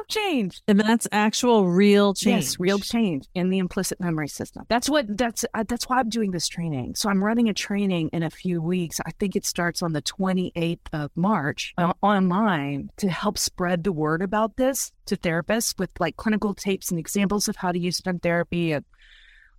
change. 0.07 0.61
And 0.67 0.79
that's 0.79 1.07
actual 1.11 1.67
real 1.67 2.13
change. 2.13 2.43
Yes, 2.43 2.59
real 2.59 2.79
change 2.79 3.27
in 3.33 3.49
the 3.49 3.59
implicit 3.59 3.99
memory 3.99 4.27
system. 4.27 4.65
That's 4.69 4.89
what 4.89 5.05
that's 5.17 5.45
uh, 5.53 5.63
that's 5.67 5.87
why 5.89 5.99
I'm 5.99 6.09
doing 6.09 6.31
this 6.31 6.47
training. 6.47 6.95
So 6.95 7.09
I'm 7.09 7.23
running 7.23 7.49
a 7.49 7.53
training 7.53 8.09
in 8.13 8.23
a 8.23 8.29
few 8.29 8.61
weeks. 8.61 8.99
I 9.05 9.11
think 9.11 9.35
it 9.35 9.45
starts 9.45 9.81
on 9.81 9.93
the 9.93 10.01
28th 10.01 10.79
of 10.93 11.11
March 11.15 11.73
uh, 11.77 11.93
online 12.01 12.89
to 12.97 13.09
help 13.09 13.37
spread 13.37 13.83
the 13.83 13.91
word 13.91 14.21
about 14.21 14.57
this 14.57 14.91
to 15.05 15.17
therapists 15.17 15.77
with 15.77 15.89
like 15.99 16.17
clinical 16.17 16.53
tapes 16.53 16.89
and 16.89 16.99
examples 16.99 17.47
of 17.47 17.57
how 17.57 17.71
to 17.71 17.79
use 17.79 17.99
it 17.99 18.07
in 18.07 18.19
therapy 18.19 18.73
and 18.73 18.85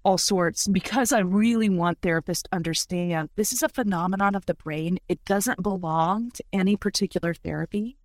all 0.04 0.18
sorts 0.18 0.66
because 0.68 1.12
I 1.12 1.18
really 1.20 1.68
want 1.68 2.00
therapists 2.00 2.44
to 2.44 2.54
understand 2.54 3.28
this 3.36 3.52
is 3.52 3.62
a 3.62 3.68
phenomenon 3.68 4.34
of 4.34 4.46
the 4.46 4.54
brain. 4.54 4.98
It 5.08 5.22
doesn't 5.24 5.62
belong 5.62 6.30
to 6.32 6.44
any 6.52 6.76
particular 6.76 7.34
therapy. 7.34 7.97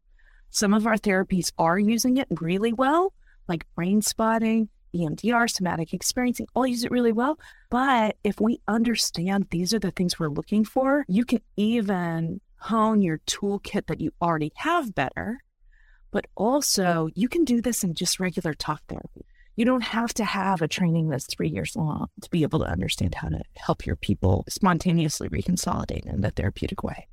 Some 0.53 0.75
of 0.75 0.85
our 0.85 0.97
therapies 0.97 1.51
are 1.57 1.79
using 1.79 2.17
it 2.17 2.27
really 2.39 2.73
well, 2.73 3.11
like 3.47 3.65
brain 3.73 4.03
spotting, 4.03 4.69
EMDR, 4.95 5.49
somatic 5.49 5.95
experiencing, 5.95 6.45
all 6.53 6.67
use 6.67 6.83
it 6.83 6.91
really 6.91 7.11
well. 7.11 7.39
But 7.71 8.17
if 8.23 8.39
we 8.39 8.61
understand 8.67 9.47
these 9.49 9.73
are 9.73 9.79
the 9.79 9.89
things 9.89 10.19
we're 10.19 10.27
looking 10.29 10.63
for, 10.63 11.05
you 11.07 11.25
can 11.25 11.39
even 11.57 12.39
hone 12.57 13.01
your 13.01 13.17
toolkit 13.25 13.87
that 13.87 13.99
you 13.99 14.11
already 14.21 14.51
have 14.57 14.93
better. 14.93 15.39
But 16.11 16.27
also, 16.35 17.09
you 17.15 17.27
can 17.27 17.45
do 17.45 17.59
this 17.59 17.83
in 17.83 17.95
just 17.95 18.19
regular 18.19 18.53
talk 18.53 18.83
therapy. 18.87 19.25
You 19.55 19.65
don't 19.65 19.81
have 19.81 20.13
to 20.13 20.23
have 20.23 20.61
a 20.61 20.67
training 20.67 21.09
that's 21.09 21.25
three 21.25 21.49
years 21.49 21.75
long 21.75 22.09
to 22.21 22.29
be 22.29 22.43
able 22.43 22.59
to 22.59 22.65
understand 22.65 23.15
how 23.15 23.29
to 23.29 23.41
help 23.57 23.87
your 23.87 23.95
people 23.95 24.45
spontaneously 24.47 25.29
reconsolidate 25.29 26.05
in 26.05 26.23
a 26.23 26.29
therapeutic 26.29 26.83
way. 26.83 27.07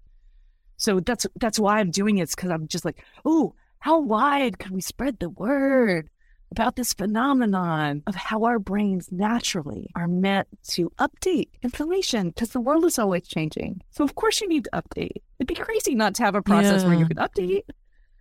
So 0.81 0.99
that's 0.99 1.27
that's 1.39 1.61
why 1.61 1.79
I'm 1.79 1.91
doing 1.91 2.19
it. 2.19 2.23
It's 2.23 2.35
because 2.35 2.51
I'm 2.51 2.67
just 2.67 2.87
like, 2.87 3.05
oh, 3.27 3.55
how 3.81 4.01
wide 4.01 4.59
can 4.59 4.75
we 4.75 4.81
spread 4.81 5.19
the 5.19 5.29
word 5.29 6.09
about 6.51 6.75
this 6.75 6.95
phenomenon 6.95 8.03
of 8.07 8.15
how 8.15 8.45
our 8.45 8.59
brains 8.59 9.13
naturally 9.13 9.91
are 9.95 10.09
meant 10.09 10.49
to 10.69 10.91
update 10.99 11.51
information 11.63 12.31
because 12.31 12.51
the 12.51 12.61
world 12.61 12.87
is 12.87 12.99
always 12.99 13.29
changing. 13.29 13.83
So 13.91 14.05
of 14.05 14.15
course 14.15 14.41
you 14.41 14.49
need 14.49 14.65
to 14.65 14.71
update. 14.71 15.23
It'd 15.39 15.47
be 15.47 15.55
crazy 15.55 15.95
not 15.95 16.15
to 16.15 16.25
have 16.25 16.35
a 16.35 16.43
process 16.43 16.83
yeah. 16.83 16.89
where 16.89 16.99
you 16.99 17.07
could 17.07 17.19
update. 17.19 17.65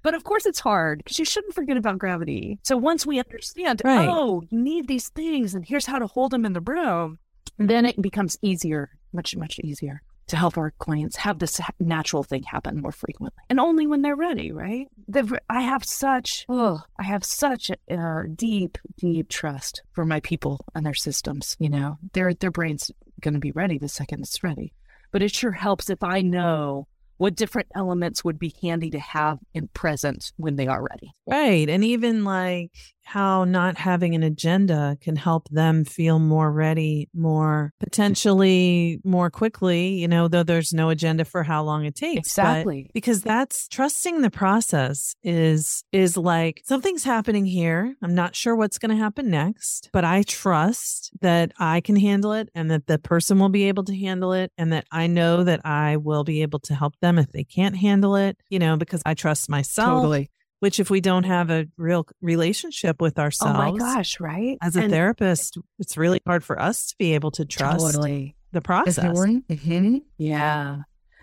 But 0.01 0.14
of 0.14 0.24
course, 0.24 0.45
it's 0.45 0.62
hard 0.62 0.99
because 0.99 1.20
you 1.20 1.26
shouldn't 1.26 1.53
forget 1.53 1.76
about 1.76 1.97
gravity. 1.97 2.57
So 2.64 2.78
once 2.78 3.05
we 3.05 3.20
understand, 3.20 3.82
right. 3.84 4.07
oh, 4.07 4.43
you 4.49 4.57
need 4.57 4.88
these 4.88 5.10
things, 5.10 5.53
and 5.55 5.66
here's 5.66 5.86
how 5.86 5.99
to 5.99 6.07
hold 6.07 6.32
them 6.32 6.45
in 6.45 6.53
the 6.53 6.62
room, 6.62 7.20
then 7.57 7.86
it 7.86 8.01
becomes 8.01 8.38
easier, 8.41 8.91
much, 9.12 9.36
much 9.36 9.60
easier 9.60 10.01
to 10.30 10.38
help 10.38 10.57
our 10.57 10.71
clients 10.80 11.15
have 11.17 11.39
this 11.39 11.59
natural 11.80 12.23
thing 12.23 12.43
happen 12.43 12.82
more 12.82 12.91
frequently 12.91 13.43
and 13.49 13.59
only 13.59 13.88
when 13.88 14.01
they're 14.01 14.15
ready, 14.15 14.51
right? 14.51 14.88
The, 15.07 15.39
I 15.49 15.61
have 15.61 15.84
such, 15.84 16.45
oh, 16.49 16.82
I 16.97 17.03
have 17.03 17.23
such 17.23 17.69
a, 17.69 17.75
a 17.89 18.27
deep, 18.27 18.77
deep 18.97 19.30
trust 19.30 19.82
for 19.91 20.05
my 20.05 20.19
people 20.19 20.65
and 20.75 20.86
their 20.86 20.93
systems. 20.93 21.55
You 21.59 21.69
know, 21.69 21.97
their 22.13 22.34
their 22.34 22.51
brain's 22.51 22.91
going 23.21 23.34
to 23.34 23.39
be 23.39 23.51
ready 23.51 23.77
the 23.77 23.89
second 23.89 24.21
it's 24.21 24.43
ready. 24.43 24.73
But 25.11 25.23
it 25.23 25.34
sure 25.34 25.51
helps 25.51 25.89
if 25.89 26.03
I 26.03 26.21
know 26.21 26.88
what 27.17 27.36
different 27.36 27.67
elements 27.75 28.23
would 28.23 28.39
be 28.39 28.55
handy 28.61 28.89
to 28.91 28.99
have 28.99 29.39
in 29.53 29.67
present 29.69 30.32
when 30.38 30.55
they 30.55 30.67
are 30.67 30.82
ready. 30.82 31.11
Right. 31.27 31.69
And 31.69 31.84
even 31.84 32.23
like 32.23 32.71
how 33.10 33.43
not 33.43 33.76
having 33.76 34.14
an 34.14 34.22
agenda 34.22 34.95
can 35.01 35.16
help 35.16 35.49
them 35.49 35.84
feel 35.84 36.20
more 36.20 36.51
ready, 36.51 37.10
more 37.12 37.74
potentially 37.80 39.01
more 39.03 39.32
quickly, 39.32 39.95
you 39.95 40.07
know, 40.07 40.28
though 40.28 40.43
there's 40.43 40.74
no 40.74 40.89
agenda 40.89 41.26
for 41.26 41.41
how 41.41 41.64
long 41.64 41.86
it 41.86 41.95
takes. 41.95 42.28
Exactly. 42.28 42.84
But 42.84 42.93
because 42.93 43.24
that's 43.24 43.68
trusting 43.68 44.22
the 44.22 44.30
process 44.30 45.16
is 45.24 45.84
is 45.91 46.18
like 46.18 46.62
something's 46.66 47.03
happening 47.03 47.45
here. 47.45 47.95
I'm 48.03 48.14
not 48.14 48.36
sure 48.36 48.55
what's 48.55 48.78
going 48.78 48.95
to 48.95 49.03
happen 49.03 49.32
next, 49.32 49.89
but 49.91 50.05
I 50.05 50.22
trust 50.22 51.10
that 51.22 51.51
I 51.57 51.82
can 51.82 51.95
handle 51.95 52.34
it 52.34 52.49
and 52.53 52.70
that 52.70 52.86
the 52.86 52.99
person 52.99 53.39
will 53.39 53.49
be 53.49 53.64
able 53.70 53.86
to 53.86 53.95
handle 53.95 54.34
it 54.34 54.51
and 54.55 54.72
that 54.72 54.86
I 54.91 55.07
know 55.07 55.43
that 55.43 55.66
I 55.66 55.97
will 55.97 56.24
be 56.24 56.43
able 56.43 56.60
to 56.60 56.76
help 56.76 56.93
them 57.01 57.18
if 57.18 57.32
they 57.32 57.43
can't 57.43 57.76
handle 57.76 58.16
it, 58.16 58.38
you 58.49 58.60
know, 58.60 58.78
because 58.78 59.01
I 59.03 59.16
trust 59.16 59.49
myself. 59.49 60.03
Totally 60.03 60.30
which 60.60 60.80
if 60.80 60.89
we 60.89 61.01
don't 61.01 61.24
have 61.24 61.49
a 61.49 61.68
real 61.78 62.05
relationship 62.22 63.01
with 63.01 63.18
ourselves 63.20 63.55
oh 63.55 63.72
my 63.72 63.78
gosh 63.78 64.20
right 64.20 64.57
as 64.62 64.76
a 64.76 64.82
and 64.82 64.91
therapist 64.91 65.57
it's 65.80 65.97
really 65.97 66.22
hard 66.26 66.43
for 66.43 66.62
us 66.62 66.88
to 66.88 66.95
be 66.97 67.14
able 67.14 67.32
to 67.32 67.45
trust 67.45 67.93
totally. 67.93 68.36
the 68.51 68.62
process 68.62 69.18
mm-hmm. 69.18 69.97
yeah 70.18 70.78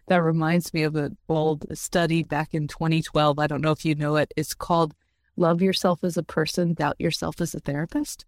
that 0.09 0.23
reminds 0.23 0.73
me 0.73 0.85
of 0.85 0.95
an 0.97 1.17
old 1.29 1.67
study 1.77 2.23
back 2.23 2.55
in 2.55 2.69
2012 2.69 3.39
i 3.39 3.47
don't 3.47 3.61
know 3.61 3.73
if 3.73 3.85
you 3.85 3.95
know 3.95 4.17
it 4.17 4.33
it's 4.37 4.55
called 4.55 4.95
love 5.37 5.61
yourself 5.61 6.03
as 6.03 6.17
a 6.17 6.23
person 6.23 6.75
doubt 6.75 6.97
yourself 6.99 7.41
as 7.41 7.55
a 7.55 7.61
therapist 7.61 8.25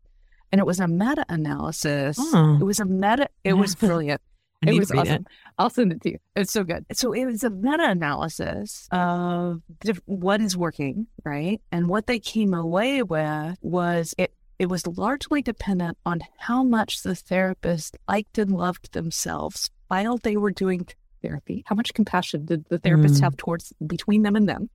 and 0.50 0.60
it 0.60 0.66
was 0.66 0.80
a 0.80 0.88
meta-analysis 0.88 2.18
oh. 2.20 2.58
it 2.60 2.64
was 2.64 2.80
a 2.80 2.84
meta 2.84 3.28
it 3.44 3.54
was 3.54 3.74
brilliant 3.76 4.20
I 4.66 4.70
it 4.70 4.78
was 4.78 4.90
awesome. 4.90 5.14
It. 5.14 5.26
I'll 5.58 5.70
send 5.70 5.92
it 5.92 6.02
to 6.02 6.10
you. 6.12 6.18
It's 6.34 6.52
so 6.52 6.64
good. 6.64 6.84
So 6.92 7.12
it 7.12 7.24
was 7.26 7.44
a 7.44 7.50
meta-analysis 7.50 8.88
of 8.90 9.62
diff- 9.80 10.00
what 10.06 10.40
is 10.40 10.56
working, 10.56 11.06
right? 11.24 11.60
And 11.70 11.88
what 11.88 12.06
they 12.06 12.18
came 12.18 12.54
away 12.54 13.02
with 13.02 13.56
was 13.62 14.14
it. 14.18 14.32
It 14.58 14.68
was 14.68 14.84
largely 14.88 15.40
dependent 15.40 15.98
on 16.04 16.20
how 16.36 16.64
much 16.64 17.04
the 17.04 17.14
therapist 17.14 17.96
liked 18.08 18.38
and 18.38 18.50
loved 18.50 18.92
themselves 18.92 19.70
while 19.86 20.18
they 20.18 20.36
were 20.36 20.50
doing 20.50 20.88
therapy. 21.22 21.62
How 21.66 21.76
much 21.76 21.94
compassion 21.94 22.44
did 22.44 22.64
the 22.68 22.78
therapist 22.78 23.16
mm. 23.16 23.20
have 23.20 23.36
towards 23.36 23.72
between 23.86 24.22
them 24.22 24.34
and 24.34 24.48
them? 24.48 24.68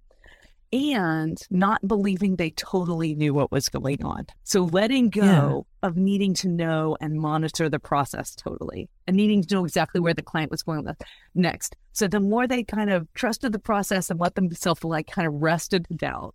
And 0.73 1.37
not 1.51 1.87
believing 1.87 2.35
they 2.35 2.49
totally 2.49 3.13
knew 3.13 3.31
what 3.31 3.51
was 3.51 3.69
going 3.69 4.03
on. 4.03 4.25
So 4.43 4.63
letting 4.63 5.11
go 5.11 5.21
yeah. 5.21 5.87
of 5.87 5.95
needing 5.95 6.33
to 6.35 6.49
know 6.49 6.97
and 6.99 7.13
monitor 7.19 7.69
the 7.69 7.79
process 7.79 8.33
totally 8.33 8.89
and 9.05 9.15
needing 9.15 9.43
to 9.43 9.53
know 9.53 9.65
exactly 9.65 10.01
where 10.01 10.15
the 10.15 10.23
client 10.23 10.49
was 10.49 10.63
going 10.63 10.87
next. 11.35 11.75
So 11.91 12.07
the 12.07 12.19
more 12.19 12.47
they 12.47 12.63
kind 12.63 12.89
of 12.89 13.07
trusted 13.13 13.51
the 13.51 13.59
process 13.59 14.09
and 14.09 14.19
let 14.19 14.33
themselves 14.33 14.83
like 14.83 15.07
kind 15.07 15.27
of 15.27 15.35
rested 15.35 15.85
doubt 15.95 16.33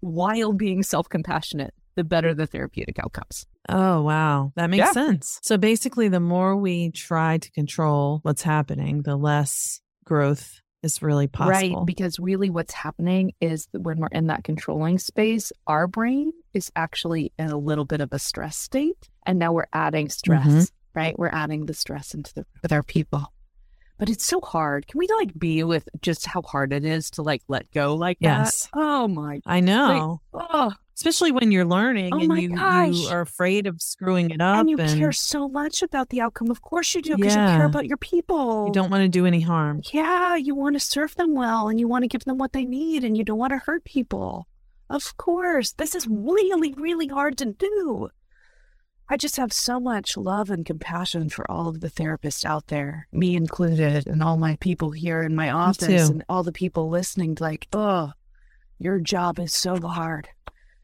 while 0.00 0.52
being 0.52 0.82
self-compassionate, 0.82 1.72
the 1.94 2.02
better 2.02 2.34
the 2.34 2.46
therapeutic 2.48 2.98
outcomes. 2.98 3.46
Oh, 3.68 4.02
wow. 4.02 4.52
That 4.56 4.70
makes 4.70 4.86
yeah. 4.86 4.92
sense. 4.92 5.38
So 5.42 5.56
basically, 5.56 6.08
the 6.08 6.20
more 6.20 6.56
we 6.56 6.90
try 6.90 7.38
to 7.38 7.50
control 7.52 8.18
what's 8.22 8.42
happening, 8.42 9.02
the 9.02 9.16
less 9.16 9.80
growth 10.04 10.60
is 10.82 11.02
really 11.02 11.26
possible. 11.26 11.78
Right. 11.78 11.86
Because 11.86 12.18
really 12.18 12.50
what's 12.50 12.74
happening 12.74 13.32
is 13.40 13.68
when 13.72 13.98
we're 13.98 14.08
in 14.12 14.28
that 14.28 14.44
controlling 14.44 14.98
space, 14.98 15.52
our 15.66 15.86
brain 15.86 16.32
is 16.54 16.70
actually 16.76 17.32
in 17.38 17.50
a 17.50 17.58
little 17.58 17.84
bit 17.84 18.00
of 18.00 18.12
a 18.12 18.18
stress 18.18 18.56
state. 18.56 19.08
And 19.26 19.38
now 19.38 19.52
we're 19.52 19.66
adding 19.72 20.08
stress, 20.08 20.46
mm-hmm. 20.46 20.98
right? 20.98 21.18
We're 21.18 21.28
adding 21.28 21.66
the 21.66 21.74
stress 21.74 22.14
into 22.14 22.32
the 22.34 22.46
with 22.62 22.72
our 22.72 22.82
people. 22.82 23.32
But 23.98 24.08
it's 24.08 24.24
so 24.24 24.40
hard. 24.40 24.86
Can 24.86 24.98
we 24.98 25.08
like 25.18 25.36
be 25.36 25.64
with 25.64 25.88
just 26.00 26.24
how 26.24 26.42
hard 26.42 26.72
it 26.72 26.84
is 26.84 27.10
to 27.12 27.22
like 27.22 27.42
let 27.48 27.68
go 27.72 27.94
like 27.94 28.18
yes. 28.20 28.62
that? 28.62 28.70
Oh 28.74 29.08
my 29.08 29.40
I 29.44 29.58
know. 29.60 30.20
Like, 30.32 30.48
oh 30.50 30.72
especially 30.98 31.30
when 31.30 31.52
you're 31.52 31.64
learning 31.64 32.12
oh 32.12 32.18
and 32.18 32.42
you, 32.42 32.50
you 32.50 33.08
are 33.08 33.20
afraid 33.20 33.68
of 33.68 33.80
screwing 33.80 34.30
it 34.30 34.40
up. 34.40 34.58
And 34.58 34.68
you 34.68 34.76
and, 34.78 34.98
care 34.98 35.12
so 35.12 35.48
much 35.48 35.80
about 35.80 36.08
the 36.08 36.20
outcome. 36.20 36.50
Of 36.50 36.60
course 36.60 36.92
you 36.92 37.02
do, 37.02 37.14
because 37.14 37.36
yeah. 37.36 37.52
you 37.52 37.58
care 37.58 37.66
about 37.66 37.86
your 37.86 37.98
people. 37.98 38.66
You 38.66 38.72
don't 38.72 38.90
want 38.90 39.02
to 39.02 39.08
do 39.08 39.24
any 39.24 39.40
harm. 39.40 39.80
Yeah, 39.92 40.34
you 40.34 40.56
want 40.56 40.74
to 40.74 40.80
serve 40.80 41.14
them 41.14 41.36
well 41.36 41.68
and 41.68 41.78
you 41.78 41.86
want 41.86 42.02
to 42.02 42.08
give 42.08 42.24
them 42.24 42.36
what 42.36 42.52
they 42.52 42.64
need 42.64 43.04
and 43.04 43.16
you 43.16 43.22
don't 43.22 43.38
want 43.38 43.52
to 43.52 43.58
hurt 43.58 43.84
people. 43.84 44.48
Of 44.90 45.16
course. 45.16 45.72
This 45.72 45.94
is 45.94 46.08
really, 46.08 46.74
really 46.76 47.06
hard 47.06 47.38
to 47.38 47.44
do. 47.44 48.08
I 49.08 49.16
just 49.16 49.36
have 49.36 49.52
so 49.52 49.78
much 49.78 50.16
love 50.16 50.50
and 50.50 50.66
compassion 50.66 51.28
for 51.28 51.48
all 51.48 51.68
of 51.68 51.80
the 51.80 51.90
therapists 51.90 52.44
out 52.44 52.66
there, 52.66 53.06
me 53.12 53.36
included, 53.36 54.08
and 54.08 54.20
all 54.20 54.36
my 54.36 54.56
people 54.56 54.90
here 54.90 55.22
in 55.22 55.36
my 55.36 55.48
office 55.50 56.08
and 56.08 56.24
all 56.28 56.42
the 56.42 56.50
people 56.50 56.90
listening. 56.90 57.38
Like, 57.38 57.68
oh, 57.72 58.14
your 58.80 58.98
job 58.98 59.38
is 59.38 59.54
so 59.54 59.80
hard 59.80 60.28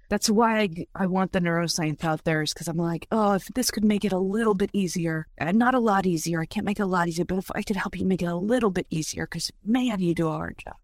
that's 0.08 0.28
why 0.28 0.60
I, 0.60 0.86
I 0.94 1.06
want 1.06 1.32
the 1.32 1.40
neuroscience 1.40 2.04
out 2.04 2.24
there 2.24 2.42
is 2.42 2.52
because 2.52 2.68
I'm 2.68 2.76
like, 2.76 3.06
oh, 3.10 3.32
if 3.34 3.46
this 3.48 3.70
could 3.70 3.84
make 3.84 4.04
it 4.04 4.12
a 4.12 4.18
little 4.18 4.54
bit 4.54 4.70
easier, 4.72 5.26
and 5.38 5.58
not 5.58 5.74
a 5.74 5.80
lot 5.80 6.06
easier, 6.06 6.40
I 6.40 6.46
can't 6.46 6.66
make 6.66 6.78
it 6.78 6.82
a 6.82 6.86
lot 6.86 7.08
easier, 7.08 7.24
but 7.24 7.38
if 7.38 7.50
I 7.54 7.62
could 7.62 7.76
help 7.76 7.98
you 7.98 8.04
make 8.06 8.22
it 8.22 8.26
a 8.26 8.36
little 8.36 8.70
bit 8.70 8.86
easier, 8.90 9.26
because 9.26 9.50
man, 9.64 10.00
you 10.00 10.14
do 10.14 10.28
a 10.28 10.32
hard 10.32 10.58
job. 10.58 10.76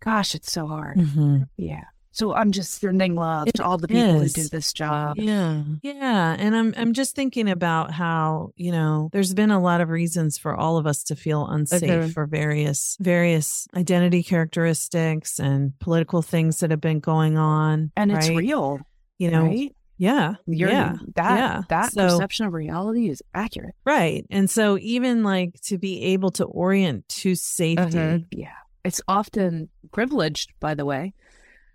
Gosh, 0.00 0.34
it's 0.34 0.50
so 0.52 0.66
hard. 0.66 0.96
Mm-hmm. 0.96 1.42
Yeah. 1.56 1.84
So 2.12 2.34
I'm 2.34 2.50
just 2.50 2.80
sending 2.80 3.14
love 3.14 3.48
it 3.48 3.54
to 3.54 3.64
all 3.64 3.78
the 3.78 3.88
people 3.88 4.20
is. 4.20 4.34
who 4.34 4.42
do 4.42 4.48
this 4.48 4.72
job. 4.72 5.16
Yeah. 5.18 5.62
Yeah. 5.82 6.36
And 6.38 6.56
I'm 6.56 6.74
I'm 6.76 6.92
just 6.92 7.14
thinking 7.14 7.48
about 7.48 7.92
how, 7.92 8.52
you 8.56 8.72
know, 8.72 9.10
there's 9.12 9.32
been 9.32 9.50
a 9.50 9.60
lot 9.60 9.80
of 9.80 9.88
reasons 9.88 10.36
for 10.36 10.54
all 10.54 10.76
of 10.76 10.86
us 10.86 11.04
to 11.04 11.16
feel 11.16 11.46
unsafe 11.46 11.82
okay. 11.82 12.10
for 12.10 12.26
various 12.26 12.96
various 13.00 13.68
identity 13.76 14.22
characteristics 14.22 15.38
and 15.38 15.78
political 15.78 16.20
things 16.20 16.60
that 16.60 16.70
have 16.70 16.80
been 16.80 17.00
going 17.00 17.38
on. 17.38 17.92
And 17.96 18.12
right? 18.12 18.18
it's 18.18 18.28
real. 18.28 18.80
You 19.18 19.30
know, 19.30 19.44
right? 19.44 19.74
Yeah. 19.96 20.36
You're, 20.46 20.70
yeah. 20.70 20.96
That 21.14 21.38
yeah. 21.38 21.62
that 21.68 21.92
so, 21.92 22.08
perception 22.08 22.46
of 22.46 22.54
reality 22.54 23.08
is 23.08 23.22
accurate. 23.34 23.74
Right. 23.84 24.26
And 24.30 24.50
so 24.50 24.78
even 24.78 25.22
like 25.22 25.60
to 25.66 25.78
be 25.78 26.02
able 26.04 26.30
to 26.32 26.44
orient 26.44 27.08
to 27.08 27.34
safety. 27.36 27.98
Uh-huh. 27.98 28.18
Yeah. 28.30 28.48
It's 28.82 29.02
often 29.06 29.68
privileged, 29.92 30.54
by 30.58 30.74
the 30.74 30.86
way 30.86 31.12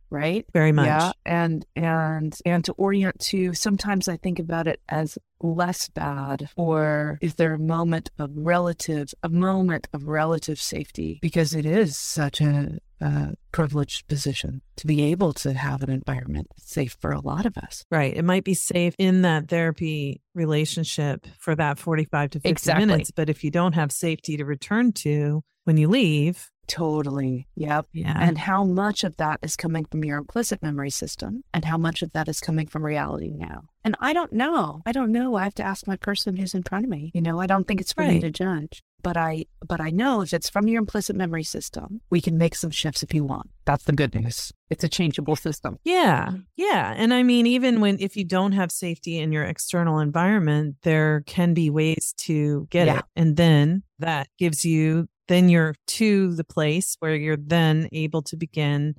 right? 0.09 0.45
Very 0.53 0.71
much. 0.71 0.87
Yeah, 0.87 1.11
and 1.25 1.65
and 1.75 2.37
and 2.45 2.63
to 2.65 2.73
orient 2.73 3.19
to 3.31 3.53
sometimes 3.53 4.07
I 4.07 4.17
think 4.17 4.39
about 4.39 4.67
it 4.67 4.81
as 4.89 5.17
less 5.41 5.89
bad 5.89 6.49
or 6.55 7.19
is 7.21 7.35
there 7.35 7.53
a 7.53 7.59
moment 7.59 8.09
of 8.17 8.31
relative 8.33 9.13
a 9.21 9.29
moment 9.29 9.87
of 9.93 10.07
relative 10.07 10.59
safety 10.59 11.19
because 11.21 11.53
it 11.53 11.65
is 11.65 11.97
such 11.97 12.39
a, 12.41 12.79
a 13.01 13.33
privileged 13.51 14.07
position 14.07 14.61
to 14.77 14.87
be 14.87 15.03
able 15.03 15.33
to 15.33 15.53
have 15.53 15.83
an 15.83 15.89
environment 15.89 16.47
safe 16.57 16.97
for 16.99 17.11
a 17.11 17.19
lot 17.19 17.45
of 17.45 17.57
us. 17.57 17.83
Right. 17.91 18.15
It 18.15 18.23
might 18.23 18.43
be 18.43 18.53
safe 18.53 18.95
in 18.97 19.21
that 19.23 19.49
therapy 19.49 20.21
relationship 20.33 21.27
for 21.37 21.53
that 21.55 21.77
45 21.77 22.31
to 22.31 22.39
50 22.39 22.49
Exactly. 22.49 22.85
minutes, 22.85 23.11
but 23.11 23.29
if 23.29 23.43
you 23.43 23.51
don't 23.51 23.73
have 23.73 23.91
safety 23.91 24.37
to 24.37 24.45
return 24.45 24.93
to 24.93 25.43
when 25.65 25.77
you 25.77 25.87
leave, 25.87 26.49
Totally. 26.67 27.47
Yep. 27.55 27.85
yeah. 27.93 28.17
and 28.19 28.39
how 28.39 28.63
much 28.63 29.03
of 29.03 29.17
that 29.17 29.39
is 29.43 29.55
coming 29.55 29.85
from 29.85 30.03
your 30.03 30.17
implicit 30.17 30.63
memory 30.63 30.89
system 30.89 31.43
and 31.53 31.63
how 31.63 31.77
much 31.77 32.01
of 32.01 32.11
that 32.13 32.27
is 32.27 32.39
coming 32.39 32.65
from 32.65 32.83
reality 32.83 33.31
now. 33.35 33.65
And 33.83 33.95
I 33.99 34.13
don't 34.13 34.33
know. 34.33 34.81
I 34.83 34.91
don't 34.91 35.11
know. 35.11 35.35
I 35.35 35.43
have 35.43 35.53
to 35.55 35.63
ask 35.63 35.85
my 35.85 35.95
person 35.95 36.37
who's 36.37 36.55
in 36.55 36.63
front 36.63 36.85
of 36.85 36.89
me. 36.89 37.11
You 37.13 37.21
know, 37.21 37.39
I 37.39 37.45
don't 37.45 37.67
think 37.67 37.81
it's 37.81 37.93
for 37.93 38.01
me 38.03 38.19
to 38.19 38.31
judge. 38.31 38.81
But 39.03 39.15
I 39.17 39.45
but 39.63 39.79
I 39.79 39.91
know 39.91 40.21
if 40.21 40.33
it's 40.33 40.49
from 40.49 40.67
your 40.67 40.79
implicit 40.79 41.15
memory 41.15 41.43
system, 41.43 42.01
we 42.09 42.19
can 42.19 42.39
make 42.39 42.55
some 42.55 42.71
shifts 42.71 43.03
if 43.03 43.13
you 43.13 43.23
want. 43.23 43.51
That's 43.65 43.83
the 43.83 43.93
good 43.93 44.15
news. 44.15 44.51
It's 44.71 44.83
a 44.83 44.89
changeable 44.89 45.35
system. 45.35 45.77
Yeah. 45.83 46.31
Yeah. 46.55 46.91
And 46.97 47.13
I 47.13 47.21
mean, 47.21 47.45
even 47.45 47.81
when, 47.81 47.97
if 47.99 48.17
you 48.17 48.25
don't 48.25 48.53
have 48.53 48.71
safety 48.71 49.19
in 49.19 49.31
your 49.31 49.43
external 49.43 49.99
environment, 49.99 50.77
there 50.81 51.21
can 51.27 51.53
be 51.53 51.69
ways 51.69 52.15
to 52.21 52.65
get 52.71 52.87
Yeah. 52.87 52.97
it. 52.99 53.05
And 53.15 53.37
then 53.37 53.83
that 53.99 54.27
gives 54.39 54.65
you, 54.65 55.07
then 55.27 55.49
you're 55.49 55.75
to 55.87 56.33
the 56.35 56.43
place 56.43 56.95
where 56.99 57.15
you're 57.15 57.37
then 57.37 57.89
able 57.91 58.21
to 58.23 58.37
begin 58.37 58.95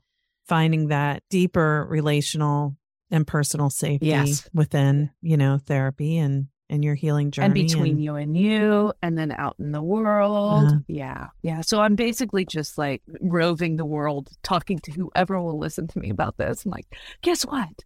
finding 0.46 0.88
that 0.88 1.22
deeper 1.30 1.86
relational 1.88 2.76
and 3.10 3.26
personal 3.26 3.70
safety 3.70 4.06
Yes. 4.06 4.48
within, 4.52 5.10
you 5.22 5.36
know, 5.36 5.58
therapy 5.58 6.18
and, 6.18 6.48
and 6.68 6.84
your 6.84 6.94
healing 6.96 7.30
journey. 7.30 7.44
and 7.46 7.54
between 7.54 7.98
you 8.00 8.16
and 8.16 8.36
you 8.36 8.92
and 9.02 9.16
then 9.16 9.30
out 9.32 9.54
in 9.60 9.70
the 9.70 9.82
world 9.82 10.64
Uh-huh. 10.66 10.78
yeah 10.88 11.28
yeah 11.42 11.60
so 11.60 11.80
i'm 11.80 11.94
basically 11.94 12.44
just 12.44 12.76
like 12.76 13.02
roving 13.20 13.76
the 13.76 13.84
world 13.84 14.30
talking 14.42 14.80
to 14.80 14.90
whoever 14.90 15.40
will 15.40 15.60
listen 15.60 15.86
to 15.86 15.98
me 16.00 16.10
about 16.10 16.36
this 16.38 16.64
i'm 16.64 16.72
like 16.72 16.86
guess 17.22 17.42
what 17.46 17.84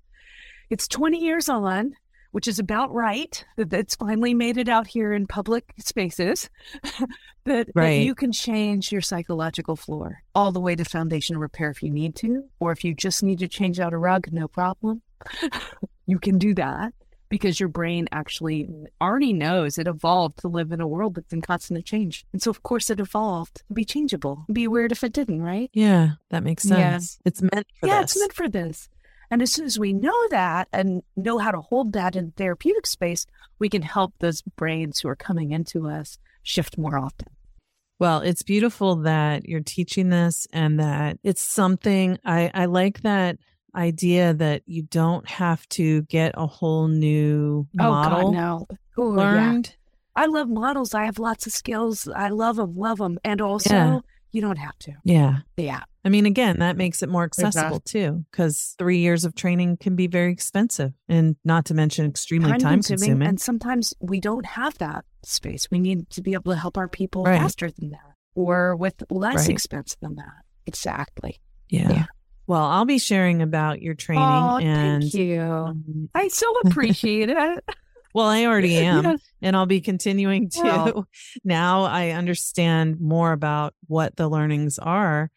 it's 0.70 0.88
20 0.88 1.18
years 1.22 1.50
on 1.50 1.92
which 2.32 2.46
is 2.48 2.58
about 2.58 2.92
right 2.92 3.44
that 3.56 3.72
it's 3.72 3.94
finally 3.96 4.34
made 4.34 4.56
it 4.56 4.68
out 4.68 4.86
here 4.86 5.12
in 5.12 5.26
public 5.26 5.72
spaces 5.78 6.48
that, 7.44 7.68
that 7.74 7.94
you 7.96 8.14
can 8.14 8.32
change 8.32 8.92
your 8.92 9.00
psychological 9.00 9.76
floor 9.76 10.22
all 10.34 10.52
the 10.52 10.60
way 10.60 10.74
to 10.76 10.84
foundation 10.84 11.38
repair 11.38 11.70
if 11.70 11.82
you 11.82 11.90
need 11.90 12.14
to 12.16 12.44
or 12.60 12.72
if 12.72 12.84
you 12.84 12.94
just 12.94 13.22
need 13.22 13.38
to 13.38 13.48
change 13.48 13.80
out 13.80 13.92
a 13.92 13.98
rug 13.98 14.28
no 14.32 14.46
problem 14.48 15.02
you 16.06 16.18
can 16.18 16.38
do 16.38 16.54
that 16.54 16.92
because 17.28 17.60
your 17.60 17.68
brain 17.68 18.08
actually 18.10 18.68
already 19.00 19.32
knows 19.32 19.78
it 19.78 19.86
evolved 19.86 20.38
to 20.40 20.48
live 20.48 20.72
in 20.72 20.80
a 20.80 20.88
world 20.88 21.14
that's 21.14 21.32
in 21.32 21.40
constant 21.40 21.84
change. 21.84 22.24
And 22.32 22.42
so, 22.42 22.50
of 22.50 22.64
course, 22.64 22.90
it 22.90 22.98
evolved 22.98 23.62
to 23.68 23.72
be 23.72 23.84
changeable. 23.84 24.44
Be 24.52 24.66
weird 24.66 24.90
if 24.90 25.04
it 25.04 25.12
didn't, 25.12 25.40
right? 25.40 25.70
Yeah, 25.72 26.14
that 26.30 26.42
makes 26.42 26.64
Yeah. 26.64 26.94
sense. 26.94 27.20
It's 27.24 27.40
meant 27.40 27.68
for 27.78 27.86
yeah, 27.86 28.00
this. 28.02 28.10
it's 28.16 28.18
meant 28.20 28.32
for 28.32 28.48
this. 28.48 28.88
And 29.30 29.42
as 29.42 29.52
soon 29.52 29.64
as 29.66 29.78
we 29.78 29.92
know 29.92 30.28
that 30.30 30.68
and 30.72 31.02
know 31.16 31.38
how 31.38 31.50
to 31.52 31.60
hold 31.60 31.92
that 31.92 32.16
in 32.16 32.32
therapeutic 32.32 32.86
space, 32.86 33.26
we 33.58 33.68
can 33.68 33.82
help 33.82 34.12
those 34.18 34.42
brains 34.42 35.00
who 35.00 35.08
are 35.08 35.16
coming 35.16 35.52
into 35.52 35.88
us 35.88 36.18
shift 36.42 36.76
more 36.76 36.98
often. 36.98 37.28
Well, 38.00 38.20
it's 38.22 38.42
beautiful 38.42 38.96
that 39.02 39.46
you're 39.46 39.60
teaching 39.60 40.08
this 40.08 40.46
and 40.52 40.80
that 40.80 41.18
it's 41.22 41.42
something 41.42 42.18
I, 42.24 42.50
I 42.54 42.64
like 42.64 43.02
that 43.02 43.36
idea 43.76 44.34
that 44.34 44.62
you 44.66 44.82
don't 44.82 45.28
have 45.28 45.68
to 45.70 46.02
get 46.02 46.32
a 46.36 46.46
whole 46.46 46.88
new 46.88 47.68
model 47.74 48.28
Oh, 48.28 48.32
God, 48.32 48.32
no. 48.32 48.66
Ooh, 48.98 49.10
yeah. 49.16 49.16
learned. 49.16 49.76
I 50.16 50.26
love 50.26 50.48
models. 50.48 50.92
I 50.94 51.04
have 51.04 51.18
lots 51.20 51.46
of 51.46 51.52
skills. 51.52 52.08
I 52.08 52.30
love 52.30 52.56
them, 52.56 52.74
love 52.74 52.98
them. 52.98 53.18
And 53.22 53.40
also, 53.40 53.72
Yeah. 53.74 53.98
you 54.32 54.40
don't 54.40 54.58
have 54.58 54.76
to. 54.80 54.92
Yeah. 55.04 55.38
Yeah. 55.56 55.82
I 56.04 56.08
mean, 56.08 56.24
again, 56.24 56.60
that 56.60 56.76
makes 56.78 57.02
it 57.02 57.08
more 57.10 57.24
accessible 57.24 57.80
too, 57.80 58.24
because 58.30 58.74
three 58.78 58.98
years 58.98 59.24
of 59.26 59.34
training 59.34 59.76
can 59.76 59.96
be 59.96 60.06
very 60.06 60.32
expensive 60.32 60.92
and 61.08 61.36
not 61.44 61.66
to 61.66 61.74
mention 61.74 62.06
extremely 62.06 62.56
time 62.58 62.82
consuming. 62.82 63.22
And 63.26 63.38
sometimes 63.40 63.92
we 64.00 64.18
don't 64.20 64.46
have 64.46 64.78
that 64.78 65.04
space. 65.24 65.68
We 65.70 65.78
need 65.78 66.08
to 66.10 66.22
be 66.22 66.32
able 66.32 66.52
to 66.52 66.58
help 66.58 66.78
our 66.78 66.88
people 66.88 67.24
Right. 67.24 67.38
faster 67.40 67.70
than 67.70 67.90
that 67.90 68.14
or 68.34 68.76
with 68.76 69.02
less 69.10 69.40
Right. 69.46 69.50
expense 69.50 69.96
than 70.00 70.14
that. 70.16 70.42
Exactly. 70.66 71.40
yeah. 71.68 71.90
yeah. 71.90 72.06
Well, 72.46 72.64
I'll 72.64 72.84
be 72.86 72.98
sharing 72.98 73.42
about 73.42 73.80
your 73.82 73.94
training 73.94 74.24
oh, 74.24 74.58
and 74.58 75.02
thank 75.02 75.14
you. 75.14 75.40
um, 75.40 76.08
I 76.14 76.26
so 76.28 76.46
appreciate 76.64 77.28
it. 77.28 77.64
well, 78.14 78.26
I 78.26 78.46
already 78.46 78.76
am. 78.78 79.04
Yeah. 79.04 79.16
and 79.42 79.54
I'll 79.54 79.66
be 79.66 79.80
continuing 79.80 80.48
to. 80.50 80.62
Well- 80.62 81.08
now 81.44 81.84
I 81.84 82.10
understand 82.10 83.00
more 83.00 83.30
about 83.32 83.74
what 83.86 84.16
the 84.16 84.28
learnings 84.28 84.78
are 84.80 85.30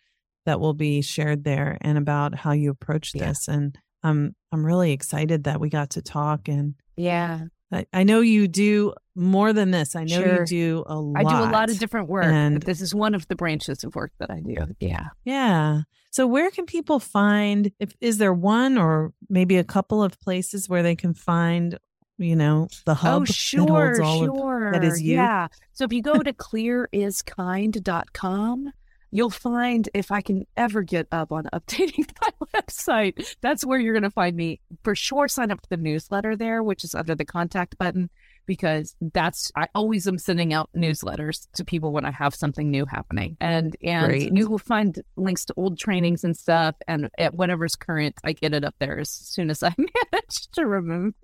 that 0.46 0.60
will 0.60 0.74
be 0.74 1.02
shared 1.02 1.44
there 1.44 1.78
and 1.82 1.98
about 1.98 2.36
how 2.36 2.52
you 2.52 2.72
approach 2.72 3.12
Yeah. 3.14 3.28
this. 3.28 3.48
And 3.48 3.78
I'm 4.04 4.36
I'm 4.52 4.66
really 4.66 4.92
excited 4.92 5.44
that 5.46 5.60
we 5.60 5.70
got 5.70 5.92
to 5.92 6.02
talk. 6.02 6.48
And 6.48 6.74
Yeah. 6.98 7.42
I, 7.72 7.86
I 7.92 8.04
know 8.04 8.20
you 8.22 8.48
do 8.48 8.94
more 9.16 9.52
than 9.54 9.72
this. 9.72 9.96
I 9.96 10.04
know 10.04 10.22
Sure. 10.22 10.40
you 10.42 10.46
do 10.46 10.84
a 10.86 10.96
lot. 11.00 11.20
I 11.20 11.24
do 11.24 11.50
a 11.50 11.52
lot 11.52 11.70
of 11.72 11.80
different 11.80 12.08
work. 12.10 12.26
And- 12.26 12.56
but 12.56 12.66
this 12.66 12.82
is 12.82 12.94
one 12.94 13.16
of 13.16 13.28
the 13.30 13.36
branches 13.36 13.84
of 13.84 13.96
work 13.96 14.12
that 14.20 14.30
I 14.30 14.42
do. 14.42 14.56
Yeah. 14.80 15.08
Yeah. 15.26 15.82
So 16.12 16.28
where 16.28 16.52
can 16.52 16.68
people 16.68 17.00
find 17.00 17.72
if 17.80 17.96
is 18.00 18.20
there 18.20 18.34
one 18.34 18.78
or 18.78 19.12
maybe 19.30 19.58
a 19.58 19.64
couple 19.64 20.04
of 20.04 20.20
places 20.20 20.70
where 20.70 20.84
they 20.84 20.96
can 20.96 21.16
find, 21.16 21.80
you 22.20 22.36
know, 22.36 22.68
the 22.86 22.92
oh, 22.92 22.96
hub 22.96 23.22
Oh, 23.24 23.26
that 23.26 23.34
sure, 23.34 23.68
holds 23.68 24.00
all 24.00 24.24
of 24.24 24.28
sure. 24.38 24.72
that 24.74 24.84
is 24.84 25.02
you? 25.02 25.16
Yeah. 25.16 25.48
So 25.72 25.86
if 25.86 25.94
you 25.94 26.04
go 26.04 26.22
to 26.22 26.32
clearaskind.com, 26.34 28.72
you'll 29.14 29.30
find 29.30 29.88
if 29.94 30.12
I 30.12 30.22
can 30.22 30.46
ever 30.58 30.82
get 30.82 31.08
up 31.12 31.32
on 31.32 31.44
updating 31.54 32.10
my 32.22 32.30
website, 32.54 33.36
that's 33.42 33.64
where 33.64 33.80
you're 33.80 33.94
going 33.94 34.04
to 34.04 34.10
find 34.10 34.36
me. 34.36 34.60
For 34.84 34.96
sure, 34.96 35.28
sign 35.28 35.52
up 35.52 35.62
for 35.62 35.68
the 35.70 35.82
newsletter 35.82 36.36
there, 36.36 36.64
which 36.64 36.84
is 36.84 36.96
under 36.96 37.14
the 37.14 37.24
contact 37.24 37.78
button, 37.78 38.10
because 38.48 38.96
that's, 39.14 39.52
I 39.56 39.68
always 39.76 40.08
am 40.08 40.18
sending 40.18 40.52
out 40.52 40.72
newsletters 40.76 41.48
to 41.54 41.64
people 41.64 41.94
when 41.94 42.06
I 42.06 42.12
have 42.12 42.34
something 42.34 42.72
new 42.72 42.86
happening. 42.88 43.38
And, 43.40 43.78
and 43.84 44.08
Great. 44.08 44.36
you 44.36 44.50
will 44.50 44.58
find 44.58 45.00
links 45.16 45.46
to 45.46 45.54
old 45.58 45.78
trainings 45.78 46.24
and 46.24 46.36
stuff. 46.36 46.76
And 46.88 47.10
at 47.20 47.36
whatever's 47.36 47.76
current, 47.76 48.16
I 48.24 48.34
get 48.34 48.56
it 48.56 48.66
up 48.66 48.76
there 48.80 48.98
as 48.98 49.12
soon 49.12 49.52
as 49.52 49.62
I 49.62 49.76
manage 49.78 50.48
to 50.54 50.66
remember. 50.66 51.16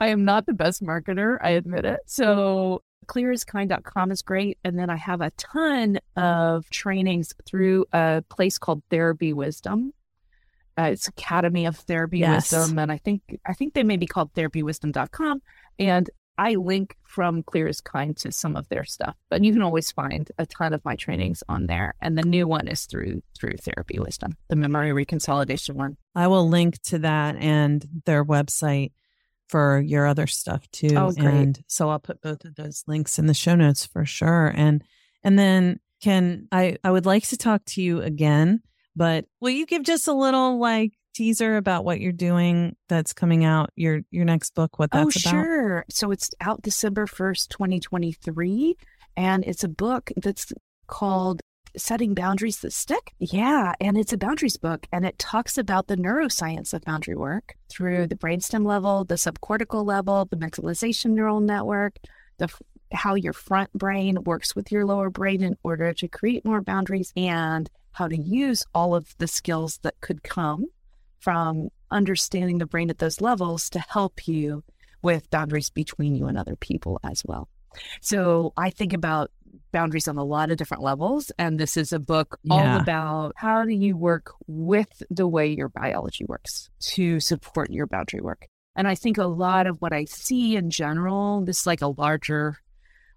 I 0.00 0.08
am 0.08 0.24
not 0.24 0.46
the 0.46 0.54
best 0.54 0.82
marketer, 0.82 1.38
I 1.40 1.50
admit 1.50 1.84
it. 1.84 2.00
So 2.06 2.82
clearaskind.com 3.06 4.10
is 4.10 4.22
great. 4.22 4.58
And 4.64 4.78
then 4.78 4.90
I 4.90 4.96
have 4.96 5.20
a 5.20 5.30
ton 5.32 5.98
of 6.16 6.68
trainings 6.70 7.32
through 7.44 7.86
a 7.92 8.22
place 8.28 8.58
called 8.58 8.82
Therapy 8.90 9.32
Wisdom. 9.32 9.92
Uh, 10.78 10.90
it's 10.92 11.08
Academy 11.08 11.64
of 11.66 11.76
Therapy 11.76 12.18
Yes. 12.18 12.52
Wisdom. 12.52 12.78
And 12.78 12.92
I 12.92 12.98
think 12.98 13.22
I 13.46 13.54
think 13.54 13.74
they 13.74 13.82
may 13.82 13.96
be 13.96 14.06
called 14.06 14.32
therapywisdom.com. 14.34 15.40
And 15.78 16.10
I 16.38 16.56
link 16.56 16.96
from 17.02 17.42
Clear 17.42 17.66
as 17.66 17.80
Kind 17.80 18.16
to 18.18 18.30
some 18.30 18.56
of 18.56 18.68
their 18.68 18.84
stuff. 18.84 19.16
But 19.30 19.42
you 19.42 19.54
can 19.54 19.62
always 19.62 19.90
find 19.90 20.30
a 20.36 20.44
ton 20.44 20.74
of 20.74 20.84
my 20.84 20.94
trainings 20.94 21.42
on 21.48 21.66
there. 21.66 21.94
And 22.02 22.18
the 22.18 22.22
new 22.22 22.46
one 22.46 22.68
is 22.68 22.84
through 22.84 23.22
through 23.38 23.54
Therapy 23.56 23.98
Wisdom, 23.98 24.36
the 24.48 24.56
memory 24.56 24.90
reconsolidation 24.90 25.76
one. 25.76 25.96
I 26.14 26.26
will 26.28 26.46
link 26.48 26.80
to 26.84 26.98
that 26.98 27.36
and 27.36 27.84
their 28.04 28.24
website 28.24 28.92
for 29.48 29.80
your 29.80 30.06
other 30.06 30.26
stuff 30.26 30.68
too. 30.70 30.94
Oh, 30.96 31.12
great. 31.12 31.34
And 31.34 31.64
so 31.66 31.88
I'll 31.90 31.98
put 31.98 32.20
both 32.20 32.44
of 32.44 32.54
those 32.54 32.84
links 32.86 33.18
in 33.18 33.26
the 33.26 33.34
show 33.34 33.54
notes 33.54 33.86
for 33.86 34.04
sure. 34.04 34.52
And 34.54 34.82
and 35.22 35.38
then 35.38 35.80
can 36.00 36.48
I 36.52 36.76
I 36.84 36.90
would 36.90 37.06
like 37.06 37.26
to 37.28 37.36
talk 37.36 37.64
to 37.66 37.82
you 37.82 38.02
again, 38.02 38.60
but 38.94 39.26
will 39.40 39.50
you 39.50 39.66
give 39.66 39.82
just 39.82 40.08
a 40.08 40.12
little 40.12 40.58
like 40.58 40.92
teaser 41.14 41.56
about 41.56 41.84
what 41.84 41.98
you're 42.00 42.12
doing 42.12 42.76
that's 42.88 43.12
coming 43.12 43.44
out 43.44 43.70
your 43.74 44.00
your 44.10 44.24
next 44.24 44.54
book 44.54 44.78
what 44.78 44.90
oh, 44.92 45.04
that's 45.04 45.26
oh, 45.26 45.30
about? 45.30 45.44
sure. 45.44 45.84
So 45.88 46.10
it's 46.10 46.30
out 46.40 46.62
December 46.62 47.06
1st, 47.06 47.48
2023. 47.48 48.76
And 49.16 49.44
it's 49.44 49.64
a 49.64 49.68
book 49.68 50.10
that's 50.16 50.52
called 50.86 51.40
Setting 51.76 52.14
Boundaries 52.14 52.60
That 52.60 52.72
Stick. 52.72 53.12
Yeah. 53.18 53.72
And 53.80 53.96
it's 53.96 54.12
a 54.12 54.18
boundaries 54.18 54.56
book. 54.56 54.86
And 54.92 55.04
it 55.04 55.18
talks 55.18 55.58
about 55.58 55.86
the 55.86 55.96
neuroscience 55.96 56.72
of 56.72 56.82
boundary 56.82 57.16
work 57.16 57.56
through 57.68 58.06
the 58.06 58.16
brainstem 58.16 58.66
level, 58.66 59.04
the 59.04 59.14
subcortical 59.14 59.84
level, 59.84 60.24
the 60.24 60.36
mentalization 60.36 61.10
neural 61.10 61.40
network, 61.40 61.98
the 62.38 62.48
how 62.92 63.14
your 63.14 63.32
front 63.32 63.72
brain 63.72 64.22
works 64.24 64.54
with 64.54 64.70
your 64.70 64.84
lower 64.84 65.10
brain 65.10 65.42
in 65.42 65.56
order 65.64 65.92
to 65.92 66.08
create 66.08 66.44
more 66.44 66.62
boundaries 66.62 67.12
and 67.16 67.68
how 67.92 68.06
to 68.06 68.16
use 68.16 68.64
all 68.74 68.94
of 68.94 69.14
the 69.18 69.26
skills 69.26 69.78
that 69.82 70.00
could 70.00 70.22
come 70.22 70.66
from 71.18 71.68
understanding 71.90 72.58
the 72.58 72.66
brain 72.66 72.90
at 72.90 72.98
those 72.98 73.20
levels 73.20 73.68
to 73.70 73.80
help 73.80 74.28
you 74.28 74.62
with 75.02 75.30
boundaries 75.30 75.70
between 75.70 76.14
you 76.14 76.26
and 76.26 76.38
other 76.38 76.56
people 76.56 77.00
as 77.02 77.22
well. 77.24 77.48
So 78.00 78.52
I 78.56 78.70
think 78.70 78.92
about 78.92 79.30
boundaries 79.72 80.08
on 80.08 80.16
a 80.16 80.24
lot 80.24 80.50
of 80.50 80.56
different 80.56 80.82
levels. 80.82 81.32
And 81.38 81.58
this 81.58 81.76
is 81.76 81.92
a 81.92 81.98
book 81.98 82.38
all 82.50 82.76
about 82.80 83.32
how 83.36 83.64
do 83.64 83.72
you 83.72 83.96
work 83.96 84.32
with 84.46 85.02
the 85.10 85.26
way 85.26 85.48
your 85.48 85.68
biology 85.68 86.24
works 86.24 86.70
to 86.92 87.20
support 87.20 87.70
your 87.70 87.86
boundary 87.86 88.20
work. 88.20 88.46
And 88.74 88.86
I 88.86 88.94
think 88.94 89.18
a 89.18 89.26
lot 89.26 89.66
of 89.66 89.80
what 89.80 89.92
I 89.92 90.04
see 90.04 90.56
in 90.56 90.70
general, 90.70 91.42
this 91.44 91.60
is 91.60 91.66
like 91.66 91.82
a 91.82 91.88
larger 91.88 92.58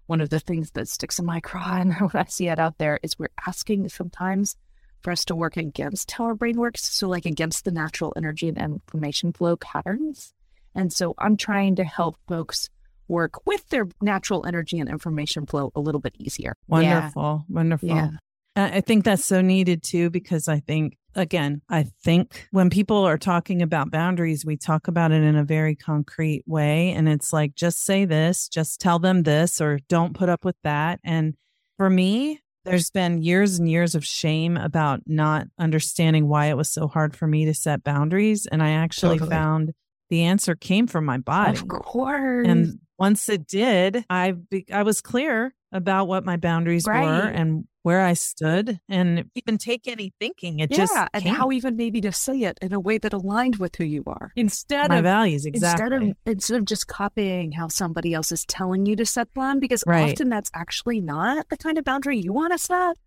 one 0.06 0.20
of 0.20 0.30
the 0.30 0.40
things 0.40 0.72
that 0.72 0.88
sticks 0.88 1.20
in 1.20 1.24
my 1.24 1.38
craw 1.38 1.76
and 1.76 1.94
when 1.94 2.10
I 2.14 2.24
see 2.24 2.48
it 2.48 2.58
out 2.58 2.78
there 2.78 2.98
is 3.00 3.16
we're 3.16 3.28
asking 3.46 3.88
sometimes 3.90 4.56
for 5.02 5.12
us 5.12 5.24
to 5.26 5.36
work 5.36 5.56
against 5.56 6.10
how 6.10 6.24
our 6.24 6.34
brain 6.34 6.58
works. 6.58 6.84
So 6.92 7.08
like 7.08 7.26
against 7.26 7.64
the 7.64 7.70
natural 7.70 8.12
energy 8.16 8.48
and 8.48 8.58
information 8.58 9.32
flow 9.32 9.56
patterns. 9.56 10.34
And 10.74 10.92
so 10.92 11.14
I'm 11.18 11.36
trying 11.36 11.76
to 11.76 11.84
help 11.84 12.16
folks 12.28 12.68
work 13.10 13.44
with 13.44 13.68
their 13.68 13.86
natural 14.00 14.46
energy 14.46 14.78
and 14.78 14.88
information 14.88 15.44
flow 15.44 15.70
a 15.74 15.80
little 15.80 16.00
bit 16.00 16.14
easier. 16.18 16.54
Wonderful. 16.68 17.44
Wonderful. 17.48 17.88
Yeah. 17.88 18.10
I 18.56 18.78
I 18.78 18.80
think 18.80 19.04
that's 19.04 19.24
so 19.24 19.40
needed 19.40 19.82
too, 19.82 20.10
because 20.10 20.48
I 20.48 20.60
think, 20.60 20.96
again, 21.14 21.62
I 21.68 21.84
think 22.04 22.48
when 22.50 22.70
people 22.70 22.96
are 22.98 23.18
talking 23.18 23.62
about 23.62 23.90
boundaries, 23.90 24.44
we 24.44 24.56
talk 24.56 24.88
about 24.88 25.12
it 25.12 25.22
in 25.22 25.36
a 25.36 25.44
very 25.44 25.76
concrete 25.76 26.44
way. 26.46 26.90
And 26.90 27.08
it's 27.08 27.32
like, 27.32 27.54
just 27.54 27.84
say 27.84 28.04
this, 28.04 28.48
just 28.48 28.80
tell 28.80 28.98
them 28.98 29.22
this, 29.22 29.60
or 29.60 29.78
don't 29.88 30.14
put 30.14 30.28
up 30.28 30.44
with 30.44 30.56
that. 30.64 31.00
And 31.04 31.34
for 31.76 31.90
me, 31.90 32.40
there's 32.64 32.90
been 32.90 33.22
years 33.22 33.58
and 33.58 33.70
years 33.70 33.94
of 33.94 34.04
shame 34.04 34.56
about 34.56 35.00
not 35.06 35.46
understanding 35.58 36.28
why 36.28 36.46
it 36.46 36.56
was 36.56 36.68
so 36.68 36.88
hard 36.88 37.16
for 37.16 37.26
me 37.26 37.44
to 37.46 37.54
set 37.54 37.82
boundaries. 37.82 38.46
And 38.46 38.62
I 38.62 38.70
actually 38.72 39.18
Totally. 39.18 39.36
found 39.36 39.72
the 40.10 40.22
answer 40.24 40.54
came 40.54 40.86
from 40.86 41.04
my 41.04 41.18
body. 41.18 41.58
Of 41.58 41.68
course. 41.68 42.46
And 42.46 42.78
once 42.98 43.28
it 43.28 43.46
did, 43.46 44.04
I 44.10 44.32
be- 44.32 44.66
I 44.72 44.82
was 44.82 45.00
clear 45.00 45.54
about 45.72 46.08
what 46.08 46.24
my 46.24 46.36
boundaries 46.36 46.86
were 46.86 46.92
and 46.92 47.64
where 47.82 48.02
I 48.02 48.12
stood, 48.12 48.78
and 48.90 49.30
even 49.34 49.56
take 49.56 49.88
any 49.88 50.12
thinking. 50.20 50.58
It 50.58 50.70
just 50.70 50.92
yeah, 50.92 51.04
just 51.04 51.10
and 51.14 51.22
came. 51.22 51.34
how 51.34 51.50
even 51.50 51.76
maybe 51.76 52.02
to 52.02 52.12
say 52.12 52.40
it 52.40 52.58
in 52.60 52.74
a 52.74 52.80
way 52.80 52.98
that 52.98 53.14
aligned 53.14 53.56
with 53.56 53.74
who 53.76 53.84
you 53.84 54.02
are 54.06 54.32
instead 54.36 54.90
my 54.90 54.98
of 54.98 55.04
values 55.04 55.46
exactly. 55.46 55.84
Instead 55.86 56.02
of 56.10 56.16
instead 56.26 56.56
of 56.58 56.64
just 56.66 56.88
copying 56.88 57.52
how 57.52 57.68
somebody 57.68 58.12
else 58.12 58.32
is 58.32 58.44
telling 58.44 58.84
you 58.84 58.96
to 58.96 59.06
set 59.06 59.28
one, 59.32 59.60
because 59.60 59.82
Right. 59.86 60.12
often 60.12 60.28
that's 60.28 60.50
actually 60.52 61.00
not 61.00 61.48
the 61.48 61.56
kind 61.56 61.78
of 61.78 61.84
boundary 61.84 62.18
you 62.18 62.34
want 62.34 62.52
to 62.52 62.58
set. 62.58 62.98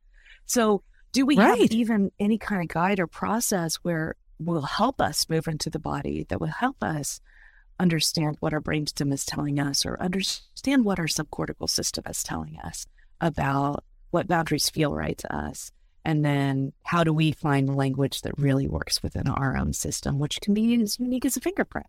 So, 0.48 0.82
do 1.12 1.24
we 1.28 1.36
have 1.36 1.60
even 1.60 2.10
any 2.20 2.40
kind 2.40 2.64
of 2.64 2.70
guide 2.70 3.00
or 3.00 3.06
process 3.06 3.76
where 3.84 4.16
will 4.40 4.64
help 4.64 5.00
us 5.02 5.30
move 5.30 5.48
into 5.48 5.70
the 5.70 5.80
body 5.80 6.26
that 6.30 6.40
will 6.40 6.48
help 6.48 6.84
us 6.84 7.20
understand 7.80 8.38
what 8.40 8.54
our 8.54 8.62
brainstem 8.62 9.12
is 9.14 9.26
telling 9.26 9.60
us 9.60 9.86
or 9.86 10.02
understand 10.02 10.86
what 10.86 11.00
our 11.00 11.08
subcortical 11.08 11.70
system 11.70 12.04
is 12.10 12.24
telling 12.24 12.58
us 12.64 12.86
about 13.20 13.84
what 14.12 14.28
boundaries 14.28 14.70
feel 14.70 14.94
right 14.94 15.18
to 15.18 15.36
us? 15.36 15.72
And 16.06 16.24
then 16.24 16.74
how 16.84 17.04
do 17.04 17.14
we 17.14 17.32
find 17.32 17.76
language 17.76 18.22
that 18.22 18.38
really 18.38 18.68
works 18.68 19.02
within 19.02 19.28
our 19.28 19.58
own 19.58 19.74
system, 19.74 20.20
which 20.20 20.42
can 20.42 20.54
be 20.54 20.82
as 20.82 21.00
unique 21.00 21.26
as 21.26 21.38
a 21.38 21.42
fingerprint? 21.42 21.88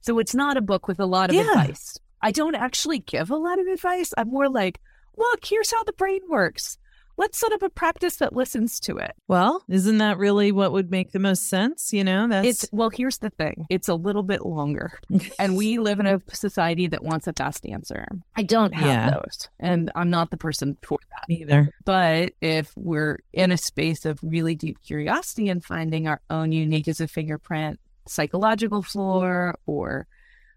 So 0.00 0.18
it's 0.18 0.34
not 0.34 0.56
a 0.56 0.62
book 0.62 0.86
with 0.86 1.00
a 1.00 1.06
lot 1.06 1.30
of 1.30 1.36
Yeah. 1.36 1.42
advice. 1.50 1.98
I 2.22 2.30
don't 2.30 2.54
actually 2.54 3.00
give 3.00 3.30
a 3.30 3.36
lot 3.36 3.58
of 3.58 3.66
advice. 3.66 4.14
I'm 4.16 4.28
more 4.28 4.48
like, 4.48 4.80
look, 5.16 5.44
here's 5.44 5.70
how 5.72 5.82
the 5.84 5.92
brain 5.92 6.20
works. 6.28 6.78
Let's 7.18 7.38
set 7.38 7.52
up 7.52 7.62
a 7.62 7.70
practice 7.70 8.16
that 8.16 8.34
listens 8.36 8.78
to 8.80 8.98
it. 8.98 9.12
well, 9.26 9.64
isn't 9.68 9.98
that 9.98 10.18
really 10.18 10.52
what 10.52 10.72
would 10.72 10.90
make 10.90 11.12
the 11.12 11.18
most 11.18 11.48
sense? 11.48 11.92
You 11.92 12.04
know, 12.04 12.28
that's 12.28 12.46
It's 12.46 12.68
well, 12.72 12.90
here's 12.90 13.18
the 13.18 13.30
thing. 13.30 13.66
It's 13.70 13.88
a 13.88 13.94
little 13.94 14.22
bit 14.22 14.44
longer. 14.44 14.98
and 15.38 15.56
we 15.62 15.78
live 15.78 15.98
in 16.00 16.06
a 16.06 16.20
society 16.32 16.86
that 16.88 17.02
wants 17.02 17.26
a 17.26 17.32
fast 17.32 17.64
answer. 17.66 18.06
I 18.36 18.42
don't 18.42 18.74
have 18.74 18.86
Yeah. 18.86 19.10
those. 19.10 19.48
And 19.58 19.90
I'm 19.94 20.10
not 20.10 20.30
the 20.30 20.36
person 20.36 20.76
for 20.82 20.98
that. 21.10 21.34
either. 21.34 21.70
But 21.84 22.34
if 22.40 22.72
we're 22.76 23.18
in 23.32 23.50
a 23.50 23.56
space 23.56 24.04
of 24.04 24.18
really 24.22 24.54
deep 24.54 24.82
curiosity 24.82 25.48
and 25.48 25.64
finding 25.64 26.06
our 26.06 26.20
own 26.28 26.52
unique 26.52 26.88
as 26.88 27.00
a 27.00 27.08
fingerprint 27.08 27.80
psychological 28.06 28.82
floor 28.82 29.56
or 29.66 30.06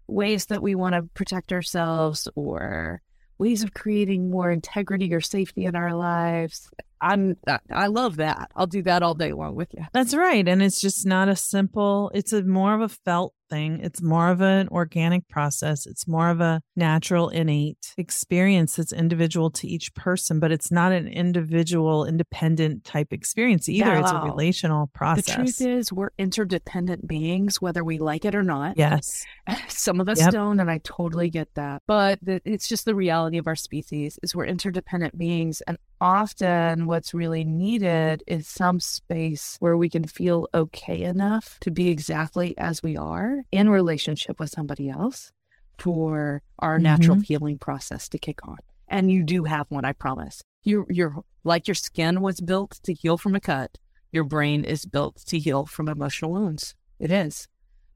ways 0.06 0.46
that 0.46 0.62
we 0.62 0.74
want 0.74 0.94
to 0.94 1.02
protect 1.14 1.52
ourselves 1.52 2.28
or 2.34 3.00
ways 3.40 3.64
of 3.64 3.74
creating 3.74 4.30
more 4.30 4.50
integrity 4.50 5.12
or 5.12 5.20
safety 5.20 5.64
in 5.64 5.74
our 5.74 5.94
lives, 5.94 6.70
I'm 7.00 7.36
I 7.72 7.86
love 7.86 8.16
that. 8.16 8.50
I'll 8.54 8.66
do 8.66 8.82
that 8.82 9.02
all 9.02 9.14
day 9.14 9.32
long 9.32 9.54
with 9.54 9.72
you. 9.72 9.86
That's 9.92 10.14
right. 10.14 10.46
And 10.46 10.62
it's 10.62 10.80
just 10.80 11.06
not 11.06 11.28
a 11.28 11.34
simple, 11.34 12.10
it's 12.14 12.34
a 12.34 12.42
more 12.42 12.74
of 12.74 12.82
a 12.82 12.90
felt 12.90 13.32
thing. 13.50 13.80
It's 13.82 14.00
more 14.00 14.30
of 14.30 14.40
an 14.40 14.68
organic 14.68 15.28
process. 15.28 15.86
It's 15.86 16.06
more 16.08 16.30
of 16.30 16.40
a 16.40 16.62
natural, 16.76 17.28
innate 17.28 17.92
experience 17.98 18.76
that's 18.76 18.92
individual 18.92 19.50
to 19.50 19.68
each 19.68 19.94
person, 19.94 20.40
but 20.40 20.52
it's 20.52 20.70
not 20.70 20.92
an 20.92 21.08
individual, 21.08 22.06
independent 22.06 22.84
type 22.84 23.12
experience 23.12 23.68
either. 23.68 23.96
It's 23.96 24.10
a 24.10 24.20
relational 24.20 24.88
process. 24.94 25.26
The 25.26 25.32
truth 25.32 25.60
is 25.60 25.92
we're 25.92 26.10
interdependent 26.18 27.06
beings, 27.06 27.60
whether 27.60 27.84
we 27.84 27.98
like 27.98 28.24
it 28.24 28.34
or 28.34 28.42
not. 28.42 28.76
yes. 28.78 29.24
Some 29.68 30.00
of 30.00 30.08
us 30.08 30.18
Yep. 30.20 30.32
don't, 30.32 30.60
and 30.60 30.70
I 30.70 30.78
totally 30.84 31.30
get 31.30 31.48
that. 31.54 31.82
But 31.86 32.18
the, 32.22 32.40
it's 32.44 32.68
just 32.68 32.84
the 32.84 32.94
reality 32.94 33.38
of 33.38 33.46
our 33.46 33.56
species 33.56 34.18
is 34.22 34.34
we're 34.34 34.46
interdependent 34.46 35.18
beings, 35.18 35.62
and 35.66 35.76
often 36.00 36.86
what's 36.86 37.14
really 37.14 37.44
needed 37.44 38.22
is 38.26 38.48
some 38.48 38.80
space 38.80 39.56
where 39.60 39.76
we 39.76 39.88
can 39.88 40.04
feel 40.04 40.48
okay 40.54 41.02
enough 41.02 41.58
to 41.60 41.70
be 41.70 41.88
exactly 41.88 42.56
as 42.58 42.82
we 42.82 42.96
are 42.96 43.42
in 43.52 43.68
relationship 43.68 44.38
with 44.40 44.50
somebody 44.50 44.88
else 44.88 45.32
for 45.78 46.42
our 46.58 46.78
natural 46.78 47.16
mm-hmm. 47.16 47.24
healing 47.24 47.58
process 47.58 48.08
to 48.08 48.18
kick 48.18 48.46
on. 48.46 48.58
And 48.88 49.10
you 49.10 49.22
do 49.22 49.44
have 49.44 49.66
one, 49.68 49.84
I 49.84 49.92
promise. 49.92 50.42
You're, 50.62 50.86
you're 50.88 51.14
like 51.44 51.68
your 51.68 51.74
skin 51.74 52.20
was 52.20 52.40
built 52.40 52.80
to 52.82 52.92
heal 52.92 53.16
from 53.16 53.34
a 53.34 53.40
cut. 53.40 53.78
Your 54.12 54.24
brain 54.24 54.64
is 54.64 54.84
built 54.84 55.16
to 55.26 55.38
heal 55.38 55.66
from 55.66 55.88
emotional 55.88 56.32
wounds. 56.32 56.74
It 56.98 57.10
is 57.10 57.48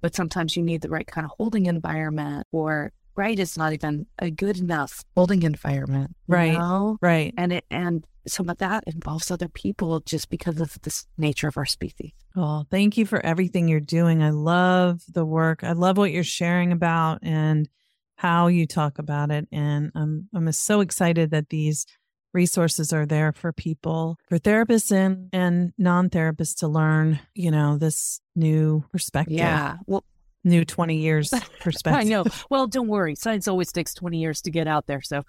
but 0.04 0.14
sometimes 0.14 0.54
you 0.54 0.62
need 0.62 0.82
the 0.82 0.90
right 0.90 1.06
kind 1.06 1.24
of 1.24 1.30
holding 1.38 1.64
environment 1.64 2.46
or 2.52 2.92
right 3.16 3.38
is 3.38 3.56
not 3.56 3.72
even 3.72 4.06
a 4.18 4.30
good 4.30 4.58
enough 4.58 5.04
holding 5.16 5.42
environment 5.42 6.10
you 6.28 6.34
Right. 6.34 6.58
know? 6.58 6.98
Right. 7.00 7.32
and 7.36 7.52
it 7.52 7.64
and 7.70 8.06
some 8.26 8.48
of 8.48 8.56
that 8.58 8.84
involves 8.86 9.30
other 9.30 9.48
people 9.48 10.00
just 10.00 10.30
because 10.30 10.58
of 10.60 10.80
the 10.82 10.88
s- 10.88 11.06
nature 11.18 11.46
of 11.48 11.56
our 11.58 11.66
species 11.66 12.12
Well, 12.34 12.66
thank 12.70 12.96
you 12.96 13.04
for 13.06 13.24
everything 13.24 13.68
you're 13.68 13.80
doing. 13.80 14.22
I 14.22 14.30
love 14.30 15.02
the 15.12 15.24
work. 15.26 15.62
I 15.62 15.72
love 15.72 15.98
what 15.98 16.10
you're 16.10 16.24
sharing 16.24 16.72
about 16.72 17.18
and 17.22 17.68
how 18.16 18.46
you 18.48 18.66
talk 18.66 18.98
about 18.98 19.30
it. 19.30 19.46
And 19.52 19.92
I'm 19.94 20.28
I'm 20.34 20.50
so 20.52 20.80
excited 20.80 21.30
that 21.32 21.50
these 21.50 21.84
resources 22.32 22.92
are 22.92 23.06
there 23.06 23.32
for 23.32 23.52
people, 23.52 24.16
for 24.28 24.38
therapists 24.38 24.90
and 24.90 25.28
and 25.32 25.72
non-therapists 25.78 26.56
to 26.60 26.66
learn, 26.68 27.20
you 27.34 27.50
know, 27.50 27.76
this 27.78 28.20
new 28.34 28.84
perspective. 28.90 29.36
yeah 29.36 29.76
well 29.86 30.02
New 30.44 30.64
20 30.64 30.96
years 30.96 31.32
perspective. 31.60 32.00
i 32.00 32.04
know. 32.04 32.24
Well 32.50 32.66
don't 32.66 32.88
worry. 32.88 33.14
Science 33.14 33.48
always 33.48 33.72
takes 33.72 33.94
20 33.94 34.18
years 34.18 34.42
to 34.42 34.50
get 34.50 34.66
out 34.66 34.86
there 34.86 35.00
so 35.02 35.22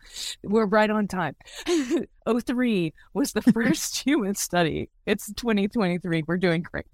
we're 0.43 0.65
right 0.65 0.89
on 0.89 1.07
time. 1.07 1.35
03 2.27 2.93
was 3.13 3.33
the 3.33 3.41
first 3.53 3.97
human 3.99 4.35
study. 4.35 4.89
It's 5.05 5.31
2023 5.33 6.23
we're 6.27 6.37
doing 6.37 6.63
great. 6.63 6.85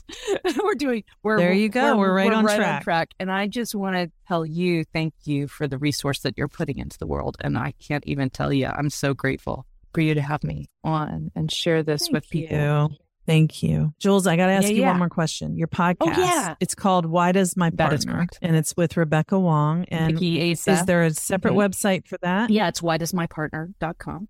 We're 0.63 0.76
doing 0.76 1.03
we're 1.24 1.38
There 1.38 1.53
you 1.53 1.69
go. 1.69 1.97
We're 1.97 2.15
right 2.15 2.32
on 2.32 2.43
track. 2.43 2.84
track. 2.84 3.13
And 3.19 3.32
i 3.32 3.47
just 3.47 3.74
want 3.76 3.95
to 3.95 4.11
tell 4.28 4.45
you 4.45 4.84
thank 4.86 5.13
you 5.24 5.47
for 5.47 5.67
the 5.67 5.78
resource 5.78 6.19
that 6.19 6.38
you're 6.38 6.47
putting 6.47 6.78
into 6.78 6.97
the 6.97 7.07
world 7.07 7.38
and 7.41 7.57
i 7.57 7.74
can't 7.86 8.05
even 8.05 8.30
tell 8.30 8.53
you. 8.53 8.67
I'm 8.67 8.89
so 8.89 9.13
grateful 9.13 9.65
for 9.93 10.01
you 10.01 10.13
to 10.13 10.22
have 10.22 10.43
me 10.43 10.67
on 10.84 11.32
and 11.36 11.51
share 11.51 11.84
this 11.84 12.09
with 12.09 12.30
people. 12.30 12.57
you. 12.57 12.89
Thank 13.26 13.61
you. 13.61 13.93
Jules, 13.99 14.26
I 14.26 14.36
got 14.36 14.47
to 14.47 14.53
ask 14.53 14.67
Yeah, 14.67 14.74
you 14.74 14.82
yeah. 14.82 14.89
One 14.89 14.99
more 14.99 15.09
question. 15.09 15.55
Your 15.55 15.67
podcast, 15.67 16.17
oh, 16.17 16.22
yeah. 16.22 16.55
it's 16.59 16.74
called 16.76 17.05
Why 17.05 17.32
Does 17.32 17.55
My 17.55 17.69
Partner? 17.69 17.97
is 17.97 18.05
correct. 18.05 18.39
And 18.41 18.55
it's 18.55 18.76
with 18.76 18.97
Rebecca 18.97 19.39
Wong. 19.39 19.86
And 19.89 20.22
is 20.22 20.65
there 20.65 21.03
a 21.03 21.11
separate 21.11 21.53
website 21.53 22.07
for 22.07 22.17
that? 22.24 22.49
Yeah, 22.49 22.67
it's 22.67 22.82
whydoesmypartner.com. 22.82 24.28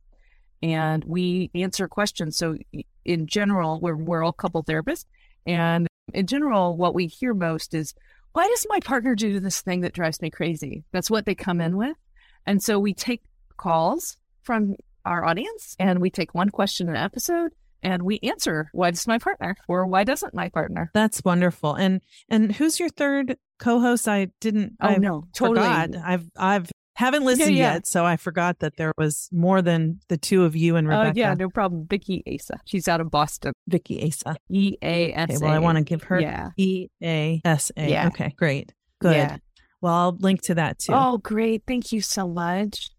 And 0.64 1.04
we 1.06 1.50
answer 1.56 1.88
questions. 1.88 2.38
So 2.38 2.58
in 3.06 3.28
general, 3.28 3.80
we're 3.80 3.96
we're 3.96 4.24
all 4.24 4.34
couple 4.34 4.64
therapists. 4.64 5.06
And 5.48 5.88
in 6.14 6.28
general, 6.28 6.78
what 6.78 6.94
we 6.94 7.08
hear 7.08 7.34
most 7.34 7.74
is, 7.74 7.96
why 8.34 8.48
does 8.48 8.66
my 8.70 8.80
partner 8.82 9.16
do 9.16 9.40
this 9.40 9.62
thing 9.62 9.82
that 9.82 9.94
drives 9.94 10.22
me 10.22 10.30
crazy? 10.30 10.84
That's 10.92 11.10
what 11.10 11.26
they 11.26 11.34
come 11.34 11.62
in 11.62 11.78
with. 11.78 11.98
And 12.46 12.62
so 12.62 12.80
we 12.80 12.94
take 12.94 13.24
calls 13.58 14.18
from 14.44 14.76
our 15.06 15.26
audience 15.26 15.76
and 15.80 16.00
we 16.00 16.10
take 16.10 16.36
one 16.36 16.50
question 16.50 16.90
an 16.90 16.96
episode 16.96 17.52
and 17.84 18.04
we 18.04 18.20
answer 18.24 18.70
why 18.74 18.92
does 18.92 19.08
my 19.08 19.18
partner 19.18 19.56
or 19.68 19.86
why 19.86 20.04
doesn't 20.04 20.34
my 20.34 20.50
partner? 20.50 20.92
That's 20.94 21.24
wonderful. 21.24 21.76
And 21.76 22.02
and 22.30 22.52
who's 22.52 22.80
your 22.80 22.90
third 22.90 23.38
co-host? 23.60 24.08
I 24.08 24.28
didn't. 24.40 24.74
Oh 24.82 24.88
I 24.88 24.98
no, 24.98 25.26
totally. 25.34 25.60
forgot. 25.68 25.90
I've 26.04 26.30
I've 26.38 26.72
haven't 26.96 27.24
listened 27.24 27.56
yeah. 27.56 27.74
yet, 27.74 27.88
so 27.88 28.06
I 28.06 28.18
forgot 28.18 28.60
that 28.60 28.76
there 28.78 28.92
was 28.98 29.28
more 29.32 29.62
than 29.62 30.00
the 30.10 30.18
two 30.18 30.44
of 30.44 30.56
you 30.56 30.76
and 30.76 30.88
Rebecca. 30.88 31.10
Oh 31.10 31.20
yeah, 31.20 31.34
no 31.34 31.50
problem. 31.50 31.88
Vicky 31.90 32.22
Easa. 32.28 32.60
She's 32.66 32.88
out 32.88 33.02
of 33.02 33.10
Boston. 33.10 33.54
Vicky 33.68 34.02
Easa. 34.02 34.36
e-a-s-a 34.50 35.24
Okay, 35.24 35.38
well, 35.42 35.52
I 35.52 35.60
want 35.60 35.78
to 35.78 35.84
give 35.84 36.04
her 36.04 36.20
Yeah. 36.20 36.50
E 36.58 36.90
A 37.02 37.42
S 37.44 37.72
A. 37.78 37.90
Yeah. 37.90 38.08
Okay, 38.08 38.34
great, 38.38 38.74
good. 39.00 39.16
Yeah. 39.16 39.38
Well, 39.82 39.94
I'll 39.94 40.18
link 40.20 40.44
to 40.44 40.56
that 40.56 40.78
too. 40.78 40.94
Oh, 40.94 41.18
great. 41.18 41.64
Thank 41.66 41.92
you 41.92 42.02
so 42.02 42.28
much. 42.28 42.91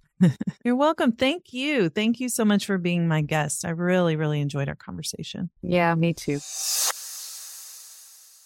You're 0.65 0.77
welcome. 0.77 1.13
Thank 1.13 1.53
you. 1.53 1.89
Thank 1.89 2.21
you 2.21 2.29
so 2.29 2.45
much 2.45 2.67
for 2.67 2.79
being 2.79 3.09
my 3.09 3.23
guest. 3.23 3.65
I 3.65 3.71
really, 3.71 4.17
really 4.17 4.41
enjoyed 4.41 4.69
our 4.69 4.75
conversation. 4.75 5.51
Yeah, 5.63 5.95
me 5.95 6.15
too. 6.15 6.41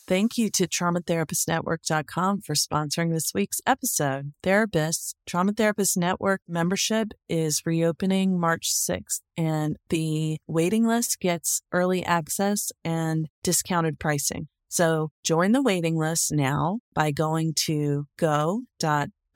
Thank 0.08 0.38
you 0.38 0.50
to 0.50 0.68
traumatherapistnetwork.com 0.68 2.42
for 2.42 2.54
sponsoring 2.54 3.12
this 3.12 3.34
week's 3.34 3.60
episode. 3.66 4.32
Therapists, 4.44 5.14
Trauma 5.26 5.52
Therapist 5.52 5.96
Network 5.96 6.42
membership 6.46 7.08
is 7.28 7.62
reopening 7.66 8.38
March 8.38 8.72
6th, 8.72 9.20
and 9.36 9.76
the 9.88 10.38
waiting 10.46 10.86
list 10.86 11.18
gets 11.18 11.60
early 11.72 12.04
access 12.04 12.70
and 12.84 13.28
discounted 13.42 13.98
pricing. 13.98 14.46
So 14.68 15.10
join 15.24 15.50
the 15.50 15.62
waiting 15.62 15.96
list 15.96 16.32
now 16.32 16.78
by 16.94 17.10
going 17.10 17.54
to 17.64 18.06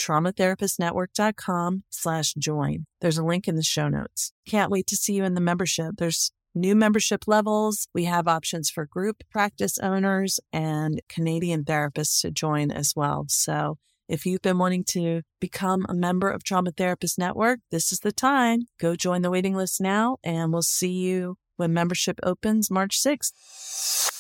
go.traumatherapistnetwork.com 0.01 1.85
slash 1.91 2.35
join. 2.35 2.87
There's 3.01 3.19
a 3.19 3.25
link 3.25 3.49
in 3.49 3.57
the 3.57 3.63
show 3.63 3.89
notes. 3.89 4.33
Can't 4.47 4.71
wait 4.71 4.87
to 4.89 4.97
see 4.97 5.15
you 5.15 5.25
in 5.25 5.35
the 5.35 5.41
membership. 5.41 5.97
There's 5.99 6.33
new 6.55 6.75
membership 6.75 7.25
levels. 7.27 7.89
We 7.95 8.05
have 8.05 8.27
options 8.27 8.71
for 8.71 8.87
group 8.87 9.23
practice 9.31 9.79
owners 9.79 10.41
and 10.53 11.01
Canadian 11.09 11.65
therapists 11.65 12.21
to 12.23 12.31
join 12.31 12.71
as 12.71 12.95
well. 12.97 13.27
So 13.29 13.79
if 14.09 14.27
you've 14.27 14.43
been 14.43 14.59
wanting 14.59 14.85
to 14.91 15.23
become 15.41 15.87
a 15.89 15.95
member 15.95 16.31
of 16.31 16.43
Trauma 16.43 16.73
Therapist 16.73 17.19
Network, 17.19 17.61
this 17.71 17.93
is 17.93 18.01
the 18.01 18.13
time. 18.13 18.63
Go 18.81 18.97
join 18.97 19.23
the 19.23 19.31
waiting 19.31 19.55
list 19.55 19.81
now, 19.81 20.17
and 20.25 20.53
we'll 20.53 20.63
see 20.63 20.91
you 20.91 21.37
when 21.57 21.73
membership 21.73 22.19
opens 22.25 22.71
March 22.71 23.01
6th. 23.01 24.20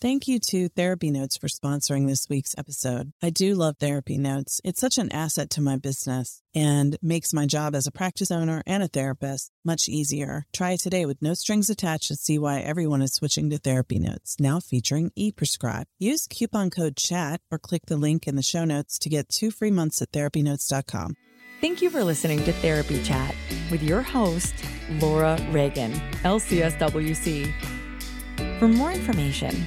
Thank 0.00 0.26
you 0.26 0.38
to 0.48 0.70
Therapy 0.70 1.10
Notes 1.10 1.36
for 1.36 1.48
sponsoring 1.48 2.06
this 2.06 2.26
week's 2.26 2.54
episode. 2.56 3.12
I 3.22 3.28
do 3.28 3.54
love 3.54 3.76
Therapy 3.78 4.16
Notes. 4.16 4.58
It's 4.64 4.80
such 4.80 4.96
an 4.96 5.12
asset 5.12 5.50
to 5.50 5.60
my 5.60 5.76
business 5.76 6.40
and 6.54 6.96
makes 7.02 7.34
my 7.34 7.44
job 7.44 7.74
as 7.74 7.86
a 7.86 7.92
practice 7.92 8.30
owner 8.30 8.62
and 8.66 8.82
a 8.82 8.88
therapist 8.88 9.50
much 9.62 9.90
easier. 9.90 10.46
Try 10.54 10.70
it 10.70 10.80
today 10.80 11.04
with 11.04 11.20
no 11.20 11.34
strings 11.34 11.68
attached 11.68 12.08
and 12.08 12.18
see 12.18 12.38
why 12.38 12.60
everyone 12.60 13.02
is 13.02 13.12
switching 13.12 13.50
to 13.50 13.58
Therapy 13.58 13.98
Notes, 13.98 14.36
now 14.40 14.58
featuring 14.58 15.10
ePrescribe. 15.18 15.84
Use 15.98 16.26
coupon 16.26 16.70
code 16.70 16.96
CHAT 16.96 17.42
or 17.50 17.58
click 17.58 17.82
the 17.84 17.98
link 17.98 18.26
in 18.26 18.36
the 18.36 18.42
show 18.42 18.64
notes 18.64 18.98
to 19.00 19.10
get 19.10 19.28
two 19.28 19.50
free 19.50 19.70
months 19.70 20.00
at 20.00 20.12
therapynotes.com. 20.12 21.14
Thank 21.60 21.82
you 21.82 21.90
for 21.90 22.02
listening 22.02 22.42
to 22.44 22.54
Therapy 22.54 23.02
Chat 23.02 23.34
with 23.70 23.82
your 23.82 24.00
host, 24.00 24.54
Laura 24.92 25.38
Reagan, 25.50 25.92
LCSWC. 26.22 27.52
For 28.58 28.68
more 28.68 28.92
information, 28.92 29.66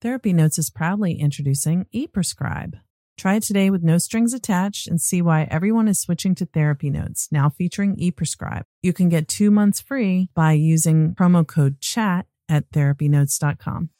Therapy 0.00 0.32
Notes 0.32 0.58
is 0.58 0.70
proudly 0.70 1.20
introducing 1.20 1.84
ePrescribe. 1.94 2.80
Try 3.18 3.34
it 3.34 3.42
today 3.42 3.68
with 3.68 3.82
no 3.82 3.98
strings 3.98 4.32
attached 4.32 4.88
and 4.88 4.98
see 4.98 5.20
why 5.20 5.46
everyone 5.50 5.88
is 5.88 6.00
switching 6.00 6.34
to 6.36 6.46
Therapy 6.46 6.88
Notes, 6.88 7.28
now 7.30 7.50
featuring 7.50 7.96
ePrescribe. 7.96 8.62
You 8.82 8.94
can 8.94 9.10
get 9.10 9.28
two 9.28 9.50
months 9.50 9.78
free 9.78 10.30
by 10.34 10.52
using 10.52 11.14
promo 11.14 11.46
code 11.46 11.82
CHAT 11.82 12.24
at 12.48 12.70
therapynotes.com. 12.70 13.90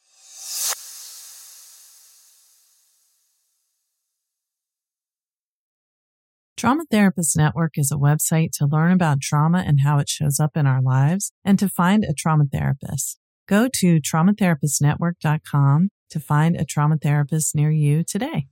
Trauma 6.57 6.83
Therapist 6.89 7.37
Network 7.37 7.73
is 7.75 7.91
a 7.91 7.95
website 7.95 8.49
to 8.53 8.65
learn 8.65 8.91
about 8.91 9.21
trauma 9.21 9.63
and 9.65 9.81
how 9.83 9.99
it 9.99 10.09
shows 10.09 10.39
up 10.39 10.57
in 10.57 10.65
our 10.65 10.81
lives 10.81 11.31
and 11.45 11.59
to 11.59 11.69
find 11.69 12.03
a 12.03 12.13
trauma 12.13 12.45
therapist. 12.51 13.20
Go 13.51 13.67
to 13.67 13.99
traumatherapistnetwork.com 13.99 15.89
to 16.09 16.19
find 16.21 16.55
a 16.55 16.63
trauma 16.63 16.97
therapist 16.97 17.53
near 17.53 17.69
you 17.69 18.01
today. 18.01 18.47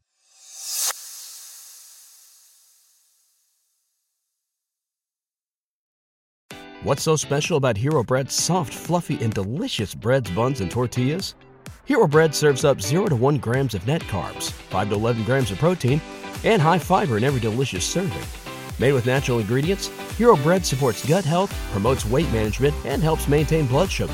What's 6.84 7.04
so 7.04 7.16
special 7.16 7.56
about 7.56 7.78
Hero 7.78 8.04
Bread's 8.04 8.34
soft, 8.34 8.74
fluffy, 8.74 9.18
and 9.24 9.34
delicious 9.34 9.96
breads, 9.96 10.30
buns, 10.32 10.60
and 10.60 10.70
tortillas? 10.70 11.36
Hero 11.86 12.06
Bread 12.06 12.36
serves 12.36 12.66
up 12.66 12.82
0 12.82 13.06
to 13.06 13.16
1 13.16 13.38
grams 13.38 13.74
of 13.74 13.88
net 13.88 14.02
carbs, 14.02 14.52
5 14.52 14.90
to 14.90 14.96
11 14.96 15.24
grams 15.24 15.50
of 15.50 15.60
protein, 15.60 16.02
and 16.44 16.62
high 16.62 16.78
fiber 16.78 17.16
in 17.16 17.24
every 17.24 17.40
delicious 17.40 17.86
serving. 17.86 18.22
Made 18.80 18.92
with 18.92 19.06
natural 19.06 19.40
ingredients, 19.40 19.88
Hero 20.18 20.36
Bread 20.36 20.66
supports 20.66 21.08
gut 21.08 21.24
health, 21.24 21.54
promotes 21.72 22.06
weight 22.06 22.30
management, 22.34 22.76
and 22.84 23.02
helps 23.02 23.30
maintain 23.30 23.66
blood 23.66 23.90
sugar. 23.90 24.14